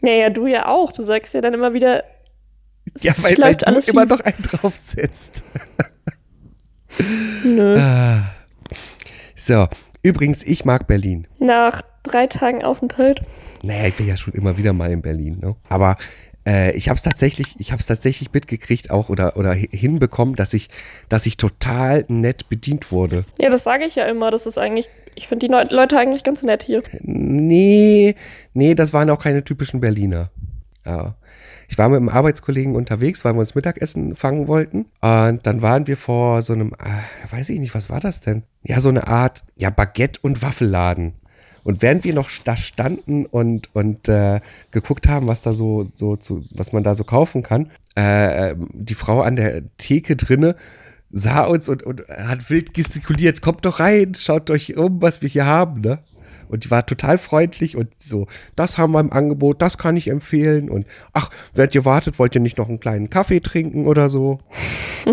Ja, 0.03 0.11
ja, 0.13 0.29
du 0.29 0.47
ja 0.47 0.67
auch. 0.67 0.91
Du 0.91 1.03
sagst 1.03 1.33
ja 1.33 1.41
dann 1.41 1.53
immer 1.53 1.73
wieder, 1.73 2.03
Ja, 3.01 3.13
weil, 3.21 3.35
weil 3.37 3.55
du 3.55 3.79
immer 3.91 4.05
noch 4.05 4.19
einen 4.21 4.41
draufsetzt. 4.41 5.43
Nö. 7.43 7.77
Ah. 7.79 8.31
So, 9.35 9.67
übrigens, 10.03 10.43
ich 10.43 10.65
mag 10.65 10.87
Berlin. 10.87 11.27
Nach 11.39 11.81
drei 12.03 12.27
Tagen 12.27 12.63
Aufenthalt. 12.63 13.21
Naja, 13.63 13.87
ich 13.87 13.95
bin 13.95 14.07
ja 14.07 14.17
schon 14.17 14.33
immer 14.33 14.57
wieder 14.57 14.73
mal 14.73 14.91
in 14.91 15.01
Berlin, 15.01 15.39
ne? 15.39 15.55
Aber 15.69 15.97
äh, 16.47 16.71
ich 16.75 16.89
habe 16.89 16.97
es 16.97 17.03
tatsächlich, 17.03 17.55
ich 17.59 17.71
habe 17.71 17.79
es 17.79 17.85
tatsächlich 17.87 18.31
mitgekriegt 18.33 18.89
auch 18.91 19.09
oder 19.09 19.37
oder 19.37 19.51
hi- 19.51 19.69
hinbekommen, 19.71 20.35
dass 20.35 20.53
ich, 20.53 20.69
dass 21.09 21.25
ich 21.25 21.37
total 21.37 22.05
nett 22.07 22.49
bedient 22.49 22.91
wurde. 22.91 23.25
Ja, 23.39 23.49
das 23.49 23.63
sage 23.63 23.85
ich 23.85 23.95
ja 23.95 24.05
immer. 24.05 24.31
Das 24.31 24.45
ist 24.45 24.57
eigentlich, 24.57 24.89
ich 25.15 25.27
finde 25.27 25.47
die 25.47 25.53
Leute 25.75 25.97
eigentlich 25.97 26.23
ganz 26.23 26.43
nett 26.43 26.63
hier. 26.63 26.83
Nee, 27.01 28.15
nee, 28.53 28.75
das 28.75 28.93
waren 28.93 29.09
auch 29.09 29.19
keine 29.21 29.43
typischen 29.43 29.81
Berliner. 29.81 30.29
Ja. 30.85 31.15
Ich 31.67 31.77
war 31.77 31.87
mit 31.87 31.97
einem 31.97 32.09
Arbeitskollegen 32.09 32.75
unterwegs, 32.75 33.23
weil 33.23 33.33
wir 33.33 33.39
uns 33.39 33.55
Mittagessen 33.55 34.15
fangen 34.17 34.47
wollten. 34.49 34.87
Und 34.99 35.39
dann 35.47 35.61
waren 35.61 35.87
wir 35.87 35.95
vor 35.95 36.41
so 36.41 36.51
einem, 36.51 36.73
äh, 36.73 37.33
weiß 37.33 37.49
ich 37.49 37.59
nicht, 37.61 37.73
was 37.73 37.89
war 37.89 38.01
das 38.01 38.19
denn? 38.19 38.43
Ja, 38.63 38.81
so 38.81 38.89
eine 38.89 39.07
Art, 39.07 39.43
ja, 39.55 39.69
Baguette- 39.69 40.19
und 40.21 40.41
Waffelladen. 40.41 41.13
Und 41.63 41.81
während 41.81 42.03
wir 42.03 42.13
noch 42.13 42.29
da 42.43 42.57
standen 42.57 43.25
und, 43.25 43.73
und 43.75 44.07
äh, 44.07 44.41
geguckt 44.71 45.07
haben, 45.07 45.27
was 45.27 45.41
da 45.41 45.53
so, 45.53 45.89
so 45.93 46.15
zu, 46.15 46.43
was 46.55 46.73
man 46.73 46.83
da 46.83 46.95
so 46.95 47.03
kaufen 47.03 47.43
kann, 47.43 47.71
äh, 47.95 48.55
die 48.73 48.95
Frau 48.95 49.21
an 49.21 49.35
der 49.35 49.63
Theke 49.77 50.15
drinne 50.15 50.55
sah 51.11 51.43
uns 51.43 51.67
und, 51.67 51.83
und 51.83 52.07
hat 52.07 52.49
wild 52.49 52.73
gestikuliert, 52.73 53.41
kommt 53.41 53.65
doch 53.65 53.79
rein, 53.79 54.13
schaut 54.15 54.49
euch 54.49 54.77
um, 54.77 55.01
was 55.01 55.21
wir 55.21 55.29
hier 55.29 55.45
haben, 55.45 55.81
ne? 55.81 55.99
Und 56.47 56.65
die 56.65 56.71
war 56.71 56.85
total 56.85 57.17
freundlich 57.17 57.77
und 57.77 57.89
so, 57.97 58.27
das 58.57 58.77
haben 58.77 58.91
wir 58.91 58.99
im 58.99 59.13
Angebot, 59.13 59.61
das 59.61 59.77
kann 59.77 59.95
ich 59.95 60.09
empfehlen. 60.09 60.69
Und 60.69 60.85
ach, 61.13 61.29
während 61.53 61.73
ihr 61.75 61.85
wartet, 61.85 62.19
wollt 62.19 62.35
ihr 62.35 62.41
nicht 62.41 62.57
noch 62.57 62.67
einen 62.67 62.81
kleinen 62.81 63.09
Kaffee 63.09 63.39
trinken 63.39 63.87
oder 63.87 64.09
so? 64.09 64.39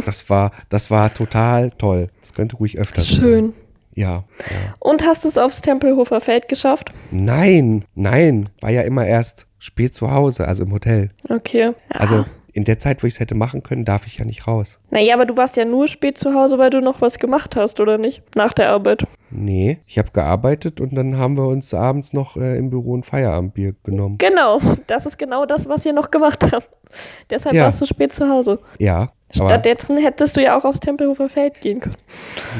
Das 0.04 0.28
war, 0.28 0.50
das 0.68 0.90
war 0.90 1.14
total 1.14 1.70
toll. 1.70 2.10
Das 2.20 2.34
könnte 2.34 2.56
ruhig 2.56 2.76
öfter 2.76 3.02
so 3.02 3.14
sein. 3.14 3.20
Schön. 3.22 3.52
Ja, 3.98 4.22
ja. 4.38 4.74
Und 4.78 5.04
hast 5.04 5.24
du 5.24 5.28
es 5.28 5.36
aufs 5.36 5.60
Tempelhofer 5.60 6.20
Feld 6.20 6.46
geschafft? 6.46 6.92
Nein, 7.10 7.84
nein, 7.96 8.48
war 8.60 8.70
ja 8.70 8.82
immer 8.82 9.04
erst 9.04 9.48
spät 9.58 9.96
zu 9.96 10.12
Hause, 10.12 10.46
also 10.46 10.62
im 10.62 10.72
Hotel. 10.72 11.10
Okay. 11.28 11.62
Ja. 11.62 11.74
Also 11.88 12.24
in 12.58 12.64
der 12.64 12.78
Zeit, 12.78 13.02
wo 13.02 13.06
ich 13.06 13.14
es 13.14 13.20
hätte 13.20 13.34
machen 13.34 13.62
können, 13.62 13.84
darf 13.86 14.06
ich 14.06 14.18
ja 14.18 14.24
nicht 14.24 14.46
raus. 14.46 14.78
Naja, 14.90 15.14
aber 15.14 15.24
du 15.26 15.36
warst 15.36 15.56
ja 15.56 15.64
nur 15.64 15.88
spät 15.88 16.18
zu 16.18 16.34
Hause, 16.34 16.58
weil 16.58 16.70
du 16.70 16.80
noch 16.80 17.00
was 17.00 17.18
gemacht 17.18 17.56
hast, 17.56 17.80
oder 17.80 17.96
nicht? 17.98 18.22
Nach 18.36 18.52
der 18.52 18.68
Arbeit. 18.70 19.04
Nee, 19.30 19.78
ich 19.86 19.98
habe 19.98 20.10
gearbeitet 20.10 20.80
und 20.80 20.94
dann 20.94 21.16
haben 21.16 21.36
wir 21.36 21.46
uns 21.46 21.72
abends 21.72 22.12
noch 22.12 22.36
äh, 22.36 22.56
im 22.58 22.68
Büro 22.70 22.96
ein 22.96 23.02
Feierabendbier 23.02 23.74
genommen. 23.84 24.16
Genau. 24.18 24.58
Das 24.86 25.06
ist 25.06 25.18
genau 25.18 25.46
das, 25.46 25.68
was 25.68 25.86
ihr 25.86 25.92
noch 25.92 26.10
gemacht 26.10 26.44
habt. 26.52 26.68
Deshalb 27.30 27.54
Ja. 27.54 27.64
warst 27.64 27.80
du 27.80 27.86
spät 27.86 28.12
zu 28.12 28.28
Hause. 28.28 28.58
Ja, 28.78 29.12
Stattdessen 29.30 29.98
hättest 29.98 30.36
du 30.38 30.42
ja 30.42 30.56
auch 30.58 30.64
aufs 30.64 30.80
Tempelhofer 30.80 31.28
Feld 31.28 31.60
gehen 31.60 31.80
können. 31.80 31.96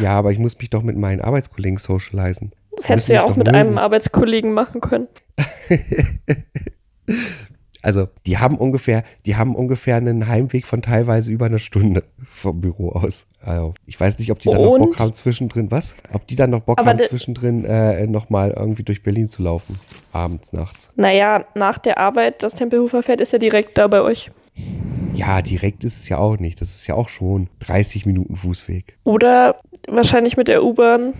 ja, 0.03 0.11
aber 0.11 0.33
ich 0.33 0.39
muss 0.39 0.59
mich 0.59 0.71
doch 0.71 0.83
mit 0.83 0.97
meinen 0.99 1.21
Arbeitskollegen 1.23 1.79
socialisen. 1.79 2.53
Das 2.77 2.89
hättest 2.91 3.09
du 3.09 3.15
ja 3.15 3.25
auch 3.25 3.35
mit 3.37 3.47
mögen. 3.47 3.57
einem 3.59 3.79
Arbeitskollegen 3.79 4.53
machen 4.53 4.81
können. 4.83 5.09
Also, 7.83 8.09
die 8.27 8.39
haben 8.39 8.57
ungefähr, 8.57 9.05
die 9.25 9.37
haben 9.37 9.55
ungefähr 9.55 9.97
einen 9.97 10.27
Heimweg 10.27 10.67
von 10.67 10.83
teilweise 10.83 11.33
über 11.33 11.47
eine 11.47 11.59
Stunde 11.59 12.05
vom 12.33 12.61
Büro 12.61 12.91
aus. 12.91 13.27
Also, 13.41 13.75
ich 13.87 13.99
weiß 13.99 14.19
nicht, 14.19 14.31
ob 14.33 14.41
die 14.41 14.49
dann 14.51 14.63
noch? 14.63 14.79
Bock 14.79 14.99
haben 14.99 15.15
zwischendrin, 15.15 15.71
was? 15.71 15.95
Ob 16.13 16.27
die 16.27 16.37
dann 16.37 16.51
noch 16.51 16.61
Bock 16.61 16.79
Aber 16.79 16.91
haben 16.91 17.01
zwischendrin 17.01 17.65
äh, 17.65 18.07
nochmal 18.07 18.51
irgendwie 18.57 18.83
durch 18.83 19.03
Berlin 19.03 19.29
zu 19.29 19.43
laufen. 19.43 19.79
Abends, 20.13 20.53
nachts. 20.53 20.91
Naja, 20.97 21.45
nach 21.55 21.79
der 21.79 21.99
Arbeit, 21.99 22.43
das 22.43 22.55
Tempelhofer 22.55 23.03
Feld 23.03 23.21
ist 23.21 23.33
ja 23.33 23.39
direkt 23.39 23.79
da 23.79 23.87
bei 23.87 24.01
euch. 24.01 24.31
Ja, 25.15 25.43
direkt 25.43 25.85
ist 25.85 26.01
es 26.01 26.09
ja 26.09 26.19
auch 26.19 26.39
nicht. 26.39 26.61
Das 26.61 26.71
ist 26.71 26.87
ja 26.87 26.95
auch 26.95 27.09
schon 27.09 27.49
30 27.61 28.07
Minuten 28.07 28.37
Fußweg. 28.37 28.97
Oder 29.05 29.57
wahrscheinlich 29.89 30.37
mit 30.37 30.49
der 30.49 30.65
U-Bahn 30.65 31.15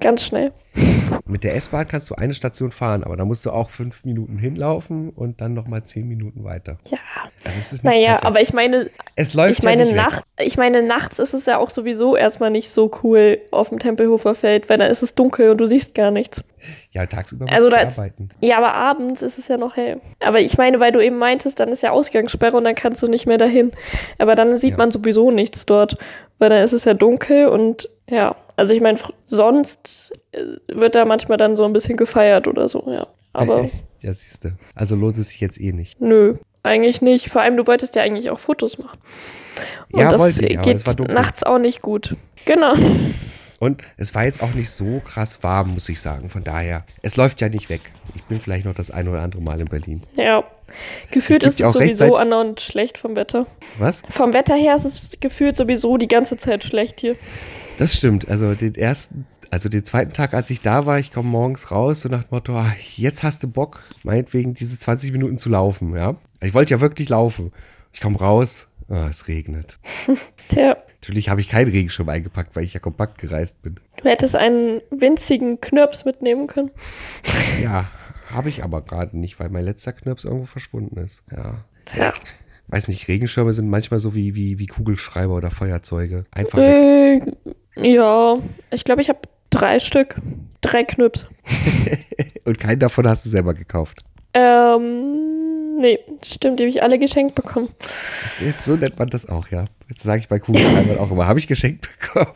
ganz 0.00 0.24
schnell. 0.24 0.52
Mit 1.26 1.44
der 1.44 1.54
S-Bahn 1.54 1.86
kannst 1.86 2.10
du 2.10 2.14
eine 2.16 2.34
Station 2.34 2.70
fahren, 2.70 3.04
aber 3.04 3.16
da 3.16 3.24
musst 3.24 3.46
du 3.46 3.50
auch 3.50 3.70
fünf 3.70 4.04
Minuten 4.04 4.38
hinlaufen 4.38 5.10
und 5.10 5.40
dann 5.40 5.54
nochmal 5.54 5.84
zehn 5.84 6.08
Minuten 6.08 6.42
weiter. 6.44 6.78
Ja. 6.88 6.98
Also 7.44 7.58
ist 7.58 7.84
Naja, 7.84 8.06
perfekt. 8.06 8.24
aber 8.26 8.40
ich 8.40 8.52
meine, 8.52 8.90
es 9.14 9.34
läuft 9.34 9.58
ich 9.60 9.64
meine, 9.64 9.86
ja. 9.88 9.94
Nacht, 9.94 10.24
ich 10.38 10.56
meine, 10.56 10.82
nachts 10.82 11.18
ist 11.18 11.32
es 11.34 11.46
ja 11.46 11.58
auch 11.58 11.70
sowieso 11.70 12.16
erstmal 12.16 12.50
nicht 12.50 12.70
so 12.70 12.90
cool 13.02 13.38
auf 13.52 13.68
dem 13.68 13.78
Tempelhofer 13.78 14.34
Feld, 14.34 14.68
weil 14.68 14.78
da 14.78 14.86
ist 14.86 15.02
es 15.02 15.14
dunkel 15.14 15.50
und 15.50 15.58
du 15.58 15.66
siehst 15.66 15.94
gar 15.94 16.10
nichts. 16.10 16.42
Ja, 16.90 17.06
tagsüber 17.06 17.46
Also 17.48 17.66
musst 17.66 17.76
da 17.76 17.82
du 17.82 17.86
ist- 17.88 17.98
arbeiten. 17.98 18.28
Ja, 18.40 18.56
aber 18.58 18.74
abends 18.74 19.22
ist 19.22 19.38
es 19.38 19.46
ja 19.48 19.56
noch 19.58 19.76
hell. 19.76 20.00
Aber 20.20 20.40
ich 20.40 20.56
meine, 20.58 20.80
weil 20.80 20.90
du 20.92 21.00
eben 21.00 21.18
meintest, 21.18 21.60
dann 21.60 21.68
ist 21.68 21.82
ja 21.82 21.90
Ausgangssperre 21.92 22.56
und 22.56 22.64
dann 22.64 22.74
kannst 22.74 23.02
du 23.02 23.06
nicht 23.06 23.26
mehr 23.26 23.38
dahin. 23.38 23.72
Aber 24.18 24.34
dann 24.34 24.56
sieht 24.56 24.72
Ja. 24.72 24.76
man 24.78 24.90
sowieso 24.90 25.30
nichts 25.30 25.66
dort, 25.66 25.96
weil 26.38 26.48
dann 26.50 26.62
ist 26.64 26.72
es 26.72 26.84
ja 26.84 26.94
dunkel 26.94 27.46
und 27.48 27.88
ja. 28.08 28.34
Also 28.56 28.72
ich 28.72 28.80
meine, 28.80 28.98
sonst 29.24 30.12
äh, 30.32 30.42
wird 30.68 30.94
da 30.94 31.04
manchmal 31.04 31.38
dann 31.38 31.56
so 31.56 31.64
ein 31.64 31.72
bisschen 31.72 31.96
gefeiert 31.96 32.46
oder 32.46 32.68
so, 32.68 32.84
ja. 32.86 33.06
Aber 33.32 33.62
ja, 34.00 34.12
siehst 34.12 34.44
du. 34.44 34.50
Also 34.74 34.96
lohnt 34.96 35.16
es 35.18 35.30
sich 35.30 35.40
jetzt 35.40 35.60
eh 35.60 35.72
nicht. 35.72 36.00
nö, 36.00 36.36
eigentlich 36.62 37.02
nicht. 37.02 37.28
Vor 37.28 37.42
allem, 37.42 37.56
du 37.56 37.66
wolltest 37.66 37.94
ja 37.94 38.02
eigentlich 38.02 38.30
auch 38.30 38.38
Fotos 38.38 38.78
machen. 38.78 38.98
Und 39.92 40.00
Ja, 40.00 40.08
das 40.08 40.20
wollte 40.20 40.46
ich, 40.46 40.60
geht 40.62 41.08
nachts 41.08 41.42
auch 41.42 41.58
nicht 41.58 41.82
gut. 41.82 42.16
Genau. 42.44 42.74
Und 43.60 43.82
es 43.96 44.14
war 44.14 44.24
jetzt 44.24 44.42
auch 44.42 44.52
nicht 44.52 44.70
so 44.70 45.00
krass 45.00 45.42
warm, 45.42 45.74
muss 45.74 45.88
ich 45.88 46.00
sagen. 46.00 46.28
Von 46.28 46.44
daher, 46.44 46.84
es 47.02 47.16
läuft 47.16 47.40
ja 47.40 47.48
nicht 47.48 47.68
weg. 47.70 47.80
Ich 48.14 48.22
bin 48.24 48.40
vielleicht 48.40 48.66
noch 48.66 48.74
das 48.74 48.90
ein 48.90 49.08
oder 49.08 49.22
andere 49.22 49.40
Mal 49.42 49.60
in 49.60 49.66
Berlin. 49.68 50.02
Ja. 50.16 50.44
Gefühlt 51.10 51.44
ist 51.44 51.60
es 51.60 51.72
sowieso 51.72 52.16
andauernd 52.16 52.60
schlecht 52.60 52.98
vom 52.98 53.16
Wetter. 53.16 53.46
Was? 53.78 54.02
Vom 54.10 54.34
Wetter 54.34 54.54
her 54.54 54.74
ist 54.74 54.84
es 54.84 55.16
gefühlt 55.20 55.56
sowieso 55.56 55.96
die 55.96 56.08
ganze 56.08 56.36
Zeit 56.36 56.64
schlecht 56.64 57.00
hier. 57.00 57.16
Das 57.78 57.94
stimmt. 57.94 58.28
Also 58.28 58.54
den 58.54 58.74
ersten, 58.74 59.26
Also 59.50 59.68
den 59.68 59.84
zweiten 59.84 60.12
Tag, 60.12 60.34
als 60.34 60.50
ich 60.50 60.60
da 60.60 60.86
war, 60.86 60.98
ich 60.98 61.12
komme 61.12 61.28
morgens 61.28 61.70
raus, 61.70 62.00
so 62.02 62.08
nach 62.08 62.22
dem 62.24 62.28
Motto, 62.30 62.54
ah, 62.56 62.72
jetzt 62.96 63.22
hast 63.22 63.42
du 63.42 63.48
Bock, 63.48 63.82
meinetwegen 64.02 64.54
diese 64.54 64.78
20 64.78 65.12
Minuten 65.12 65.38
zu 65.38 65.48
laufen, 65.48 65.94
ja. 65.94 66.16
Ich 66.42 66.54
wollte 66.54 66.74
ja 66.74 66.80
wirklich 66.80 67.08
laufen. 67.08 67.52
Ich 67.92 68.00
komme 68.00 68.18
raus, 68.18 68.68
ah, 68.88 69.06
es 69.08 69.28
regnet. 69.28 69.78
Tja, 70.48 70.76
Natürlich 71.00 71.28
habe 71.28 71.40
ich 71.42 71.48
keinen 71.50 71.70
Regenschirm 71.70 72.08
eingepackt, 72.08 72.56
weil 72.56 72.64
ich 72.64 72.72
ja 72.74 72.80
kompakt 72.80 73.18
gereist 73.18 73.60
bin. 73.60 73.76
du 74.02 74.08
hättest 74.08 74.34
einen 74.36 74.80
winzigen 74.90 75.60
Knirps 75.60 76.04
mitnehmen 76.06 76.46
können. 76.46 76.70
Ja, 77.62 77.90
habe 78.30 78.48
ich 78.48 78.64
aber 78.64 78.80
gerade 78.80 79.18
nicht, 79.18 79.38
weil 79.38 79.50
mein 79.50 79.66
letzter 79.66 79.92
Knirps 79.92 80.24
irgendwo 80.24 80.46
verschwunden 80.46 80.98
ist. 80.98 81.22
Ja. 81.30 81.64
Tja. 81.84 82.14
Weiß 82.68 82.88
nicht, 82.88 83.06
Regenschirme 83.08 83.52
sind 83.52 83.68
manchmal 83.68 84.00
so 84.00 84.14
wie, 84.14 84.34
wie, 84.34 84.58
wie 84.58 84.66
Kugelschreiber 84.66 85.34
oder 85.34 85.50
Feuerzeuge. 85.50 86.24
Einfach 86.30 86.58
weg. 86.58 87.36
Ja, 87.76 88.38
ich 88.70 88.84
glaube, 88.84 89.02
ich 89.02 89.08
habe 89.08 89.20
drei 89.50 89.78
Stück. 89.78 90.16
Drei 90.60 90.84
Knirps. 90.84 91.26
Und 92.44 92.58
keinen 92.58 92.78
davon 92.78 93.06
hast 93.06 93.24
du 93.26 93.30
selber 93.30 93.54
gekauft. 93.54 94.00
Ähm, 94.32 95.76
nee, 95.78 95.98
stimmt, 96.24 96.58
die 96.58 96.64
habe 96.64 96.70
ich 96.70 96.82
alle 96.82 96.98
geschenkt 96.98 97.34
bekommen. 97.34 97.68
Jetzt, 98.40 98.64
so 98.64 98.76
nennt 98.76 98.98
man 98.98 99.08
das 99.08 99.28
auch, 99.28 99.48
ja. 99.48 99.66
Jetzt 99.88 100.02
sage 100.02 100.20
ich 100.20 100.28
bei 100.28 100.38
Kugelschreibern 100.38 100.98
auch 100.98 101.10
immer, 101.10 101.26
habe 101.26 101.38
ich 101.38 101.46
geschenkt 101.46 101.88
bekommen. 102.00 102.34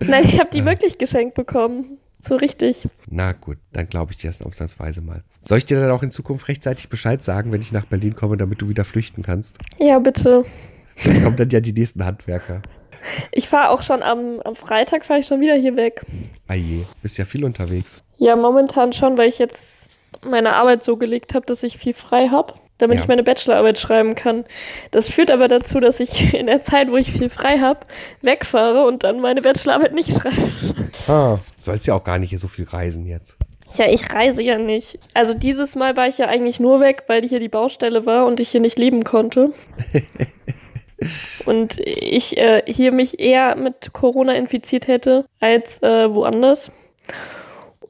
Nein, 0.00 0.24
ich 0.24 0.38
habe 0.38 0.50
die 0.50 0.64
wirklich 0.66 0.98
geschenkt 0.98 1.34
bekommen. 1.34 1.98
So 2.18 2.36
richtig. 2.36 2.88
Na 3.08 3.32
gut, 3.32 3.58
dann 3.72 3.86
glaube 3.88 4.12
ich 4.12 4.18
dir 4.18 4.28
das 4.28 4.42
ausnahmsweise 4.42 5.02
mal. 5.02 5.22
Soll 5.40 5.58
ich 5.58 5.66
dir 5.66 5.80
dann 5.80 5.90
auch 5.90 6.02
in 6.02 6.10
Zukunft 6.10 6.48
rechtzeitig 6.48 6.88
Bescheid 6.88 7.22
sagen, 7.22 7.52
wenn 7.52 7.60
ich 7.60 7.72
nach 7.72 7.84
Berlin 7.84 8.16
komme, 8.16 8.36
damit 8.36 8.62
du 8.62 8.68
wieder 8.68 8.84
flüchten 8.84 9.22
kannst? 9.22 9.56
Ja, 9.78 9.98
bitte. 9.98 10.44
Dann 11.04 11.22
kommen 11.22 11.36
dann 11.36 11.50
ja 11.50 11.60
die 11.60 11.72
nächsten 11.72 12.04
Handwerker. 12.04 12.62
Ich 13.32 13.48
fahre 13.48 13.70
auch 13.70 13.82
schon 13.82 14.02
am, 14.02 14.40
am 14.44 14.56
Freitag, 14.56 15.04
fahre 15.04 15.20
ich 15.20 15.26
schon 15.26 15.40
wieder 15.40 15.54
hier 15.54 15.76
weg. 15.76 16.02
Aje, 16.48 16.86
bist 17.02 17.18
ja 17.18 17.24
viel 17.24 17.44
unterwegs. 17.44 18.00
Ja, 18.18 18.36
momentan 18.36 18.92
schon, 18.92 19.18
weil 19.18 19.28
ich 19.28 19.38
jetzt 19.38 19.98
meine 20.24 20.54
Arbeit 20.54 20.82
so 20.84 20.96
gelegt 20.96 21.34
habe, 21.34 21.46
dass 21.46 21.62
ich 21.62 21.76
viel 21.78 21.92
frei 21.94 22.28
habe, 22.28 22.54
damit 22.78 22.98
Ja. 22.98 23.02
ich 23.04 23.08
meine 23.08 23.22
Bachelorarbeit 23.22 23.78
schreiben 23.78 24.14
kann. 24.14 24.44
Das 24.90 25.08
führt 25.08 25.30
aber 25.30 25.48
dazu, 25.48 25.80
dass 25.80 26.00
ich 26.00 26.34
in 26.34 26.46
der 26.46 26.62
Zeit, 26.62 26.90
wo 26.90 26.96
ich 26.96 27.12
viel 27.12 27.28
frei 27.28 27.58
habe, 27.58 27.80
wegfahre 28.22 28.86
und 28.86 29.04
dann 29.04 29.20
meine 29.20 29.42
Bachelorarbeit 29.42 29.92
nicht 29.94 30.12
schreibe. 30.12 30.50
Ah, 31.08 31.38
sollst 31.58 31.86
ja 31.86 31.94
auch 31.94 32.04
gar 32.04 32.18
nicht 32.18 32.36
so 32.38 32.48
viel 32.48 32.64
reisen 32.66 33.06
jetzt. 33.06 33.36
Ja, 33.74 33.88
ich 33.90 34.12
reise 34.14 34.42
ja 34.42 34.56
nicht. 34.58 34.98
Also 35.12 35.34
dieses 35.34 35.74
Mal 35.76 35.96
war 35.96 36.06
ich 36.08 36.16
ja 36.18 36.26
eigentlich 36.28 36.60
nur 36.60 36.80
weg, 36.80 37.04
weil 37.08 37.26
hier 37.26 37.40
die 37.40 37.48
Baustelle 37.48 38.06
war 38.06 38.24
und 38.24 38.40
ich 38.40 38.48
hier 38.50 38.60
nicht 38.60 38.78
leben 38.78 39.04
konnte. 39.04 39.52
und 41.44 41.78
ich 41.78 42.36
äh, 42.38 42.62
hier 42.66 42.92
mich 42.92 43.18
eher 43.20 43.54
mit 43.56 43.92
Corona 43.92 44.32
infiziert 44.34 44.88
hätte 44.88 45.26
als 45.40 45.82
äh, 45.82 46.12
woanders. 46.12 46.70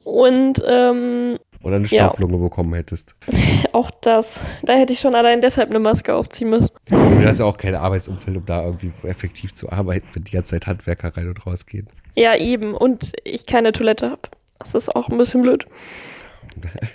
Und 0.03 0.61
ähm, 0.67 1.37
Oder 1.63 1.77
eine 1.77 1.87
Ja. 1.87 2.05
Staublunge 2.05 2.37
bekommen 2.37 2.73
hättest. 2.73 3.15
auch 3.73 3.91
das. 4.01 4.39
Da 4.63 4.73
hätte 4.75 4.93
ich 4.93 4.99
schon 4.99 5.15
allein 5.15 5.41
deshalb 5.41 5.69
eine 5.69 5.79
Maske 5.79 6.13
aufziehen 6.15 6.49
müssen. 6.49 6.69
Du 6.89 7.25
hast 7.25 7.39
ja 7.39 7.45
auch 7.45 7.57
keine 7.57 7.79
Arbeitsumfeld, 7.81 8.37
um 8.37 8.45
da 8.45 8.63
irgendwie 8.63 8.91
effektiv 9.07 9.53
zu 9.53 9.69
arbeiten, 9.71 10.07
wenn 10.13 10.23
die 10.23 10.31
ganze 10.31 10.51
Zeit 10.51 10.67
Handwerker 10.67 11.15
rein 11.15 11.27
und 11.29 11.45
raus 11.45 11.65
gehen. 11.65 11.87
Ja, 12.15 12.35
eben. 12.37 12.73
Und 12.73 13.13
ich 13.23 13.45
keine 13.45 13.71
Toilette 13.73 14.09
habe. 14.11 14.21
Das 14.59 14.73
ist 14.75 14.95
auch 14.95 15.09
ein 15.09 15.17
bisschen 15.17 15.41
blöd. 15.41 15.65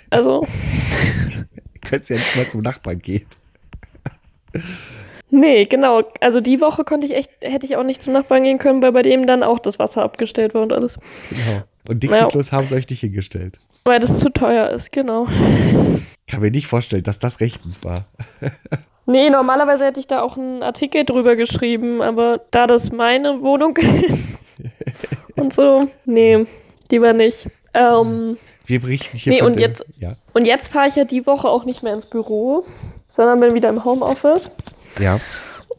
Also, 0.09 0.41
Du 0.41 1.45
könntest 1.89 2.09
ja 2.09 2.15
nicht 2.17 2.35
mal 2.35 2.47
zum 2.49 2.61
Nachbarn 2.61 2.99
gehen. 2.99 3.25
nee, 5.33 5.65
genau. 5.65 6.03
Also 6.21 6.39
die 6.41 6.61
Woche 6.61 6.83
konnte 6.83 7.05
ich 7.07 7.15
echt, 7.15 7.29
hätte 7.41 7.65
ich 7.65 7.75
auch 7.75 7.83
nicht 7.83 8.01
zum 8.01 8.13
Nachbarn 8.13 8.43
gehen 8.43 8.57
können, 8.59 8.81
weil 8.81 8.91
bei 8.91 9.01
dem 9.01 9.25
dann 9.27 9.43
auch 9.43 9.59
das 9.59 9.79
Wasser 9.79 10.03
abgestellt 10.03 10.53
war 10.53 10.61
und 10.61 10.71
alles. 10.73 10.97
Genau. 11.29 11.63
Und 11.89 12.01
Dixie-Klos 12.03 12.51
haben 12.53 12.65
sie 12.65 12.75
euch 12.75 12.89
nicht 12.89 13.01
hingestellt. 13.01 13.59
Weil 13.83 13.99
das 13.99 14.19
zu 14.19 14.29
teuer 14.29 14.69
ist, 14.69 14.91
genau. 14.93 15.27
Kann 16.27 16.39
mir 16.41 16.51
nicht 16.51 16.67
vorstellen, 16.67 17.03
dass 17.03 17.19
das 17.19 17.39
rechtens 17.41 17.83
war. 17.83 18.05
Nee, 19.05 19.29
normalerweise 19.29 19.83
hätte 19.83 19.99
ich 19.99 20.07
da 20.07 20.21
auch 20.21 20.37
einen 20.37 20.63
Artikel 20.63 21.03
drüber 21.03 21.35
geschrieben, 21.35 22.01
aber 22.01 22.39
da 22.51 22.67
das 22.67 22.89
meine 22.93 23.41
Wohnung 23.41 23.75
ist 23.75 24.39
und 25.35 25.51
so, 25.53 25.89
nee, 26.05 26.45
lieber 26.89 27.11
nicht. 27.11 27.47
Ähm, 27.73 28.37
Wir 28.65 28.79
berichten 28.79 29.17
hier 29.17 29.33
Nee, 29.33 29.39
von 29.39 29.47
und 29.47 29.59
dem- 29.59 29.63
jetzt- 29.71 29.85
Ja. 29.99 30.15
und 30.33 30.47
jetzt 30.47 30.69
fahre 30.69 30.87
ich 30.87 30.95
ja 30.95 31.03
die 31.03 31.25
Woche 31.25 31.49
auch 31.49 31.65
nicht 31.65 31.83
mehr 31.83 31.93
ins 31.93 32.05
Büro, 32.05 32.63
sondern 33.09 33.41
bin 33.41 33.53
wieder 33.55 33.67
im 33.67 33.83
Homeoffice. 33.83 34.49
Ja. 34.99 35.19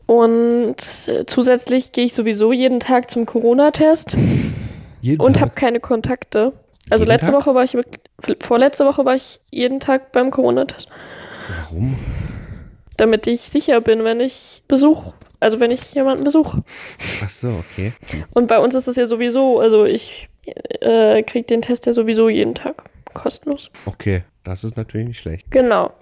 Und 0.07 0.77
äh, 1.07 1.25
zusätzlich 1.27 1.93
gehe 1.93 2.05
ich 2.05 2.15
sowieso 2.15 2.53
jeden 2.53 2.81
Tag 2.81 3.11
zum 3.11 3.25
Corona-Test 3.25 4.17
Jeden 5.01 5.21
und 5.21 5.41
habe 5.41 5.53
keine 5.55 5.81
Kontakte. 5.81 6.53
Also 6.91 7.05
Jeden 7.05 7.13
letzte 7.13 7.33
Tag? 7.33 7.41
Woche 7.41 7.55
war 7.55 7.65
ich 7.65 7.77
vorletzte 8.43 8.85
Woche 8.85 9.05
war 9.05 9.15
ich 9.15 9.41
jeden 9.51 9.81
Tag 9.81 10.13
beim 10.13 10.31
Corona-Test, 10.31 10.89
Warum? 11.61 11.99
damit 12.97 13.27
ich 13.27 13.41
sicher 13.41 13.81
bin, 13.81 14.05
wenn 14.05 14.21
ich 14.21 14.63
Besuch, 14.69 15.15
also 15.41 15.61
wenn 15.61 15.71
ich 15.71 15.95
jemanden 15.95 16.25
besuche. 16.25 16.63
Ach 17.25 17.29
so, 17.29 17.63
okay. 17.73 17.93
Und 18.35 18.47
bei 18.47 18.59
uns 18.59 18.75
ist 18.75 18.89
es 18.89 18.97
ja 18.97 19.07
sowieso, 19.07 19.61
also 19.61 19.85
ich 19.85 20.29
äh, 20.81 21.23
kriege 21.23 21.47
den 21.47 21.63
Test 21.63 21.87
ja 21.87 21.93
sowieso 21.93 22.29
jeden 22.29 22.55
Tag 22.55 22.85
kostenlos. 23.15 23.71
Okay, 23.87 24.25
das 24.45 24.65
ist 24.65 24.77
natürlich 24.77 25.07
nicht 25.09 25.19
schlecht. 25.19 25.51
Genau. 25.51 25.93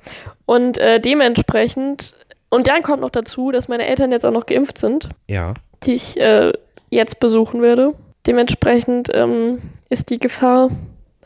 Und 0.46 0.78
äh, 0.78 1.00
dementsprechend, 1.00 2.14
und 2.52 2.66
dann 2.68 2.82
kommt 2.82 3.00
noch 3.00 3.10
dazu, 3.10 3.50
dass 3.50 3.66
meine 3.68 3.86
Eltern 3.86 4.12
jetzt 4.12 4.24
auch 4.24 4.30
noch 4.30 4.46
geimpft 4.46 4.78
sind, 4.78 5.08
Ja. 5.28 5.54
die 5.82 5.94
ich 5.94 6.18
äh, 6.20 6.52
jetzt 6.90 7.18
besuchen 7.20 7.62
werde. 7.62 7.94
Dementsprechend 8.26 9.08
ähm, 9.12 9.60
ist 9.88 10.10
die 10.10 10.18
Gefahr 10.18 10.70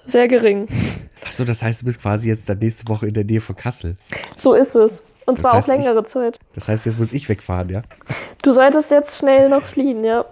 sehr 0.07 0.29
gering. 0.29 0.67
Ach 1.27 1.33
so, 1.33 1.45
das 1.45 1.63
heißt, 1.63 1.83
du 1.83 1.87
bist 1.87 2.01
quasi 2.01 2.29
jetzt 2.29 2.49
dann 2.49 2.59
nächste 2.59 2.89
Woche 2.89 3.09
in 3.09 3.15
der 3.15 3.25
Nähe 3.25 3.41
von 3.41 3.57
Kassel. 3.57 3.97
So 4.37 4.55
ist 4.55 4.75
es. 4.75 5.03
Und 5.27 5.39
Das 5.39 5.43
zwar 5.51 5.61
auch 5.61 5.67
längere 5.67 6.05
Zeit. 6.05 6.39
Das 6.55 6.69
heißt, 6.69 6.87
jetzt 6.87 6.99
muss 6.99 7.13
ich 7.13 7.29
wegfahren, 7.29 7.69
ja? 7.69 7.83
Du 8.43 8.53
solltest 8.53 8.91
jetzt 8.93 9.17
schnell 9.19 9.49
noch 9.49 9.63
fliehen, 9.63 10.05
ja. 10.05 10.25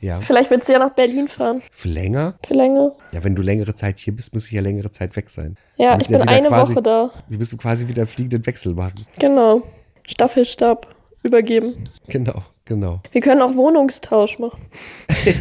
Ja. 0.00 0.20
Vielleicht 0.20 0.50
willst 0.50 0.68
du 0.68 0.74
ja 0.74 0.78
nach 0.78 0.90
Berlin 0.92 1.26
fahren. 1.26 1.62
Für 1.72 1.88
länger? 1.88 2.34
Für 2.46 2.54
länger. 2.54 2.92
Ja, 3.10 3.24
wenn 3.24 3.34
du 3.34 3.42
längere 3.42 3.74
Zeit 3.74 3.98
hier 3.98 4.14
bist, 4.14 4.32
muss 4.34 4.46
ich 4.46 4.52
ja 4.52 4.60
längere 4.60 4.90
Zeit 4.92 5.16
weg 5.16 5.30
sein. 5.30 5.56
Ja, 5.76 5.96
ich 5.96 6.08
ja 6.08 6.18
bin 6.18 6.22
wieder 6.22 6.30
eine 6.36 6.48
quasi- 6.48 6.74
Woche 6.74 6.82
da. 6.82 7.10
Wir 7.26 7.38
müssen 7.38 7.58
quasi 7.58 7.88
wieder 7.88 8.02
einen 8.02 8.06
fliegenden 8.06 8.46
Wechsel 8.46 8.74
machen. 8.74 9.06
Genau. 9.18 9.62
Staffelstab 10.08 10.94
übergeben. 11.22 11.88
Genau, 12.08 12.42
genau. 12.64 13.00
Wir 13.12 13.20
können 13.20 13.42
auch 13.42 13.54
Wohnungstausch 13.54 14.38
machen. 14.38 14.66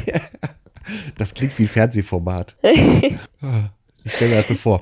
Das 1.18 1.34
klingt 1.34 1.59
wie 1.59 1.63
ein 1.63 1.68
Fernsehformat. 1.68 2.55
Ah, 3.41 3.70
ich 4.05 4.13
stelle 4.13 4.32
mir 4.32 4.38
das 4.38 4.47
so 4.47 4.55
vor. 4.55 4.80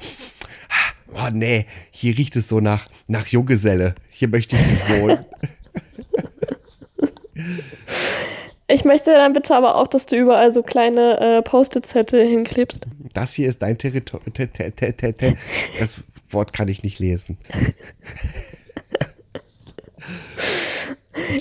Oh 1.14 1.30
nee, 1.32 1.66
hier 1.90 2.16
riecht 2.18 2.36
es 2.36 2.48
so 2.48 2.60
nach, 2.60 2.88
nach 3.08 3.26
Junggeselle. 3.26 3.96
Hier 4.10 4.28
möchte 4.28 4.56
ich 4.56 4.66
nicht 4.68 4.90
wohnen. 5.02 5.26
Ich 8.68 8.84
möchte 8.84 9.12
dann 9.12 9.34
bitte 9.34 9.56
aber 9.56 9.76
auch, 9.76 9.86
dass 9.86 10.08
du 10.08 10.16
überall 10.16 10.52
so 10.52 10.64
kleine 10.64 11.20
äh, 11.20 11.42
Post-it-Zettel 11.44 12.26
hinklebst. 12.26 12.82
Das 13.14 13.36
hier 13.36 13.48
ist 13.48 13.62
dein 13.62 13.78
Territorium. 13.78 14.34
Das 15.80 16.04
Wort 16.32 16.52
kann 16.52 16.68
ich 16.68 16.82
nicht 16.82 16.98
lesen. 16.98 17.38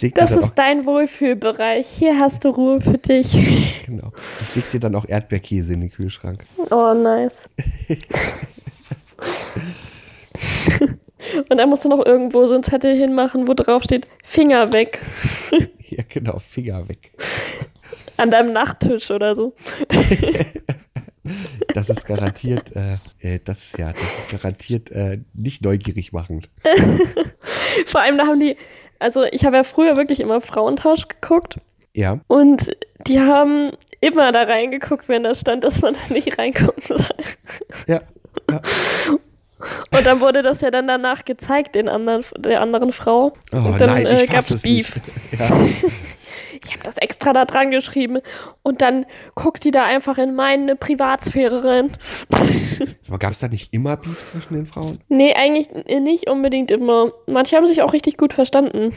Ich 0.00 0.14
Das 0.14 0.32
ist 0.32 0.54
dein 0.54 0.84
Wohlfühlbereich. 0.84 1.86
Hier 1.86 2.18
hast 2.18 2.44
du 2.44 2.48
Ruhe 2.48 2.80
für 2.80 2.98
dich. 2.98 3.34
auch, 3.34 3.82
genau. 3.86 4.12
Ich 4.40 4.56
leg 4.56 4.70
dir 4.70 4.80
dann 4.80 4.94
auch 4.94 5.08
Erdbeerkäse 5.08 5.74
in 5.74 5.82
den 5.82 5.90
Kühlschrank. 5.90 6.44
Oh, 6.70 6.94
nice. 6.94 7.48
Und 11.48 11.56
dann 11.56 11.68
musst 11.68 11.84
du 11.84 11.88
noch 11.88 12.04
irgendwo 12.04 12.46
so 12.46 12.54
einen 12.54 12.62
Zettel 12.62 12.94
hinmachen, 12.94 13.48
wo 13.48 13.54
drauf 13.54 13.82
steht, 13.84 14.06
Finger 14.22 14.72
weg. 14.72 15.00
Ja, 15.90 16.02
genau, 16.08 16.40
Finger 16.40 16.88
weg. 16.88 17.12
An 18.16 18.30
deinem 18.30 18.52
Nachttisch 18.52 19.12
oder 19.12 19.36
so. 19.36 19.54
Das 21.72 21.88
ist 21.88 22.04
garantiert, 22.06 22.72
äh, 22.74 22.94
äh, 23.20 23.38
das 23.44 23.66
ist 23.66 23.78
ja, 23.78 23.92
das 23.92 24.02
ist 24.02 24.30
garantiert 24.30 24.90
äh, 24.90 25.20
nicht 25.34 25.62
neugierig 25.62 26.12
machend. 26.12 26.50
Vor 27.86 28.00
allem, 28.00 28.18
da 28.18 28.26
haben 28.26 28.40
die, 28.40 28.56
also 28.98 29.24
ich 29.24 29.44
habe 29.44 29.56
ja 29.56 29.64
früher 29.64 29.96
wirklich 29.96 30.20
immer 30.20 30.40
Frauentausch 30.40 31.08
geguckt. 31.08 31.58
Ja, 31.94 32.18
Und 32.26 32.76
die 33.06 33.20
haben 33.20 33.70
immer 34.00 34.32
da 34.32 34.42
reingeguckt, 34.42 35.08
wenn 35.08 35.22
da 35.22 35.34
stand, 35.34 35.62
dass 35.62 35.80
man 35.80 35.94
da 35.94 36.12
nicht 36.12 36.38
reingucken 36.38 36.82
soll. 36.84 37.06
ja, 37.86 38.00
ja. 38.50 38.60
Und 39.90 40.06
dann 40.06 40.20
wurde 40.20 40.42
das 40.42 40.60
ja 40.60 40.70
dann 40.70 40.86
danach 40.88 41.24
gezeigt, 41.24 41.74
den 41.74 41.88
anderen, 41.88 42.24
der 42.36 42.60
anderen 42.60 42.92
Frau. 42.92 43.32
Oh 43.52 43.56
und 43.56 43.80
dann 43.80 43.90
nein, 43.90 44.06
äh, 44.06 44.26
fasse 44.26 44.54
es 44.54 44.62
Beef. 44.62 45.00
Ja. 45.38 45.48
Ich 46.64 46.72
habe 46.72 46.82
das 46.84 46.96
extra 46.98 47.32
da 47.32 47.44
dran 47.44 47.70
geschrieben. 47.70 48.18
Und 48.62 48.80
dann 48.80 49.04
guckt 49.34 49.64
die 49.64 49.70
da 49.70 49.84
einfach 49.84 50.16
in 50.18 50.34
meine 50.34 50.76
Privatsphäre 50.76 51.64
rein. 51.64 51.96
Aber 53.08 53.18
gab 53.18 53.32
es 53.32 53.40
da 53.40 53.48
nicht 53.48 53.74
immer 53.74 53.96
Beef 53.96 54.24
zwischen 54.24 54.54
den 54.54 54.66
Frauen? 54.66 55.00
Nee, 55.08 55.34
eigentlich 55.34 55.68
nicht 56.00 56.28
unbedingt 56.30 56.70
immer. 56.70 57.12
Manche 57.26 57.56
haben 57.56 57.66
sich 57.66 57.82
auch 57.82 57.92
richtig 57.92 58.16
gut 58.16 58.32
verstanden. 58.32 58.92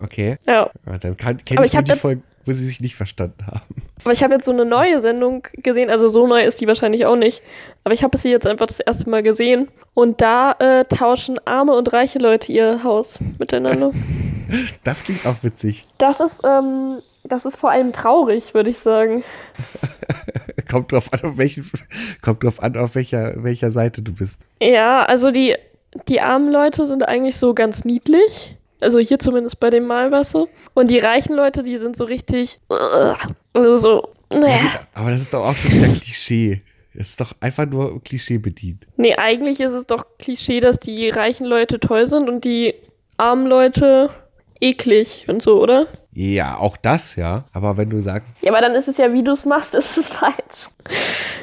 Okay, 0.00 0.38
Ja. 0.46 0.70
ja, 0.86 0.98
dann 0.98 1.16
kann, 1.16 1.38
kenn 1.38 1.58
Aber 1.58 1.66
ich, 1.66 1.74
ich 1.74 1.80
die 1.80 1.92
Folgen, 1.92 2.22
wo 2.44 2.52
sie 2.52 2.64
sich 2.66 2.80
nicht 2.80 2.96
verstanden 2.96 3.46
haben. 3.46 3.82
Aber 4.04 4.12
ich 4.12 4.22
habe 4.22 4.34
jetzt 4.34 4.44
so 4.44 4.52
eine 4.52 4.64
neue 4.64 5.00
Sendung 5.00 5.46
gesehen, 5.52 5.90
also 5.90 6.08
so 6.08 6.26
neu 6.26 6.42
ist 6.42 6.60
die 6.60 6.66
wahrscheinlich 6.66 7.06
auch 7.06 7.16
nicht. 7.16 7.42
Aber 7.84 7.94
ich 7.94 8.02
habe 8.02 8.16
sie 8.16 8.30
jetzt 8.30 8.46
einfach 8.46 8.66
das 8.66 8.80
erste 8.80 9.08
Mal 9.08 9.22
gesehen. 9.22 9.68
Und 9.94 10.20
da 10.20 10.52
äh, 10.58 10.84
tauschen 10.84 11.38
arme 11.46 11.74
und 11.74 11.92
reiche 11.92 12.18
Leute 12.18 12.52
ihr 12.52 12.82
Haus 12.84 13.18
miteinander. 13.38 13.92
Das 14.84 15.02
klingt 15.02 15.24
auch 15.24 15.36
witzig. 15.40 15.86
Das 15.96 16.20
ist, 16.20 16.42
ähm, 16.44 16.98
das 17.24 17.46
ist 17.46 17.56
vor 17.56 17.70
allem 17.70 17.94
traurig, 17.94 18.52
würde 18.52 18.68
ich 18.68 18.78
sagen. 18.78 19.24
kommt 20.70 20.92
drauf 20.92 21.10
an, 21.12 21.20
auf 21.22 21.38
welchen, 21.38 21.70
kommt 22.20 22.42
drauf 22.44 22.62
an, 22.62 22.76
auf 22.76 22.94
welcher, 22.94 23.42
welcher 23.42 23.70
Seite 23.70 24.02
du 24.02 24.12
bist. 24.12 24.40
Ja, 24.60 25.04
also 25.04 25.30
die, 25.30 25.56
die 26.08 26.20
armen 26.20 26.50
Leute 26.50 26.86
sind 26.86 27.06
eigentlich 27.08 27.36
so 27.36 27.54
ganz 27.54 27.84
niedlich. 27.84 28.56
Also 28.82 28.98
hier 28.98 29.18
zumindest 29.18 29.60
bei 29.60 29.70
dem 29.70 29.86
Mal 29.86 30.10
was 30.10 30.30
so. 30.30 30.48
Und 30.74 30.90
die 30.90 30.98
reichen 30.98 31.34
Leute, 31.34 31.62
die 31.62 31.78
sind 31.78 31.96
so 31.96 32.04
richtig. 32.04 32.60
Also 33.52 33.76
so. 33.76 34.08
Naja. 34.30 34.60
Aber 34.94 35.10
das 35.10 35.20
ist 35.20 35.34
doch 35.34 35.44
auch 35.44 35.54
schon 35.54 35.72
wieder 35.72 35.88
Klischee. 35.88 36.62
Es 36.94 37.10
ist 37.10 37.20
doch 37.20 37.32
einfach 37.40 37.66
nur 37.66 38.02
Klischee 38.02 38.38
bedient. 38.38 38.86
Nee, 38.96 39.14
eigentlich 39.14 39.60
ist 39.60 39.72
es 39.72 39.86
doch 39.86 40.04
Klischee, 40.18 40.60
dass 40.60 40.78
die 40.78 41.08
reichen 41.08 41.46
Leute 41.46 41.80
toll 41.80 42.06
sind 42.06 42.28
und 42.28 42.44
die 42.44 42.74
armen 43.16 43.46
Leute 43.46 44.10
eklig 44.60 45.26
und 45.28 45.42
so, 45.42 45.60
oder? 45.60 45.86
Ja, 46.14 46.58
auch 46.58 46.76
das, 46.76 47.16
ja. 47.16 47.46
Aber 47.52 47.76
wenn 47.76 47.88
du 47.88 48.00
sagst. 48.00 48.28
Ja, 48.42 48.52
aber 48.52 48.60
dann 48.60 48.74
ist 48.74 48.88
es 48.88 48.98
ja, 48.98 49.12
wie 49.12 49.22
du 49.22 49.32
es 49.32 49.44
machst, 49.44 49.74
ist 49.74 49.96
es 49.96 50.08
falsch. 50.08 50.68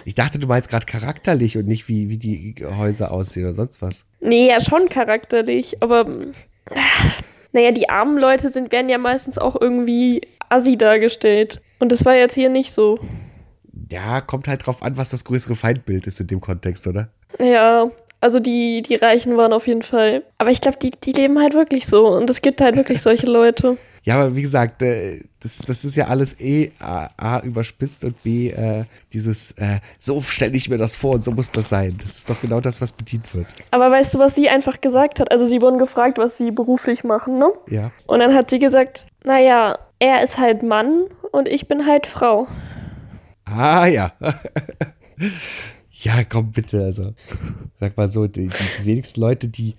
Ich 0.05 0.15
dachte, 0.15 0.39
du 0.39 0.47
meinst 0.47 0.69
gerade 0.69 0.85
charakterlich 0.85 1.57
und 1.57 1.67
nicht, 1.67 1.87
wie, 1.87 2.09
wie 2.09 2.17
die 2.17 2.55
Häuser 2.77 3.11
aussehen 3.11 3.45
oder 3.45 3.53
sonst 3.53 3.81
was. 3.81 4.05
Nee, 4.19 4.47
ja, 4.49 4.59
schon 4.61 4.89
charakterlich, 4.89 5.81
aber. 5.81 6.05
Naja, 7.51 7.71
die 7.71 7.89
armen 7.89 8.17
Leute 8.17 8.49
sind, 8.49 8.71
werden 8.71 8.89
ja 8.89 8.97
meistens 8.97 9.37
auch 9.37 9.59
irgendwie 9.59 10.21
assi 10.49 10.77
dargestellt. 10.77 11.61
Und 11.79 11.91
das 11.91 12.05
war 12.05 12.15
jetzt 12.15 12.35
hier 12.35 12.49
nicht 12.49 12.71
so. 12.71 12.99
Ja, 13.89 14.21
kommt 14.21 14.47
halt 14.47 14.65
drauf 14.67 14.83
an, 14.83 14.97
was 14.97 15.09
das 15.09 15.25
größere 15.25 15.55
Feindbild 15.55 16.05
ist 16.05 16.19
in 16.19 16.27
dem 16.27 16.41
Kontext, 16.41 16.85
oder? 16.85 17.09
Ja, 17.39 17.89
also 18.21 18.39
die, 18.39 18.81
die 18.81 18.95
Reichen 18.95 19.37
waren 19.37 19.53
auf 19.53 19.65
jeden 19.67 19.81
Fall. 19.81 20.23
Aber 20.37 20.51
ich 20.51 20.61
glaube, 20.61 20.77
die, 20.79 20.91
die 20.91 21.11
leben 21.11 21.39
halt 21.39 21.53
wirklich 21.53 21.87
so. 21.87 22.07
Und 22.07 22.29
es 22.29 22.41
gibt 22.41 22.61
halt 22.61 22.75
wirklich 22.75 23.01
solche 23.01 23.27
Leute. 23.27 23.77
Ja, 24.03 24.15
aber 24.15 24.35
wie 24.35 24.41
gesagt, 24.41 24.81
äh, 24.81 25.21
das, 25.41 25.59
das 25.59 25.85
ist 25.85 25.95
ja 25.95 26.07
alles 26.07 26.39
eh 26.39 26.71
A, 26.79 27.09
A 27.17 27.39
überspitzt 27.39 28.03
und 28.03 28.21
B 28.23 28.49
äh, 28.49 28.85
dieses, 29.13 29.51
äh, 29.53 29.79
so 29.97 30.21
stelle 30.21 30.55
ich 30.55 30.69
mir 30.69 30.77
das 30.77 30.95
vor 30.95 31.13
und 31.13 31.23
so 31.23 31.31
muss 31.31 31.51
das 31.51 31.69
sein. 31.69 31.97
Das 32.01 32.17
ist 32.17 32.29
doch 32.29 32.41
genau 32.41 32.59
das, 32.59 32.81
was 32.81 32.91
bedient 32.91 33.33
wird. 33.33 33.47
Aber 33.71 33.89
weißt 33.89 34.13
du, 34.13 34.19
was 34.19 34.35
sie 34.35 34.49
einfach 34.49 34.81
gesagt 34.81 35.19
hat? 35.19 35.31
Also 35.31 35.45
sie 35.47 35.61
wurden 35.61 35.77
gefragt, 35.77 36.17
was 36.17 36.37
sie 36.37 36.51
beruflich 36.51 37.03
machen, 37.03 37.37
ne? 37.37 37.51
Ja. 37.69 37.91
Und 38.05 38.19
dann 38.19 38.33
hat 38.33 38.49
sie 38.49 38.59
gesagt, 38.59 39.07
naja, 39.23 39.79
er 39.99 40.23
ist 40.23 40.37
halt 40.37 40.63
Mann 40.63 41.05
und 41.31 41.47
ich 41.47 41.67
bin 41.67 41.85
halt 41.85 42.05
Frau. 42.05 42.47
Ah 43.45 43.85
ja. 43.85 44.13
ja, 45.91 46.23
komm 46.23 46.51
bitte, 46.51 46.83
also. 46.83 47.13
Sag 47.79 47.95
mal 47.97 48.09
so, 48.09 48.27
die, 48.27 48.47
die 48.47 48.85
wenigsten 48.85 49.21
Leute, 49.21 49.47
die, 49.47 49.75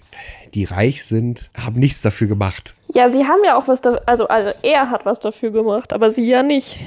die 0.55 0.64
reich 0.64 1.05
sind, 1.05 1.51
haben 1.57 1.78
nichts 1.78 2.03
dafür 2.03 2.26
gemacht. 2.26 2.74
Ja, 2.92 3.11
sie 3.11 3.24
haben 3.24 3.40
ja 3.44 3.57
auch 3.57 3.68
was 3.68 3.80
dafür, 3.80 4.03
also, 4.07 4.28
also 4.28 4.53
er 4.62 4.90
hat 4.90 5.07
was 5.07 5.20
dafür 5.20 5.51
gemacht, 5.51 5.92
aber 5.92 6.11
sie 6.11 6.28
ja 6.28 6.42
nicht. 6.42 6.78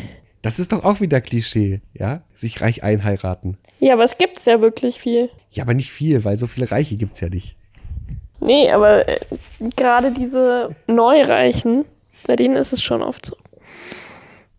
Das 0.41 0.59
ist 0.59 0.73
doch 0.73 0.83
auch 0.83 0.99
wieder 0.99 1.21
Klischee, 1.21 1.81
ja? 1.93 2.21
Sich 2.33 2.61
reich 2.61 2.83
einheiraten. 2.83 3.57
Ja, 3.79 3.93
aber 3.93 4.03
es 4.03 4.17
gibt's 4.17 4.45
ja 4.45 4.59
wirklich 4.59 4.99
viel. 4.99 5.29
Ja, 5.51 5.63
aber 5.63 5.73
nicht 5.73 5.91
viel, 5.91 6.25
weil 6.25 6.37
so 6.37 6.47
viele 6.47 6.69
Reiche 6.69 6.97
gibt's 6.97 7.21
ja 7.21 7.29
nicht. 7.29 7.55
Nee, 8.41 8.69
aber 8.69 9.07
äh, 9.07 9.19
gerade 9.77 10.11
diese 10.11 10.75
Neureichen, 10.87 11.85
bei 12.27 12.35
denen 12.35 12.57
ist 12.57 12.73
es 12.73 12.83
schon 12.83 13.01
oft 13.01 13.25
so. 13.25 13.37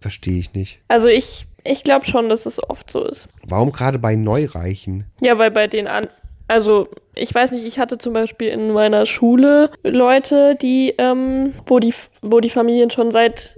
Verstehe 0.00 0.38
ich 0.38 0.54
nicht. 0.54 0.80
Also 0.88 1.08
ich, 1.08 1.46
ich 1.64 1.84
glaube 1.84 2.06
schon, 2.06 2.30
dass 2.30 2.46
es 2.46 2.62
oft 2.70 2.90
so 2.90 3.04
ist. 3.04 3.28
Warum 3.46 3.72
gerade 3.72 3.98
bei 3.98 4.14
Neureichen? 4.14 5.04
Ja, 5.20 5.36
weil 5.36 5.50
bei 5.50 5.66
den 5.66 5.86
an. 5.86 6.08
Also, 6.46 6.88
ich 7.14 7.34
weiß 7.34 7.52
nicht, 7.52 7.64
ich 7.64 7.78
hatte 7.78 7.98
zum 7.98 8.12
Beispiel 8.12 8.48
in 8.48 8.72
meiner 8.72 9.06
Schule 9.06 9.70
Leute, 9.82 10.56
die, 10.56 10.94
ähm, 10.98 11.54
wo 11.66 11.78
die, 11.78 11.94
wo 12.22 12.40
die 12.40 12.50
Familien 12.50 12.90
schon 12.90 13.10
seit 13.10 13.56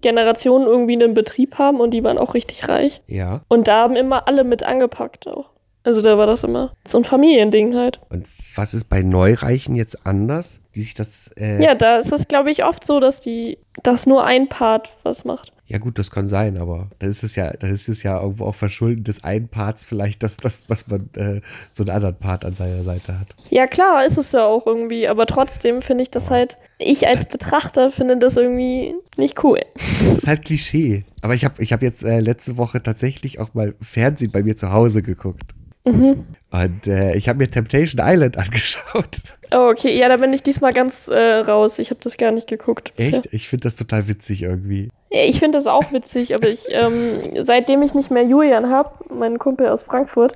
Generationen 0.00 0.66
irgendwie 0.66 0.94
einen 0.94 1.14
Betrieb 1.14 1.58
haben 1.58 1.80
und 1.80 1.92
die 1.92 2.04
waren 2.04 2.18
auch 2.18 2.34
richtig 2.34 2.68
reich. 2.68 3.00
Ja. 3.06 3.40
Und 3.48 3.68
da 3.68 3.82
haben 3.82 3.96
immer 3.96 4.28
alle 4.28 4.44
mit 4.44 4.62
angepackt 4.62 5.26
auch. 5.26 5.50
Also 5.84 6.02
da 6.02 6.18
war 6.18 6.26
das 6.26 6.42
immer 6.42 6.72
so 6.86 6.98
ein 6.98 7.04
Familiending 7.04 7.76
halt. 7.76 8.00
Und 8.10 8.26
was 8.56 8.74
ist 8.74 8.88
bei 8.88 9.02
Neureichen 9.02 9.76
jetzt 9.76 10.04
anders? 10.04 10.60
Die 10.74 10.82
sich 10.82 10.94
das. 10.94 11.30
Äh 11.38 11.62
Ja, 11.62 11.76
da 11.76 11.98
ist 11.98 12.12
es, 12.12 12.26
glaube 12.26 12.50
ich, 12.50 12.64
oft 12.64 12.84
so, 12.84 12.98
dass 12.98 13.20
die, 13.20 13.58
dass 13.84 14.04
nur 14.04 14.24
ein 14.24 14.48
Part 14.48 14.90
was 15.04 15.24
macht. 15.24 15.52
Ja, 15.68 15.78
gut, 15.78 15.98
das 15.98 16.12
kann 16.12 16.28
sein, 16.28 16.58
aber 16.58 16.88
das 17.00 17.10
ist 17.10 17.22
es 17.24 17.36
ja, 17.36 17.50
das 17.52 17.70
ist 17.70 17.88
es 17.88 18.02
ja 18.04 18.20
irgendwo 18.20 18.44
auch 18.44 18.54
verschulden 18.54 19.02
des 19.02 19.24
einen 19.24 19.48
Parts 19.48 19.84
vielleicht, 19.84 20.22
dass 20.22 20.36
das, 20.36 20.60
was 20.68 20.86
man 20.86 21.10
äh, 21.16 21.40
so 21.72 21.82
einen 21.82 21.90
anderen 21.90 22.16
Part 22.16 22.44
an 22.44 22.54
seiner 22.54 22.84
Seite 22.84 23.18
hat. 23.18 23.34
Ja, 23.50 23.66
klar, 23.66 24.04
ist 24.06 24.16
es 24.16 24.30
ja 24.30 24.44
auch 24.44 24.66
irgendwie, 24.66 25.08
aber 25.08 25.26
trotzdem 25.26 25.82
finde 25.82 26.02
ich 26.02 26.10
das 26.10 26.30
halt, 26.30 26.56
ich 26.78 27.08
als 27.08 27.24
Betrachter 27.24 27.90
finde 27.90 28.16
das 28.16 28.36
irgendwie 28.36 28.94
nicht 29.16 29.42
cool. 29.42 29.60
Das 29.74 30.18
ist 30.18 30.28
halt 30.28 30.44
Klischee. 30.44 31.04
Aber 31.22 31.34
ich 31.34 31.44
habe 31.44 31.60
ich 31.60 31.72
hab 31.72 31.82
jetzt 31.82 32.04
äh, 32.04 32.20
letzte 32.20 32.56
Woche 32.56 32.80
tatsächlich 32.80 33.40
auch 33.40 33.54
mal 33.54 33.74
Fernsehen 33.80 34.30
bei 34.30 34.44
mir 34.44 34.56
zu 34.56 34.72
Hause 34.72 35.02
geguckt. 35.02 35.52
Mhm. 35.84 36.24
Und 36.64 36.86
äh, 36.86 37.14
ich 37.14 37.28
habe 37.28 37.38
mir 37.38 37.50
Temptation 37.50 38.00
Island 38.04 38.36
angeschaut. 38.38 39.18
Oh, 39.52 39.68
okay, 39.70 39.96
ja, 39.96 40.08
da 40.08 40.16
bin 40.16 40.32
ich 40.32 40.42
diesmal 40.42 40.72
ganz 40.72 41.06
äh, 41.08 41.36
raus. 41.38 41.78
Ich 41.78 41.90
habe 41.90 42.00
das 42.02 42.16
gar 42.16 42.32
nicht 42.32 42.48
geguckt. 42.48 42.92
bisher. 42.96 43.18
Echt? 43.20 43.28
Ich 43.32 43.48
finde 43.48 43.64
das 43.64 43.76
total 43.76 44.08
witzig 44.08 44.42
irgendwie. 44.42 44.90
Ich 45.10 45.38
finde 45.38 45.56
das 45.58 45.66
auch 45.68 45.92
witzig, 45.92 46.34
aber 46.34 46.48
ich, 46.48 46.64
ähm, 46.70 47.20
seitdem 47.44 47.80
ich 47.82 47.94
nicht 47.94 48.10
mehr 48.10 48.24
Julian 48.24 48.68
habe, 48.70 48.90
meinen 49.14 49.38
Kumpel 49.38 49.68
aus 49.68 49.82
Frankfurt, 49.84 50.34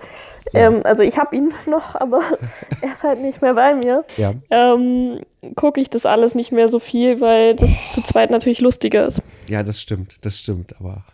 ähm, 0.54 0.80
also 0.84 1.02
ich 1.02 1.18
habe 1.18 1.34
ihn 1.36 1.50
noch, 1.66 1.96
aber 1.96 2.20
er 2.80 2.92
ist 2.92 3.02
halt 3.02 3.20
nicht 3.20 3.42
mehr 3.42 3.54
bei 3.54 3.74
mir, 3.74 4.04
Ja. 4.16 4.34
ähm, 4.50 5.20
gucke 5.56 5.80
ich 5.80 5.90
das 5.90 6.06
alles 6.06 6.36
nicht 6.36 6.52
mehr 6.52 6.68
so 6.68 6.78
viel, 6.78 7.20
weil 7.20 7.56
das 7.56 7.70
zu 7.90 8.00
zweit 8.02 8.30
natürlich 8.30 8.60
lustiger 8.60 9.06
ist. 9.06 9.20
Ja, 9.48 9.64
das 9.64 9.80
stimmt, 9.80 10.24
das 10.24 10.38
stimmt, 10.38 10.76
aber. 10.78 11.04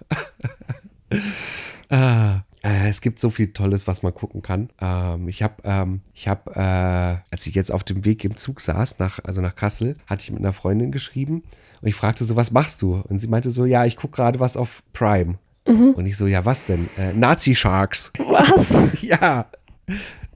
ah, 1.91 2.41
äh, 2.67 2.89
es 2.89 3.01
gibt 3.01 3.19
so 3.19 3.31
viel 3.31 3.53
Tolles, 3.53 3.87
was 3.87 4.03
man 4.03 4.13
gucken 4.13 4.43
kann. 4.43 4.71
Ähm, 4.81 5.29
ich 5.29 5.43
habe, 5.43 5.55
ähm, 5.65 6.01
ich 6.13 6.29
habe, 6.29 6.51
äh, 6.55 7.23
als 7.31 7.47
ich 7.47 7.55
jetzt 7.55 7.73
auf 7.73 7.85
dem 7.85 8.05
Weg 8.05 8.25
im 8.25 8.37
Zug 8.37 8.61
saß, 8.61 8.99
nach, 8.99 9.21
also 9.23 9.41
nach 9.41 9.55
Kassel, 9.55 9.97
hatte 10.07 10.25
ich 10.25 10.31
mit 10.31 10.41
einer 10.41 10.53
Freundin 10.53 10.91
geschrieben 10.91 11.45
und 11.81 11.89
ich 11.89 11.95
fragte 11.95 12.25
so, 12.25 12.37
was 12.37 12.51
machst 12.51 12.83
du? 12.83 13.03
Und 13.09 13.19
sie 13.19 13.29
meinte 13.29 13.51
so, 13.51 13.65
ja, 13.65 13.85
ich 13.85 13.97
gucke 13.97 14.17
gerade 14.17 14.41
was 14.41 14.57
auf 14.57 14.83
Prime. 14.93 15.39
Und 15.67 16.07
ich 16.07 16.17
so, 16.17 16.27
ja, 16.27 16.45
was 16.45 16.67
denn? 16.67 16.89
Äh, 16.97 17.13
Nazi 17.13 17.55
Sharks. 17.55 18.13
Was? 18.19 19.03
ja. 19.03 19.47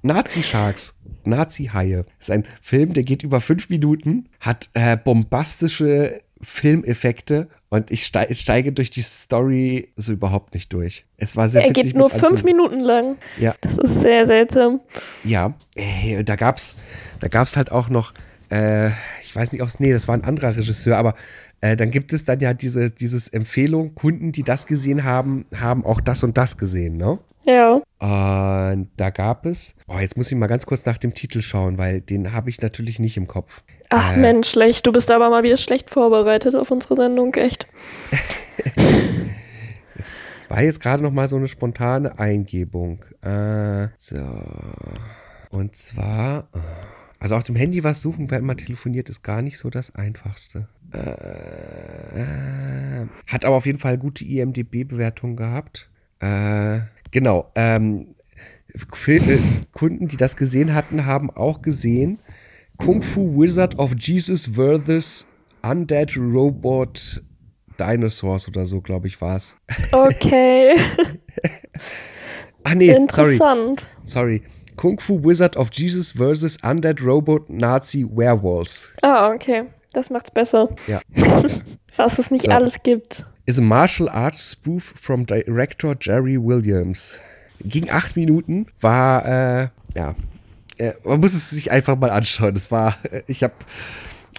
Nazi 0.02 0.42
Sharks. 0.42 0.94
Nazi-Haie. 1.24 2.06
Ist 2.18 2.30
ein 2.30 2.46
Film, 2.60 2.94
der 2.94 3.04
geht 3.04 3.22
über 3.22 3.40
fünf 3.40 3.68
Minuten, 3.68 4.28
hat 4.40 4.70
äh, 4.72 4.96
bombastische 4.96 6.22
Filmeffekte 6.40 7.48
und 7.70 7.90
ich 7.90 8.04
steige, 8.04 8.72
durch 8.72 8.90
die 8.90 9.02
Story 9.02 9.92
so 9.96 10.12
überhaupt 10.12 10.54
nicht 10.54 10.72
durch. 10.72 11.04
Es 11.16 11.36
war 11.36 11.48
sehr 11.48 11.64
Er 11.64 11.72
geht 11.72 11.94
nur 11.94 12.10
fünf. 12.10 12.42
Minuten 12.42 12.80
lang. 12.80 13.16
Ja, 13.38 13.54
Das 13.60 13.78
ist 13.78 14.00
sehr 14.00 14.26
seltsam. 14.26 14.80
ja. 15.24 15.54
Ey, 15.76 16.22
da 16.24 16.36
gab's, 16.36 16.76
da 17.20 17.28
gab's 17.28 17.56
halt 17.56 17.70
auch 17.72 17.88
noch, 17.88 18.12
äh, 18.50 18.88
ich 19.22 19.34
weiß 19.34 19.52
nicht, 19.52 19.62
ob 19.62 19.68
es, 19.68 19.78
nee, 19.80 19.92
das 19.92 20.08
war 20.08 20.16
ein 20.16 20.24
anderer 20.24 20.56
Regisseur, 20.56 20.98
aber 20.98 21.14
äh, 21.60 21.76
dann 21.76 21.90
gibt 21.90 22.12
es 22.12 22.24
dann 22.24 22.40
ja 22.40 22.52
diese 22.54 22.90
dieses 22.90 23.28
Empfehlung, 23.28 23.94
Kunden, 23.94 24.32
die 24.32 24.42
das 24.42 24.66
gesehen 24.66 25.04
haben, 25.04 25.46
haben 25.56 25.84
auch 25.86 26.00
das 26.00 26.22
und 26.24 26.36
das 26.36 26.58
gesehen, 26.58 26.96
ne? 26.96 27.18
Ja. 27.46 27.80
Und 27.98 28.90
da 28.96 29.10
gab 29.10 29.46
es, 29.46 29.74
oh, 29.88 29.98
jetzt 29.98 30.16
muss 30.16 30.30
ich 30.30 30.38
mal 30.38 30.46
ganz 30.46 30.66
kurz 30.66 30.84
nach 30.84 30.98
dem 30.98 31.14
Titel 31.14 31.42
schauen, 31.42 31.78
weil 31.78 32.00
den 32.00 32.32
habe 32.32 32.50
ich 32.50 32.60
natürlich 32.60 32.98
nicht 32.98 33.16
im 33.16 33.26
Kopf. 33.26 33.62
Ach 33.88 34.14
Äh. 34.14 34.18
Mensch, 34.18 34.50
schlecht. 34.50 34.86
Du 34.86 34.92
bist 34.92 35.10
aber 35.10 35.30
mal 35.30 35.42
wieder 35.42 35.56
schlecht 35.56 35.90
vorbereitet 35.90 36.54
auf 36.54 36.70
unsere 36.70 36.96
Sendung, 36.96 37.34
echt. 37.34 37.66
War 40.48 40.62
jetzt 40.62 40.80
gerade 40.80 41.02
noch 41.02 41.12
mal 41.12 41.28
so 41.28 41.36
eine 41.36 41.46
spontane 41.46 42.18
Eingebung. 42.18 43.04
Äh, 43.22 43.88
so. 43.98 44.18
Und 45.50 45.76
zwar, 45.76 46.48
äh, 46.52 46.58
also 47.20 47.36
auf 47.36 47.44
dem 47.44 47.54
Handy 47.54 47.84
was 47.84 48.02
suchen, 48.02 48.30
während 48.30 48.46
man 48.46 48.56
telefoniert, 48.56 49.08
ist 49.08 49.22
gar 49.22 49.42
nicht 49.42 49.58
so 49.58 49.70
das 49.70 49.94
Einfachste. 49.94 50.66
Äh, 50.92 52.26
hat 53.28 53.44
aber 53.44 53.56
auf 53.56 53.66
jeden 53.66 53.78
Fall 53.78 53.96
gute 53.96 54.24
IMDB-Bewertungen 54.24 55.36
gehabt. 55.36 55.88
Äh, 56.18 56.80
genau. 57.10 57.50
Ähm, 57.54 58.14
äh, 59.06 59.38
Kunden, 59.72 60.08
die 60.08 60.16
das 60.16 60.36
gesehen 60.36 60.74
hatten, 60.74 61.04
haben 61.06 61.30
auch 61.30 61.60
gesehen 61.62 62.18
Kung 62.76 63.02
Fu 63.02 63.40
Wizard 63.40 63.78
of 63.78 63.94
Jesus 63.98 64.46
vs. 64.56 65.26
Undead 65.62 66.16
Robot 66.16 67.22
Dinosaurs 67.78 68.48
oder 68.48 68.64
so, 68.66 68.80
glaube 68.80 69.06
ich, 69.08 69.20
war 69.20 69.36
es. 69.36 69.56
Okay, 69.92 70.76
Ah, 72.64 72.74
nee, 72.74 72.88
sorry. 72.88 73.00
interessant. 73.02 73.86
Sorry. 74.04 74.42
Kung 74.76 74.98
Fu 75.00 75.22
Wizard 75.24 75.56
of 75.56 75.68
Jesus 75.72 76.12
vs. 76.12 76.58
Undead 76.62 77.02
Robot 77.04 77.48
Nazi 77.50 78.06
Werewolves. 78.08 78.92
Ah, 79.02 79.30
okay. 79.32 79.64
Das 79.92 80.08
macht's 80.10 80.30
besser. 80.30 80.68
Ja. 80.86 81.00
Was 81.96 82.18
es 82.18 82.30
nicht 82.30 82.44
So. 82.44 82.50
alles 82.50 82.82
gibt. 82.82 83.26
Is 83.46 83.58
a 83.58 83.62
martial 83.62 84.08
arts 84.08 84.50
spoof 84.50 84.92
from 84.96 85.26
director 85.26 85.96
Jerry 85.98 86.38
Williams. 86.38 87.18
Ging 87.62 87.90
acht 87.90 88.16
Minuten, 88.16 88.66
war, 88.80 89.26
äh, 89.26 89.68
ja, 89.94 90.14
äh, 90.78 90.92
man 91.04 91.20
muss 91.20 91.34
es 91.34 91.50
sich 91.50 91.70
einfach 91.70 91.96
mal 91.96 92.10
anschauen. 92.10 92.54
Das 92.54 92.70
war, 92.70 92.96
äh, 93.10 93.22
ich 93.26 93.42
habe 93.42 93.54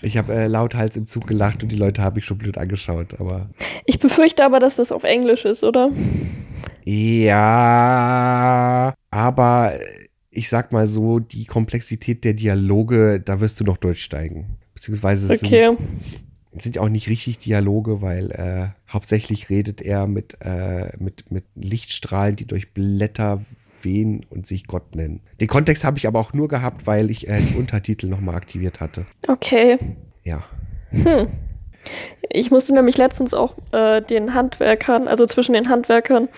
ich 0.01 0.17
hab, 0.17 0.29
äh, 0.29 0.47
lauthals 0.47 0.97
im 0.97 1.05
Zug 1.05 1.27
gelacht 1.27 1.61
und 1.61 1.71
die 1.71 1.75
Leute 1.75 2.01
haben 2.01 2.15
mich 2.15 2.25
schon 2.25 2.39
blöd 2.39 2.57
angeschaut, 2.57 3.19
aber. 3.19 3.49
Ich 3.85 3.99
befürchte 3.99 4.43
aber, 4.43 4.59
dass 4.59 4.77
das 4.77 4.91
auf 4.91 5.03
Englisch 5.03 5.45
ist, 5.45 5.63
oder? 5.63 5.91
Ja, 6.83 8.95
aber 9.11 9.73
ich 10.31 10.49
sag 10.49 10.71
mal 10.71 10.87
so, 10.87 11.19
die 11.19 11.45
Komplexität 11.45 12.23
der 12.23 12.33
Dialoge, 12.33 13.21
da 13.23 13.39
wirst 13.39 13.59
du 13.59 13.63
noch 13.63 13.77
durchsteigen. 13.77 14.57
Beziehungsweise 14.73 15.31
es 15.31 15.43
Okay. 15.43 15.75
sind, 15.77 15.79
sind 16.53 16.75
ja 16.75 16.81
auch 16.81 16.89
nicht 16.89 17.07
richtig 17.07 17.39
Dialoge, 17.39 18.01
weil 18.01 18.31
äh, 18.31 18.91
hauptsächlich 18.91 19.49
redet 19.49 19.81
er 19.81 20.07
mit, 20.07 20.37
äh, 20.41 20.91
mit, 20.97 21.31
mit 21.31 21.45
Lichtstrahlen, 21.55 22.35
die 22.35 22.45
durch 22.45 22.73
Blätter 22.73 23.41
wehen 23.81 24.25
und 24.29 24.45
sich 24.45 24.67
Gott 24.67 24.95
nennen. 24.95 25.21
Den 25.39 25.47
Kontext 25.47 25.83
habe 25.83 25.97
ich 25.97 26.07
aber 26.07 26.19
auch 26.19 26.33
nur 26.33 26.47
gehabt, 26.47 26.87
weil 26.87 27.09
ich 27.09 27.27
äh, 27.27 27.39
die 27.39 27.57
Untertitel 27.57 28.07
nochmal 28.07 28.35
aktiviert 28.35 28.79
hatte. 28.79 29.05
Okay. 29.27 29.77
Ja. 30.23 30.43
Ich 32.29 32.51
musste 32.51 32.73
nämlich 32.73 32.97
letztens 32.97 33.33
auch 33.33 33.55
äh, 33.71 34.01
den 34.01 34.33
Handwerkern, 34.33 35.07
also 35.07 35.25
zwischen 35.25 35.53
den 35.53 35.69
Handwerkern 35.69 36.29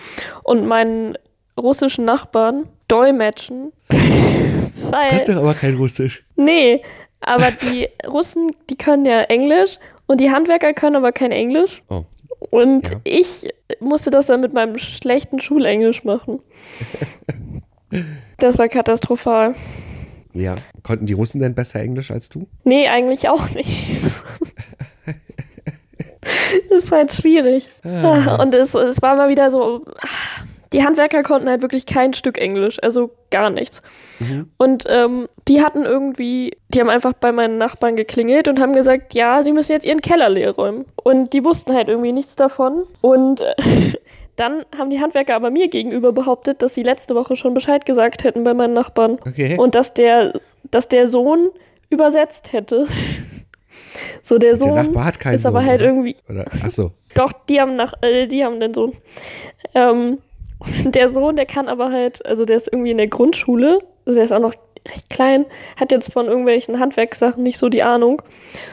und 0.42 0.66
meinen 0.66 1.18
russischen 1.60 2.04
Nachbarn 2.04 2.66
dolmetschen. 2.88 3.72
Weil, 3.88 5.24
doch 5.26 5.36
aber 5.36 5.54
kein 5.54 5.76
Russisch. 5.76 6.24
nee, 6.36 6.82
aber 7.20 7.50
die 7.50 7.88
Russen, 8.06 8.52
die 8.68 8.76
können 8.76 9.04
ja 9.06 9.22
Englisch 9.22 9.78
und 10.06 10.20
die 10.20 10.30
Handwerker 10.30 10.72
können 10.74 10.96
aber 10.96 11.12
kein 11.12 11.32
Englisch. 11.32 11.82
Oh. 11.88 12.04
Und 12.50 12.90
Ja. 12.90 13.00
ich 13.04 13.48
musste 13.80 14.10
das 14.10 14.26
dann 14.26 14.40
mit 14.40 14.52
meinem 14.52 14.78
schlechten 14.78 15.40
Schulenglisch 15.40 16.04
machen. 16.04 16.40
Das 18.38 18.58
war 18.58 18.68
katastrophal. 18.68 19.54
Ja. 20.32 20.56
Konnten 20.82 21.06
die 21.06 21.12
Russen 21.12 21.40
denn 21.40 21.54
besser 21.54 21.80
Englisch 21.80 22.10
als 22.10 22.28
du? 22.28 22.46
Nee, 22.64 22.88
eigentlich 22.88 23.28
auch 23.28 23.48
nicht. 23.50 23.98
ist 26.70 26.92
halt 26.92 27.12
schwierig. 27.12 27.68
Ah. 27.84 28.36
Und 28.42 28.54
es, 28.54 28.74
es 28.74 29.00
war 29.02 29.16
mal 29.16 29.28
wieder 29.28 29.50
so, 29.50 29.84
die 30.74 30.82
Handwerker 30.82 31.22
konnten 31.22 31.48
halt 31.48 31.62
wirklich 31.62 31.86
kein 31.86 32.14
Stück 32.14 32.36
Englisch, 32.36 32.78
also 32.82 33.12
gar 33.30 33.48
nichts. 33.48 33.80
Mhm. 34.18 34.50
Und 34.58 34.84
ähm, 34.88 35.28
die 35.46 35.62
hatten 35.62 35.84
irgendwie, 35.84 36.58
die 36.68 36.80
haben 36.80 36.90
einfach 36.90 37.12
bei 37.12 37.30
meinen 37.30 37.58
Nachbarn 37.58 37.94
geklingelt 37.94 38.48
und 38.48 38.60
haben 38.60 38.72
gesagt, 38.72 39.14
ja, 39.14 39.42
sie 39.44 39.52
müssen 39.52 39.70
jetzt 39.70 39.86
ihren 39.86 40.00
Keller 40.00 40.28
leer 40.28 40.50
räumen. 40.50 40.84
Und 40.96 41.32
die 41.32 41.44
wussten 41.44 41.72
halt 41.74 41.88
irgendwie 41.88 42.10
nichts 42.10 42.34
davon. 42.34 42.82
Und 43.00 43.40
äh, 43.40 43.54
dann 44.36 44.64
haben 44.76 44.90
die 44.90 45.00
Handwerker 45.00 45.36
aber 45.36 45.50
mir 45.50 45.68
gegenüber 45.68 46.12
behauptet, 46.12 46.60
dass 46.60 46.74
sie 46.74 46.82
letzte 46.82 47.14
Woche 47.14 47.36
schon 47.36 47.54
Bescheid 47.54 47.86
gesagt 47.86 48.24
hätten 48.24 48.42
bei 48.42 48.52
meinen 48.52 48.74
Nachbarn. 48.74 49.18
Okay. 49.24 49.56
Und 49.56 49.76
dass 49.76 49.94
der, 49.94 50.32
dass 50.72 50.88
der 50.88 51.06
Sohn 51.06 51.50
übersetzt 51.88 52.52
hätte. 52.52 52.86
So, 54.22 54.38
der 54.38 54.50
der 54.50 54.58
Sohn 54.58 54.74
Nachbar 54.74 55.04
hat 55.04 55.20
keinen 55.20 55.34
ist 55.34 55.46
aber 55.46 55.60
Sohn, 55.60 55.68
halt 55.68 55.80
oder? 55.80 55.88
irgendwie. 55.88 56.16
Oder, 56.28 56.46
ach 56.50 56.70
so. 56.70 56.90
Doch, 57.14 57.32
die 57.48 57.60
haben 57.60 57.76
nach, 57.76 57.92
äh, 58.02 58.26
die 58.26 58.44
haben 58.44 58.58
den 58.58 58.74
Sohn. 58.74 58.92
Ähm, 59.74 60.18
der 60.84 61.08
Sohn, 61.08 61.36
der 61.36 61.46
kann 61.46 61.68
aber 61.68 61.90
halt, 61.92 62.24
also 62.26 62.44
der 62.44 62.56
ist 62.56 62.68
irgendwie 62.72 62.90
in 62.92 62.98
der 62.98 63.08
Grundschule, 63.08 63.80
also 64.06 64.14
der 64.14 64.24
ist 64.24 64.32
auch 64.32 64.40
noch 64.40 64.54
recht 64.86 65.08
klein, 65.08 65.46
hat 65.80 65.92
jetzt 65.92 66.12
von 66.12 66.26
irgendwelchen 66.26 66.78
Handwerkssachen 66.78 67.42
nicht 67.42 67.56
so 67.56 67.70
die 67.70 67.82
Ahnung 67.82 68.20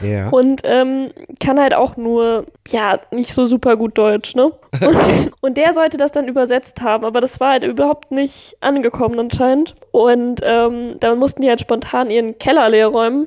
Ja. 0.02 0.28
und 0.28 0.60
ähm, 0.64 1.10
kann 1.42 1.58
halt 1.58 1.72
auch 1.72 1.96
nur, 1.96 2.44
ja, 2.68 3.00
nicht 3.10 3.32
so 3.32 3.46
super 3.46 3.76
gut 3.78 3.96
Deutsch, 3.96 4.34
ne? 4.34 4.52
Und, 4.82 5.32
und 5.40 5.56
der 5.58 5.72
sollte 5.74 5.96
das 5.96 6.12
dann 6.12 6.28
übersetzt 6.28 6.82
haben, 6.82 7.04
aber 7.06 7.20
das 7.22 7.40
war 7.40 7.52
halt 7.52 7.64
überhaupt 7.64 8.10
nicht 8.10 8.56
angekommen 8.60 9.18
anscheinend. 9.20 9.74
Und 9.90 10.40
ähm, 10.42 10.96
dann 11.00 11.18
mussten 11.18 11.42
die 11.42 11.48
halt 11.48 11.60
spontan 11.60 12.10
ihren 12.10 12.36
Keller 12.38 12.68
leer 12.70 12.88
räumen, 12.88 13.26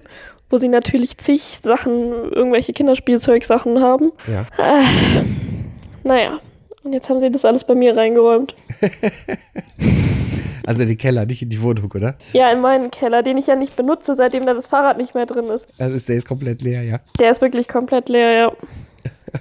wo 0.50 0.58
sie 0.58 0.68
natürlich 0.68 1.18
zig 1.18 1.42
Sachen, 1.62 2.32
irgendwelche 2.32 2.74
Kinderspielzeugsachen 2.74 3.82
haben. 3.82 4.12
ja. 4.28 4.46
Naja, 6.04 6.40
und 6.86 6.94
jetzt 6.94 7.10
haben 7.10 7.20
sie 7.20 7.32
das 7.32 7.46
alles 7.46 7.64
bei 7.64 7.76
mir 7.76 7.98
reingeräumt. 7.98 8.56
Also 10.68 10.82
in 10.82 10.88
den 10.88 10.98
Keller, 10.98 11.28
nicht 11.28 11.44
in 11.44 11.50
die 11.50 11.62
Wohnung, 11.62 11.92
oder? 11.94 12.16
Ja, 12.34 12.52
in 12.52 12.60
meinen 12.60 12.90
Keller, 12.90 13.22
den 13.22 13.38
ich 13.38 13.46
ja 13.46 13.56
nicht 13.56 13.76
benutze, 13.76 14.16
seitdem 14.16 14.48
da 14.48 14.56
das 14.56 14.66
Fahrrad 14.66 14.98
nicht 14.98 15.14
mehr 15.14 15.28
drin 15.28 15.46
ist. 15.50 15.68
Also 15.78 15.96
ist 15.96 16.10
der 16.10 16.16
jetzt 16.16 16.28
komplett 16.28 16.64
leer, 16.64 16.82
ja. 16.82 17.02
Der 17.20 17.30
ist 17.30 17.40
wirklich 17.40 17.68
komplett 17.68 18.10
leer, 18.10 18.32
ja. 18.32 18.52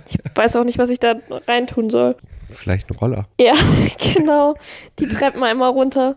Ich 0.06 0.18
weiß 0.34 0.56
auch 0.56 0.64
nicht, 0.64 0.76
was 0.76 0.90
ich 0.90 0.98
da 0.98 1.14
reintun 1.46 1.88
soll. 1.88 2.16
Vielleicht 2.50 2.90
ein 2.90 2.96
Roller. 2.96 3.26
Ja, 3.40 3.54
genau. 4.14 4.54
Die 4.98 5.06
Treppen 5.06 5.42
einmal 5.42 5.70
runter. 5.70 6.16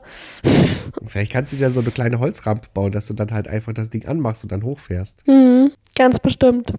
Vielleicht 1.05 1.31
kannst 1.31 1.53
du 1.53 1.57
dir 1.57 1.71
so 1.71 1.79
eine 1.79 1.91
kleine 1.91 2.19
Holzrampe 2.19 2.67
bauen, 2.73 2.91
dass 2.91 3.07
du 3.07 3.13
dann 3.13 3.31
halt 3.31 3.47
einfach 3.47 3.73
das 3.73 3.89
Ding 3.89 4.05
anmachst 4.07 4.43
und 4.43 4.51
dann 4.51 4.63
hochfährst. 4.63 5.23
Hm, 5.25 5.71
ganz 5.95 6.19
bestimmt. 6.19 6.73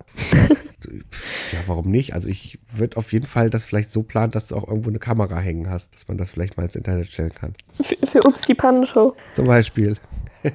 Ja, 1.52 1.58
warum 1.66 1.90
nicht? 1.90 2.14
Also 2.14 2.28
ich 2.28 2.58
würde 2.72 2.96
auf 2.96 3.12
jeden 3.12 3.26
Fall 3.26 3.50
das 3.50 3.64
vielleicht 3.64 3.90
so 3.90 4.02
planen, 4.02 4.30
dass 4.30 4.48
du 4.48 4.56
auch 4.56 4.66
irgendwo 4.68 4.90
eine 4.90 4.98
Kamera 4.98 5.38
hängen 5.38 5.68
hast, 5.68 5.94
dass 5.94 6.08
man 6.08 6.16
das 6.18 6.30
vielleicht 6.30 6.56
mal 6.56 6.64
ins 6.64 6.76
Internet 6.76 7.08
stellen 7.08 7.34
kann. 7.34 7.54
Für, 7.82 7.96
für 8.06 8.22
Ups 8.26 8.42
die 8.42 8.54
Pannenshow. 8.54 9.16
Zum 9.34 9.46
Beispiel. 9.46 9.96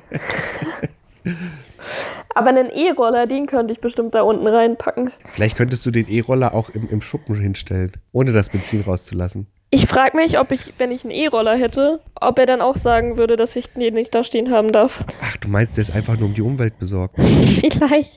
Aber 2.35 2.49
einen 2.49 2.69
E-Roller, 2.69 3.27
den 3.27 3.45
könnte 3.47 3.73
ich 3.73 3.81
bestimmt 3.81 4.15
da 4.15 4.21
unten 4.21 4.47
reinpacken. 4.47 5.11
Vielleicht 5.31 5.55
könntest 5.57 5.85
du 5.85 5.91
den 5.91 6.07
E-Roller 6.07 6.53
auch 6.53 6.69
im, 6.69 6.89
im 6.89 7.01
Schuppen 7.01 7.35
hinstellen, 7.35 7.91
ohne 8.11 8.31
das 8.31 8.49
Benzin 8.49 8.81
rauszulassen. 8.81 9.47
Ich 9.73 9.87
frage 9.87 10.15
mich, 10.15 10.37
ob 10.37 10.51
ich, 10.51 10.71
wenn 10.77 10.91
ich 10.91 11.03
einen 11.03 11.09
E-Roller 11.09 11.55
hätte, 11.55 11.99
ob 12.21 12.37
er 12.37 12.45
dann 12.45 12.61
auch 12.61 12.75
sagen 12.75 13.17
würde, 13.17 13.37
dass 13.37 13.55
ich 13.55 13.71
den 13.71 13.95
nicht 13.95 14.13
da 14.13 14.23
stehen 14.23 14.51
haben 14.51 14.71
darf. 14.71 15.03
Ach, 15.19 15.35
du 15.37 15.47
meinst, 15.47 15.77
der 15.77 15.81
ist 15.81 15.95
einfach 15.95 16.15
nur 16.15 16.27
um 16.27 16.35
die 16.35 16.43
Umwelt 16.43 16.77
besorgt. 16.77 17.15
Vielleicht. 17.19 18.11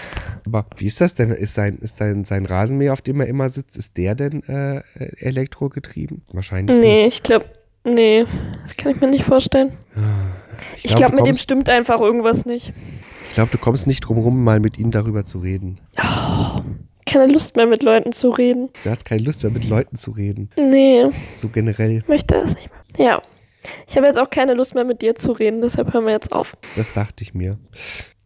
Aber 0.47 0.67
wie 0.77 0.85
ist 0.85 1.01
das 1.01 1.15
denn? 1.15 1.31
Ist 1.31 1.55
sein, 1.55 1.79
ist 1.81 1.97
sein, 1.97 2.27
sein 2.27 2.45
Rasenmäher, 2.45 2.93
auf 2.93 3.01
dem 3.01 3.21
er 3.21 3.27
immer 3.27 3.49
sitzt, 3.49 3.79
ist 3.79 3.97
der 3.97 4.15
denn 4.15 4.43
äh, 4.43 4.83
elektrogetrieben? 5.19 6.27
Wahrscheinlich 6.31 6.79
Nee, 6.79 7.05
nicht. 7.07 7.15
ich 7.17 7.23
glaube, 7.23 7.47
nee, 7.85 8.27
das 8.65 8.77
kann 8.77 8.93
ich 8.93 9.01
mir 9.01 9.09
nicht 9.09 9.25
vorstellen. 9.25 9.79
Ich 10.77 10.83
glaub, 10.83 10.99
glaube, 10.99 11.13
du 11.13 11.17
mit 11.23 11.27
dem 11.27 11.39
stimmt 11.39 11.71
einfach 11.71 12.01
irgendwas 12.01 12.45
nicht. 12.45 12.75
Ich 13.31 13.35
glaube, 13.35 13.51
du 13.51 13.57
kommst 13.57 13.87
nicht 13.87 14.01
drum 14.03 14.19
rum, 14.19 14.45
mal 14.45 14.61
mit 14.61 14.79
ihm 14.79 14.91
darüber 14.91 15.25
zu 15.25 15.39
reden. 15.39 15.81
Keine 17.07 17.27
Lust 17.33 17.57
mehr 17.57 17.67
mit 17.67 17.83
Leuten 17.83 18.13
zu 18.13 18.31
reden. 18.31 18.69
Du 18.85 18.91
hast 18.91 19.05
keine 19.05 19.23
Lust 19.23 19.43
mehr, 19.43 19.53
mit 19.53 19.69
Leuten 19.69 19.97
zu 19.97 20.11
reden. 20.11 20.51
Nee, 20.57 21.07
So 21.37 21.49
generell. 21.49 22.03
möchte 22.09 22.35
das 22.35 22.55
nicht 22.57 22.69
mehr. 22.99 23.07
Ja. 23.07 23.23
Ich 23.89 23.97
habe 23.97 24.07
jetzt 24.07 24.19
auch 24.19 24.31
keine 24.31 24.55
Lust 24.55 24.75
mehr 24.75 24.85
mit 24.85 25.03
dir 25.03 25.15
zu 25.15 25.33
reden, 25.33 25.61
deshalb 25.61 25.93
hören 25.93 26.05
wir 26.05 26.13
jetzt 26.13 26.33
auf. 26.33 26.57
Das 26.77 26.93
dachte 26.93 27.23
ich 27.25 27.35
mir. 27.35 27.59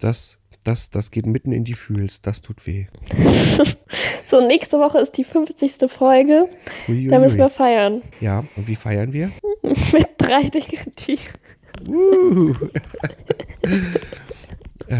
Das, 0.00 0.38
das, 0.64 0.90
das 0.90 1.10
geht 1.10 1.24
mitten 1.26 1.52
in 1.52 1.64
die 1.64 1.74
Fühls. 1.74 2.20
Das 2.20 2.40
tut 2.40 2.66
weh. 2.66 2.86
So, 4.24 4.46
nächste 4.46 4.78
Woche 4.78 4.98
ist 5.00 5.16
die 5.16 5.24
50. 5.24 5.90
Folge. 5.90 6.48
Uiuiui. 6.88 7.08
Da 7.08 7.18
müssen 7.18 7.38
wir 7.38 7.48
feiern. 7.48 8.00
Ja, 8.20 8.44
und 8.54 8.68
wie 8.68 8.76
feiern 8.76 9.12
wir? 9.12 9.32
mit 9.62 10.06
drei 10.18 10.42
Dingen, 10.44 10.92
die. 10.98 11.18
Uh. 11.88 12.54
äh, 14.90 14.96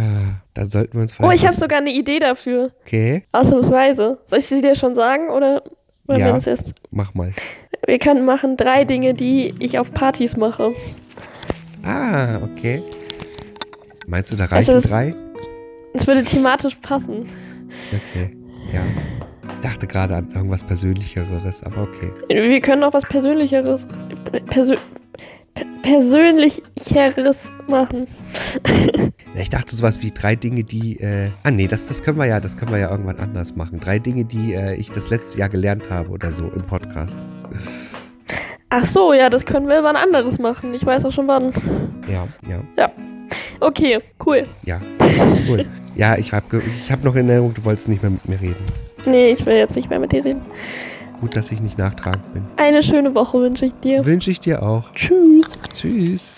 dann 0.54 0.68
sollten 0.68 0.94
wir 0.94 1.02
uns. 1.02 1.16
Oh, 1.20 1.30
ich 1.30 1.44
habe 1.44 1.54
sogar 1.54 1.78
eine 1.80 1.90
Idee 1.92 2.18
dafür. 2.18 2.70
Okay, 2.82 3.24
Ausnahmsweise. 3.32 4.18
Soll 4.24 4.38
ich 4.38 4.46
sie 4.46 4.62
dir 4.62 4.74
schon 4.74 4.94
sagen 4.94 5.28
oder 5.30 5.62
wir 6.06 6.18
Ja. 6.18 6.32
das 6.32 6.46
erst? 6.46 6.74
mach 6.90 7.14
mal. 7.14 7.32
Wir 7.86 7.98
können 7.98 8.24
machen 8.24 8.56
drei 8.56 8.84
Dinge, 8.84 9.14
die 9.14 9.54
ich 9.58 9.78
auf 9.78 9.92
Partys 9.92 10.36
mache. 10.36 10.72
Ah, 11.82 12.38
okay. 12.42 12.82
Meinst 14.06 14.30
du, 14.32 14.36
da 14.36 14.44
reichen 14.44 14.56
Also 14.56 14.72
das- 14.74 14.82
drei? 14.84 15.14
Es 15.94 16.06
würde 16.06 16.22
thematisch 16.24 16.76
passen. 16.82 17.26
Okay, 17.88 18.36
ja. 18.72 18.82
Ich 19.48 19.60
dachte 19.68 19.86
gerade 19.86 20.14
an 20.16 20.28
irgendwas 20.34 20.62
Persönlicheres, 20.64 21.62
aber 21.64 21.82
okay. 21.82 22.10
Wir 22.28 22.60
können 22.60 22.82
auch 22.84 22.92
was 22.92 23.04
Persönlicheres. 23.04 23.86
Persö 24.46 24.74
per- 24.74 24.82
Persönlicheres 25.82 27.52
machen. 27.68 28.06
Ja, 29.34 29.42
Ich 29.42 29.48
dachte 29.48 29.76
sowas 29.76 30.02
wie 30.02 30.10
drei 30.10 30.34
Dinge, 30.34 30.64
die. 30.64 30.98
Äh, 30.98 31.28
ah, 31.44 31.52
nee, 31.52 31.68
das, 31.68 31.86
das 31.86 32.02
können 32.02 32.18
wir 32.18 32.26
ja, 32.26 32.40
das 32.40 32.56
können 32.56 32.72
wir 32.72 32.78
ja 32.78 32.90
irgendwann 32.90 33.20
anders 33.20 33.54
machen. 33.54 33.78
Drei 33.78 34.00
Dinge, 34.00 34.24
die 34.24 34.54
äh, 34.54 34.74
ich 34.74 34.90
das 34.90 35.08
letzte 35.10 35.38
Jahr 35.38 35.48
gelernt 35.48 35.88
habe 35.88 36.08
oder 36.10 36.32
so 36.32 36.50
im 36.52 36.62
Podcast. 36.62 37.16
Ach 38.70 38.84
so, 38.84 39.12
ja, 39.12 39.30
das 39.30 39.46
können 39.46 39.68
wir 39.68 39.84
wann 39.84 39.94
anderes 39.94 40.40
machen. 40.40 40.74
Ich 40.74 40.84
weiß 40.84 41.04
auch 41.04 41.12
schon 41.12 41.28
wann. 41.28 41.52
Ja, 42.10 42.26
ja, 42.76 42.90
Okay, 43.60 43.98
cool. 44.26 44.42
ja. 44.64 44.80
Cool. 45.48 45.66
Ja, 45.94 46.16
ich 46.16 46.32
habe 46.32 46.60
ich 46.82 46.90
hab 46.90 47.04
noch 47.04 47.14
in 47.14 47.28
Erinnerung, 47.28 47.54
du 47.54 47.64
wolltest 47.64 47.88
nicht 47.88 48.02
mehr 48.02 48.10
mit 48.10 48.28
mir 48.28 48.40
reden. 48.40 48.64
Nee, 49.06 49.30
ich 49.32 49.44
will 49.46 49.54
jetzt 49.54 49.76
nicht 49.76 49.90
mehr 49.90 49.98
mit 50.00 50.10
dir 50.12 50.24
reden. 50.24 50.40
Gut, 51.20 51.36
dass 51.36 51.52
ich 51.52 51.60
nicht 51.60 51.76
nachtragend 51.76 52.32
bin. 52.32 52.42
Eine 52.56 52.82
schöne 52.82 53.14
Woche 53.14 53.38
wünsche 53.38 53.66
ich 53.66 53.74
dir. 53.74 54.04
Wünsche 54.06 54.30
ich 54.30 54.40
dir 54.40 54.62
auch. 54.62 54.90
Tschüss. 54.94 55.58
Tschüss. 55.74 56.28